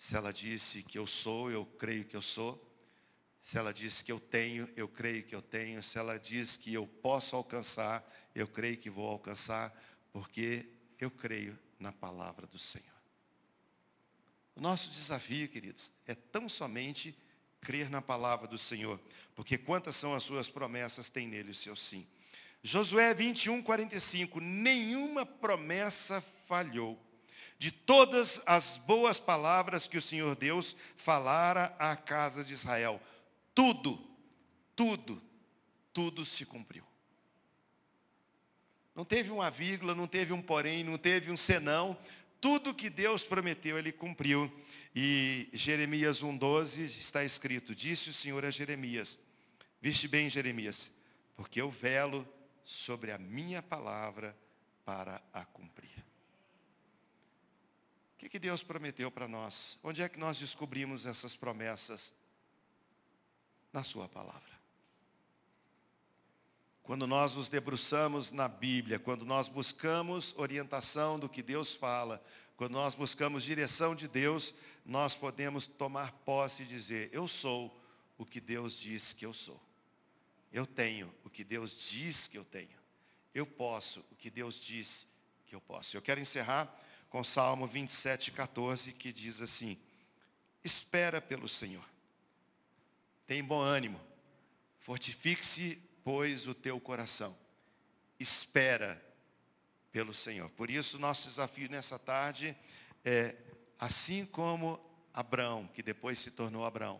Se 0.04 0.18
ela 0.18 0.34
disse 0.34 0.84
que 0.84 1.00
eu 1.00 1.08
sou, 1.08 1.50
eu 1.50 1.66
creio 1.66 2.04
que 2.04 2.14
eu 2.14 2.22
sou. 2.22 2.62
Se 3.40 3.58
ela 3.58 3.74
disse 3.74 4.04
que 4.04 4.12
eu 4.12 4.20
tenho, 4.20 4.70
eu 4.76 4.86
creio 4.86 5.24
que 5.24 5.34
eu 5.34 5.42
tenho. 5.42 5.82
Se 5.82 5.98
ela 5.98 6.20
diz 6.20 6.58
que 6.58 6.74
eu 6.74 6.86
posso 6.86 7.38
alcançar, 7.38 8.04
eu 8.36 8.46
creio 8.46 8.76
que 8.76 8.90
vou 8.90 9.08
alcançar, 9.08 9.74
porque 10.12 10.68
eu 11.00 11.10
creio 11.10 11.58
na 11.80 11.94
palavra 11.94 12.46
do 12.46 12.60
Senhor. 12.60 12.86
O 14.54 14.60
nosso 14.60 14.92
desafio, 14.92 15.48
queridos, 15.48 15.94
é 16.06 16.14
tão 16.14 16.50
somente 16.50 17.18
crer 17.62 17.90
na 17.90 18.02
palavra 18.02 18.46
do 18.46 18.58
Senhor, 18.58 19.00
porque 19.34 19.58
quantas 19.58 19.96
são 19.96 20.14
as 20.14 20.26
suas 20.26 20.50
promessas, 20.50 21.10
tem 21.10 21.30
nele 21.30 21.52
o 21.52 21.56
seu 21.56 21.78
sim. 21.78 22.06
Josué 22.62 23.14
21, 23.14 23.64
45, 23.64 24.42
nenhuma 24.42 25.26
promessa 25.26 26.20
falhou. 26.46 27.02
De 27.64 27.72
todas 27.72 28.42
as 28.46 28.76
boas 28.76 29.22
palavras 29.22 29.88
que 29.88 29.98
o 29.98 30.02
Senhor 30.02 30.36
Deus 30.36 30.76
falara 30.98 31.74
à 31.80 31.96
casa 31.96 32.44
de 32.44 32.54
Israel, 32.54 33.02
tudo, 33.56 34.06
tudo, 34.76 35.24
tudo 35.94 36.26
se 36.26 36.46
cumpriu. 36.46 36.84
Não 38.94 39.06
teve 39.06 39.32
uma 39.32 39.50
vírgula, 39.50 39.96
não 39.96 40.08
teve 40.08 40.34
um 40.34 40.42
porém, 40.42 40.84
não 40.84 40.98
teve 40.98 41.32
um 41.32 41.38
senão. 41.38 41.98
Tudo 42.42 42.76
que 42.76 42.90
Deus 42.90 43.24
prometeu, 43.24 43.80
Ele 43.80 43.94
cumpriu. 43.94 44.52
E 44.94 45.48
Jeremias 45.54 46.22
1,12 46.22 46.80
está 47.00 47.24
escrito, 47.24 47.74
disse 47.74 48.10
o 48.10 48.14
Senhor 48.14 48.44
a 48.44 48.52
Jeremias, 48.52 49.18
viste 49.82 50.06
bem 50.10 50.30
Jeremias, 50.30 50.92
porque 51.34 51.62
eu 51.62 51.72
velo 51.72 52.28
sobre 52.66 53.14
a 53.14 53.18
minha 53.18 53.64
palavra 53.64 54.38
para 54.84 55.24
a 55.32 55.46
cumprir. 55.46 55.93
Que, 58.24 58.30
que 58.30 58.40
Deus 58.40 58.64
prometeu 58.64 59.12
para 59.12 59.28
nós? 59.28 59.78
Onde 59.84 60.02
é 60.02 60.08
que 60.08 60.18
nós 60.18 60.40
descobrimos 60.40 61.06
essas 61.06 61.36
promessas? 61.36 62.14
Na 63.74 63.84
sua 63.84 64.08
palavra. 64.08 64.54
Quando 66.84 67.06
nós 67.06 67.36
nos 67.36 67.50
debruçamos 67.50 68.32
na 68.32 68.48
Bíblia, 68.48 68.98
quando 68.98 69.26
nós 69.26 69.50
buscamos 69.50 70.34
orientação 70.38 71.20
do 71.20 71.28
que 71.28 71.44
Deus 71.44 71.74
fala, 71.74 72.24
quando 72.56 72.74
nós 72.74 72.96
buscamos 72.96 73.44
direção 73.44 73.94
de 73.94 74.08
Deus, 74.08 74.54
nós 74.86 75.16
podemos 75.16 75.68
tomar 75.68 76.14
posse 76.24 76.64
e 76.64 76.66
dizer: 76.66 77.10
Eu 77.12 77.28
sou 77.28 77.78
o 78.18 78.26
que 78.26 78.40
Deus 78.40 78.74
diz 78.74 79.12
que 79.12 79.26
eu 79.26 79.34
sou. 79.34 79.62
Eu 80.50 80.66
tenho 80.66 81.14
o 81.26 81.30
que 81.30 81.44
Deus 81.44 81.78
diz 81.90 82.30
que 82.30 82.38
eu 82.38 82.46
tenho. 82.46 82.78
Eu 83.36 83.46
posso 83.46 84.00
o 84.12 84.16
que 84.16 84.30
Deus 84.30 84.56
diz 84.56 85.06
que 85.46 85.54
eu 85.54 85.60
posso. 85.60 85.98
Eu 85.98 86.02
quero 86.02 86.22
encerrar 86.22 86.74
com 87.14 87.24
Salmo 87.24 87.68
27, 87.68 88.32
14, 88.32 88.92
que 88.92 89.14
diz 89.14 89.40
assim: 89.40 89.78
Espera 90.64 91.22
pelo 91.22 91.48
Senhor. 91.48 91.88
Tem 93.28 93.44
bom 93.44 93.62
ânimo. 93.62 94.02
Fortifique-se 94.80 95.80
pois, 96.04 96.48
o 96.48 96.56
teu 96.56 96.80
coração. 96.80 97.38
Espera 98.20 99.00
pelo 99.92 100.12
Senhor. 100.12 100.50
Por 100.50 100.72
isso, 100.72 100.98
nosso 100.98 101.28
desafio 101.28 101.70
nessa 101.70 102.00
tarde 102.00 102.58
é, 103.06 103.36
assim 103.78 104.26
como 104.26 104.84
Abraão, 105.14 105.68
que 105.68 105.84
depois 105.84 106.18
se 106.18 106.32
tornou 106.32 106.66
Abraão, 106.66 107.00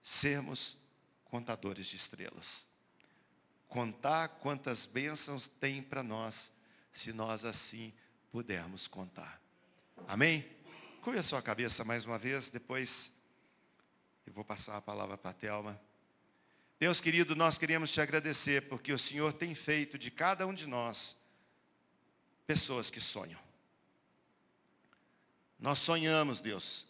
sermos 0.00 0.78
contadores 1.24 1.88
de 1.88 1.96
estrelas. 1.96 2.64
Contar 3.66 4.28
quantas 4.28 4.86
bênçãos 4.86 5.48
tem 5.48 5.82
para 5.82 6.04
nós, 6.04 6.52
se 6.92 7.12
nós 7.12 7.44
assim 7.44 7.92
pudermos 8.32 8.88
contar. 8.88 9.38
Amém? 10.08 10.44
Curva 11.02 11.20
a 11.20 11.22
sua 11.22 11.42
cabeça 11.42 11.84
mais 11.84 12.06
uma 12.06 12.18
vez, 12.18 12.48
depois 12.48 13.12
eu 14.26 14.32
vou 14.32 14.42
passar 14.42 14.78
a 14.78 14.80
palavra 14.80 15.18
para 15.18 15.32
a 15.32 15.34
Thelma. 15.34 15.78
Deus 16.80 16.98
querido, 16.98 17.36
nós 17.36 17.58
queremos 17.58 17.92
te 17.92 18.00
agradecer 18.00 18.68
porque 18.68 18.90
o 18.90 18.98
Senhor 18.98 19.34
tem 19.34 19.54
feito 19.54 19.98
de 19.98 20.10
cada 20.10 20.46
um 20.46 20.54
de 20.54 20.66
nós 20.66 21.14
pessoas 22.46 22.88
que 22.88 23.00
sonham. 23.00 23.38
Nós 25.58 25.78
sonhamos, 25.78 26.40
Deus, 26.40 26.86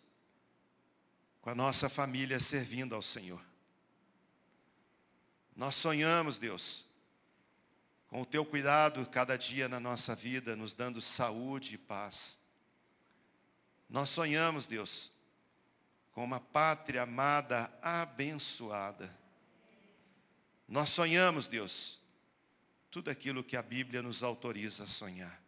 com 1.42 1.50
a 1.50 1.54
nossa 1.54 1.88
família 1.88 2.38
servindo 2.38 2.94
ao 2.94 3.02
Senhor. 3.02 3.44
Nós 5.56 5.74
sonhamos, 5.74 6.38
Deus, 6.38 6.86
com 8.12 8.20
o 8.20 8.26
teu 8.26 8.44
cuidado 8.44 9.06
cada 9.06 9.38
dia 9.38 9.70
na 9.70 9.80
nossa 9.80 10.14
vida, 10.14 10.54
nos 10.54 10.74
dando 10.74 11.00
saúde 11.00 11.76
e 11.76 11.78
paz. 11.78 12.38
Nós 13.88 14.10
sonhamos, 14.10 14.66
Deus, 14.66 15.10
com 16.12 16.22
uma 16.22 16.38
pátria 16.38 17.04
amada, 17.04 17.72
abençoada. 17.80 19.10
Nós 20.68 20.90
sonhamos, 20.90 21.48
Deus, 21.48 22.02
tudo 22.90 23.10
aquilo 23.10 23.42
que 23.42 23.56
a 23.56 23.62
Bíblia 23.62 24.02
nos 24.02 24.22
autoriza 24.22 24.84
a 24.84 24.86
sonhar. 24.86 25.42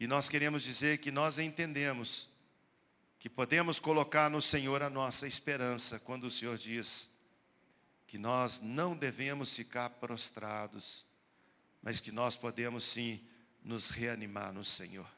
E 0.00 0.06
nós 0.06 0.30
queremos 0.30 0.62
dizer 0.62 0.96
que 0.96 1.10
nós 1.10 1.36
entendemos 1.36 2.26
que 3.18 3.28
podemos 3.28 3.78
colocar 3.78 4.30
no 4.30 4.40
Senhor 4.40 4.82
a 4.82 4.88
nossa 4.88 5.26
esperança 5.26 6.00
quando 6.00 6.24
o 6.24 6.30
Senhor 6.30 6.56
diz 6.56 7.11
que 8.12 8.18
nós 8.18 8.60
não 8.60 8.94
devemos 8.94 9.56
ficar 9.56 9.88
prostrados, 9.88 11.06
mas 11.80 11.98
que 11.98 12.12
nós 12.12 12.36
podemos 12.36 12.84
sim 12.84 13.26
nos 13.64 13.88
reanimar 13.88 14.52
no 14.52 14.62
Senhor. 14.62 15.10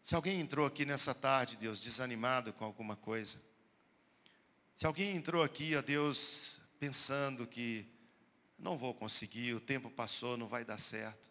Se 0.00 0.14
alguém 0.14 0.38
entrou 0.38 0.64
aqui 0.64 0.84
nessa 0.84 1.12
tarde, 1.12 1.56
Deus, 1.56 1.80
desanimado 1.82 2.52
com 2.52 2.64
alguma 2.64 2.94
coisa, 2.94 3.42
se 4.76 4.86
alguém 4.86 5.16
entrou 5.16 5.42
aqui, 5.42 5.74
ó 5.74 5.82
Deus, 5.82 6.60
pensando 6.78 7.44
que 7.48 7.84
não 8.56 8.78
vou 8.78 8.94
conseguir, 8.94 9.52
o 9.52 9.60
tempo 9.60 9.90
passou, 9.90 10.36
não 10.36 10.46
vai 10.46 10.64
dar 10.64 10.78
certo. 10.78 11.28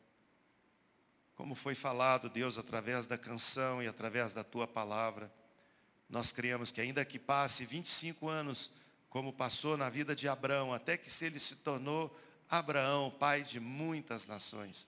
Como 1.34 1.55
foi 1.55 1.76
falado, 1.76 2.30
Deus, 2.30 2.57
através 2.57 3.07
da 3.07 3.17
canção 3.17 3.82
e 3.82 3.88
através 3.88 4.34
da 4.34 4.43
tua 4.43 4.67
palavra, 4.67 5.34
nós 6.09 6.34
cremos 6.34 6.74
que 6.74 6.82
ainda 6.82 7.05
que 7.05 7.17
passe 7.17 7.63
25 7.63 8.28
anos, 8.28 8.70
como 9.10 9.34
passou 9.34 9.76
na 9.76 9.89
vida 9.89 10.16
de 10.16 10.28
Abraão, 10.28 10.74
até 10.74 10.97
que 10.97 11.10
se 11.10 11.26
ele 11.26 11.39
se 11.39 11.55
tornou 11.55 12.16
Abraão, 12.49 13.10
pai 13.12 13.41
de 13.41 13.60
muitas 13.60 14.28
nações, 14.28 14.88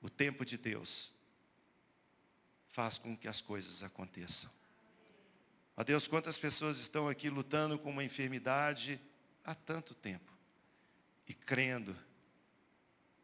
o 0.00 0.08
tempo 0.08 0.44
de 0.44 0.56
Deus 0.56 1.12
faz 2.68 2.98
com 2.98 3.16
que 3.16 3.26
as 3.26 3.40
coisas 3.40 3.82
aconteçam. 3.82 4.50
Ó 5.76 5.82
Deus, 5.82 6.06
quantas 6.06 6.38
pessoas 6.38 6.78
estão 6.78 7.08
aqui 7.08 7.30
lutando 7.30 7.78
com 7.78 7.90
uma 7.90 8.04
enfermidade 8.04 9.00
há 9.44 9.54
tanto 9.54 9.94
tempo 9.94 10.32
e 11.26 11.32
crendo 11.32 11.96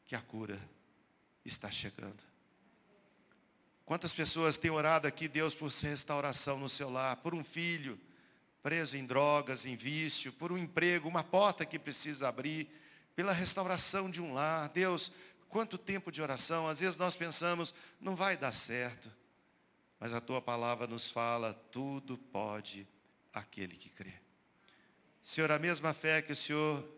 que 0.06 0.14
a 0.14 0.20
cura 0.20 0.60
está 1.44 1.70
chegando. 1.70 2.22
Quantas 3.84 4.14
pessoas 4.14 4.56
têm 4.56 4.70
orado 4.70 5.06
aqui, 5.06 5.28
Deus, 5.28 5.54
por 5.54 5.70
restauração 5.70 6.58
no 6.58 6.68
seu 6.68 6.88
lar, 6.88 7.16
por 7.16 7.34
um 7.34 7.44
filho 7.44 8.00
preso 8.64 8.96
em 8.96 9.04
drogas, 9.04 9.66
em 9.66 9.76
vício, 9.76 10.32
por 10.32 10.50
um 10.50 10.56
emprego, 10.56 11.06
uma 11.06 11.22
porta 11.22 11.66
que 11.66 11.78
precisa 11.78 12.28
abrir, 12.28 12.66
pela 13.14 13.30
restauração 13.30 14.10
de 14.10 14.22
um 14.22 14.32
lar. 14.32 14.70
Deus, 14.70 15.12
quanto 15.50 15.76
tempo 15.76 16.10
de 16.10 16.22
oração, 16.22 16.66
às 16.66 16.80
vezes 16.80 16.96
nós 16.96 17.14
pensamos, 17.14 17.74
não 18.00 18.16
vai 18.16 18.38
dar 18.38 18.52
certo. 18.52 19.12
Mas 20.00 20.14
a 20.14 20.20
tua 20.20 20.40
palavra 20.40 20.86
nos 20.86 21.10
fala, 21.10 21.52
tudo 21.52 22.16
pode 22.16 22.88
aquele 23.34 23.76
que 23.76 23.90
crê. 23.90 24.14
Senhor, 25.22 25.52
a 25.52 25.58
mesma 25.58 25.92
fé 25.92 26.22
que 26.22 26.32
o 26.32 26.36
Senhor 26.36 26.88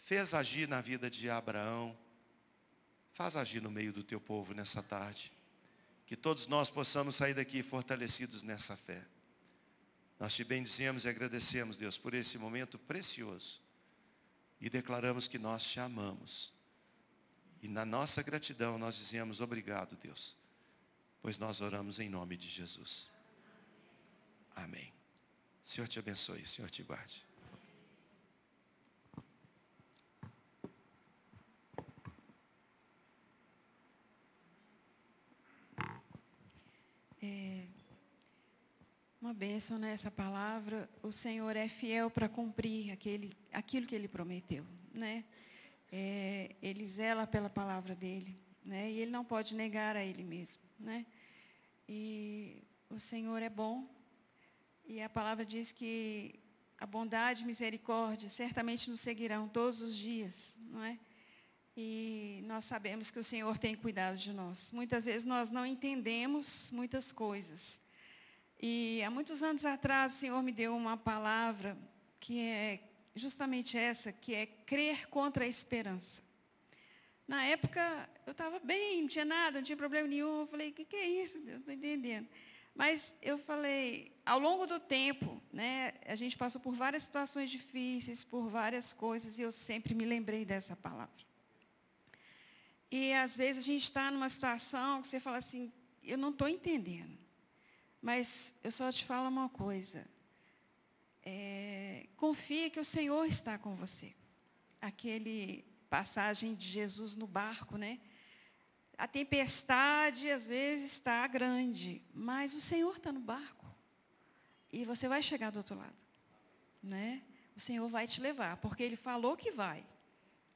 fez 0.00 0.34
agir 0.34 0.66
na 0.66 0.80
vida 0.80 1.08
de 1.08 1.30
Abraão, 1.30 1.96
faz 3.12 3.36
agir 3.36 3.62
no 3.62 3.70
meio 3.70 3.92
do 3.92 4.02
teu 4.02 4.20
povo 4.20 4.52
nessa 4.52 4.82
tarde. 4.82 5.32
Que 6.06 6.16
todos 6.16 6.48
nós 6.48 6.70
possamos 6.70 7.14
sair 7.14 7.34
daqui 7.34 7.62
fortalecidos 7.62 8.42
nessa 8.42 8.76
fé. 8.76 9.00
Nós 10.22 10.34
te 10.34 10.44
bendizemos 10.44 11.04
e 11.04 11.08
agradecemos, 11.08 11.76
Deus, 11.76 11.98
por 11.98 12.14
esse 12.14 12.38
momento 12.38 12.78
precioso. 12.78 13.60
E 14.60 14.70
declaramos 14.70 15.26
que 15.26 15.38
nós 15.38 15.64
te 15.64 15.80
amamos. 15.80 16.52
E 17.60 17.66
na 17.66 17.84
nossa 17.84 18.22
gratidão 18.22 18.78
nós 18.78 18.94
dizemos 18.94 19.40
obrigado, 19.40 19.96
Deus 19.96 20.40
pois 21.22 21.38
nós 21.38 21.60
oramos 21.60 22.00
em 22.00 22.08
nome 22.08 22.36
de 22.36 22.48
Jesus. 22.48 23.08
Amém. 24.56 24.92
Senhor 25.62 25.86
te 25.86 26.00
abençoe, 26.00 26.44
Senhor 26.44 26.68
te 26.68 26.82
guarde. 26.82 27.24
É, 37.24 37.68
uma 39.22 39.32
bênção 39.32 39.78
nessa 39.78 40.10
palavra. 40.10 40.90
O 41.00 41.12
Senhor 41.12 41.54
é 41.54 41.68
fiel 41.68 42.10
para 42.10 42.28
cumprir 42.28 42.90
aquele, 42.90 43.30
aquilo 43.52 43.86
que 43.86 43.94
Ele 43.94 44.08
prometeu. 44.08 44.66
Né? 44.92 45.24
É, 45.92 46.56
ele 46.60 46.84
zela 46.84 47.24
pela 47.24 47.48
palavra 47.48 47.94
dele. 47.94 48.36
Né? 48.64 48.90
E 48.90 48.98
Ele 48.98 49.12
não 49.12 49.24
pode 49.24 49.54
negar 49.54 49.96
a 49.96 50.04
Ele 50.04 50.24
mesmo. 50.24 50.60
Né? 50.76 51.06
E 51.88 52.64
o 52.90 52.98
Senhor 52.98 53.40
é 53.40 53.48
bom. 53.48 53.88
E 54.84 55.00
a 55.00 55.08
palavra 55.08 55.44
diz 55.44 55.70
que 55.70 56.40
a 56.76 56.84
bondade 56.84 57.44
e 57.44 57.46
misericórdia 57.46 58.28
certamente 58.28 58.90
nos 58.90 59.00
seguirão 59.00 59.48
todos 59.48 59.82
os 59.82 59.96
dias. 59.96 60.58
Não 60.68 60.82
é? 60.82 60.98
E 61.76 62.42
nós 62.44 62.64
sabemos 62.64 63.12
que 63.12 63.20
o 63.20 63.24
Senhor 63.24 63.56
tem 63.56 63.76
cuidado 63.76 64.16
de 64.16 64.32
nós. 64.32 64.72
Muitas 64.72 65.04
vezes 65.04 65.24
nós 65.24 65.48
não 65.48 65.64
entendemos 65.64 66.72
muitas 66.72 67.12
coisas. 67.12 67.81
E 68.64 69.02
há 69.02 69.10
muitos 69.10 69.42
anos 69.42 69.64
atrás 69.64 70.12
o 70.12 70.16
Senhor 70.16 70.40
me 70.40 70.52
deu 70.52 70.76
uma 70.76 70.96
palavra 70.96 71.76
que 72.20 72.38
é 72.38 72.78
justamente 73.12 73.76
essa, 73.76 74.12
que 74.12 74.32
é 74.32 74.46
crer 74.46 75.08
contra 75.08 75.44
a 75.44 75.48
esperança. 75.48 76.22
Na 77.26 77.44
época 77.44 78.08
eu 78.24 78.30
estava 78.30 78.60
bem, 78.60 79.02
não 79.02 79.08
tinha 79.08 79.24
nada, 79.24 79.58
não 79.58 79.64
tinha 79.64 79.76
problema 79.76 80.06
nenhum. 80.06 80.42
Eu 80.42 80.46
falei, 80.46 80.70
o 80.70 80.72
que, 80.72 80.84
que 80.84 80.94
é 80.94 81.08
isso, 81.08 81.40
Deus? 81.40 81.48
Não 81.48 81.56
estou 81.56 81.74
entendendo. 81.74 82.28
Mas 82.72 83.16
eu 83.20 83.36
falei, 83.36 84.12
ao 84.24 84.38
longo 84.38 84.64
do 84.64 84.78
tempo, 84.78 85.42
né, 85.52 85.94
a 86.06 86.14
gente 86.14 86.38
passou 86.38 86.60
por 86.60 86.72
várias 86.72 87.02
situações 87.02 87.50
difíceis, 87.50 88.22
por 88.22 88.48
várias 88.48 88.92
coisas, 88.92 89.40
e 89.40 89.42
eu 89.42 89.50
sempre 89.50 89.92
me 89.92 90.04
lembrei 90.04 90.44
dessa 90.44 90.76
palavra. 90.76 91.24
E 92.90 93.12
às 93.12 93.36
vezes 93.36 93.64
a 93.64 93.66
gente 93.66 93.82
está 93.82 94.08
numa 94.10 94.28
situação 94.28 95.02
que 95.02 95.08
você 95.08 95.18
fala 95.18 95.38
assim, 95.38 95.72
eu 96.02 96.16
não 96.16 96.30
estou 96.30 96.48
entendendo. 96.48 97.21
Mas 98.02 98.52
eu 98.64 98.72
só 98.72 98.90
te 98.90 99.04
falo 99.04 99.28
uma 99.28 99.48
coisa. 99.48 100.04
É, 101.22 102.08
confia 102.16 102.68
que 102.68 102.80
o 102.80 102.84
Senhor 102.84 103.24
está 103.26 103.56
com 103.56 103.76
você. 103.76 104.12
Aquele 104.80 105.64
passagem 105.88 106.54
de 106.56 106.66
Jesus 106.66 107.14
no 107.14 107.28
barco, 107.28 107.78
né? 107.78 108.00
A 108.98 109.06
tempestade 109.06 110.28
às 110.28 110.48
vezes 110.48 110.92
está 110.92 111.26
grande, 111.28 112.02
mas 112.12 112.54
o 112.54 112.60
Senhor 112.60 112.96
está 112.96 113.12
no 113.12 113.20
barco. 113.20 113.66
E 114.72 114.84
você 114.84 115.06
vai 115.06 115.22
chegar 115.22 115.50
do 115.50 115.58
outro 115.58 115.76
lado. 115.76 115.96
Né? 116.82 117.22
O 117.56 117.60
Senhor 117.60 117.88
vai 117.88 118.08
te 118.08 118.20
levar, 118.20 118.56
porque 118.56 118.82
Ele 118.82 118.96
falou 118.96 119.36
que 119.36 119.52
vai. 119.52 119.86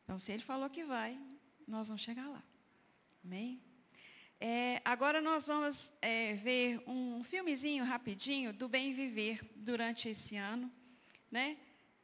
Então, 0.02 0.18
se 0.18 0.32
Ele 0.32 0.42
falou 0.42 0.68
que 0.68 0.84
vai, 0.84 1.20
nós 1.66 1.88
vamos 1.88 2.02
chegar 2.02 2.28
lá. 2.28 2.42
Amém? 3.24 3.60
É, 4.38 4.82
agora 4.84 5.20
nós 5.20 5.46
vamos 5.46 5.92
é, 6.02 6.34
ver 6.34 6.82
um 6.86 7.22
filmezinho 7.24 7.84
rapidinho 7.84 8.52
do 8.52 8.68
bem 8.68 8.92
viver 8.92 9.40
durante 9.56 10.10
esse 10.10 10.36
ano. 10.36 10.70
Né? 11.30 11.56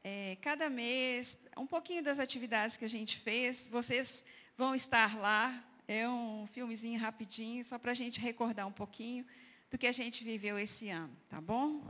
É, 0.02 0.36
cada 0.40 0.70
mês, 0.70 1.38
um 1.56 1.66
pouquinho 1.66 2.02
das 2.02 2.18
atividades 2.18 2.76
que 2.76 2.84
a 2.84 2.88
gente 2.88 3.18
fez, 3.18 3.68
vocês 3.68 4.24
vão 4.56 4.74
estar 4.74 5.18
lá. 5.18 5.62
É 5.86 6.08
um 6.08 6.46
filmezinho 6.46 6.98
rapidinho, 6.98 7.62
só 7.64 7.78
para 7.78 7.90
a 7.90 7.94
gente 7.94 8.18
recordar 8.18 8.66
um 8.66 8.72
pouquinho 8.72 9.26
do 9.70 9.76
que 9.76 9.86
a 9.86 9.92
gente 9.92 10.24
viveu 10.24 10.58
esse 10.58 10.88
ano, 10.88 11.14
tá 11.28 11.40
bom? 11.40 11.82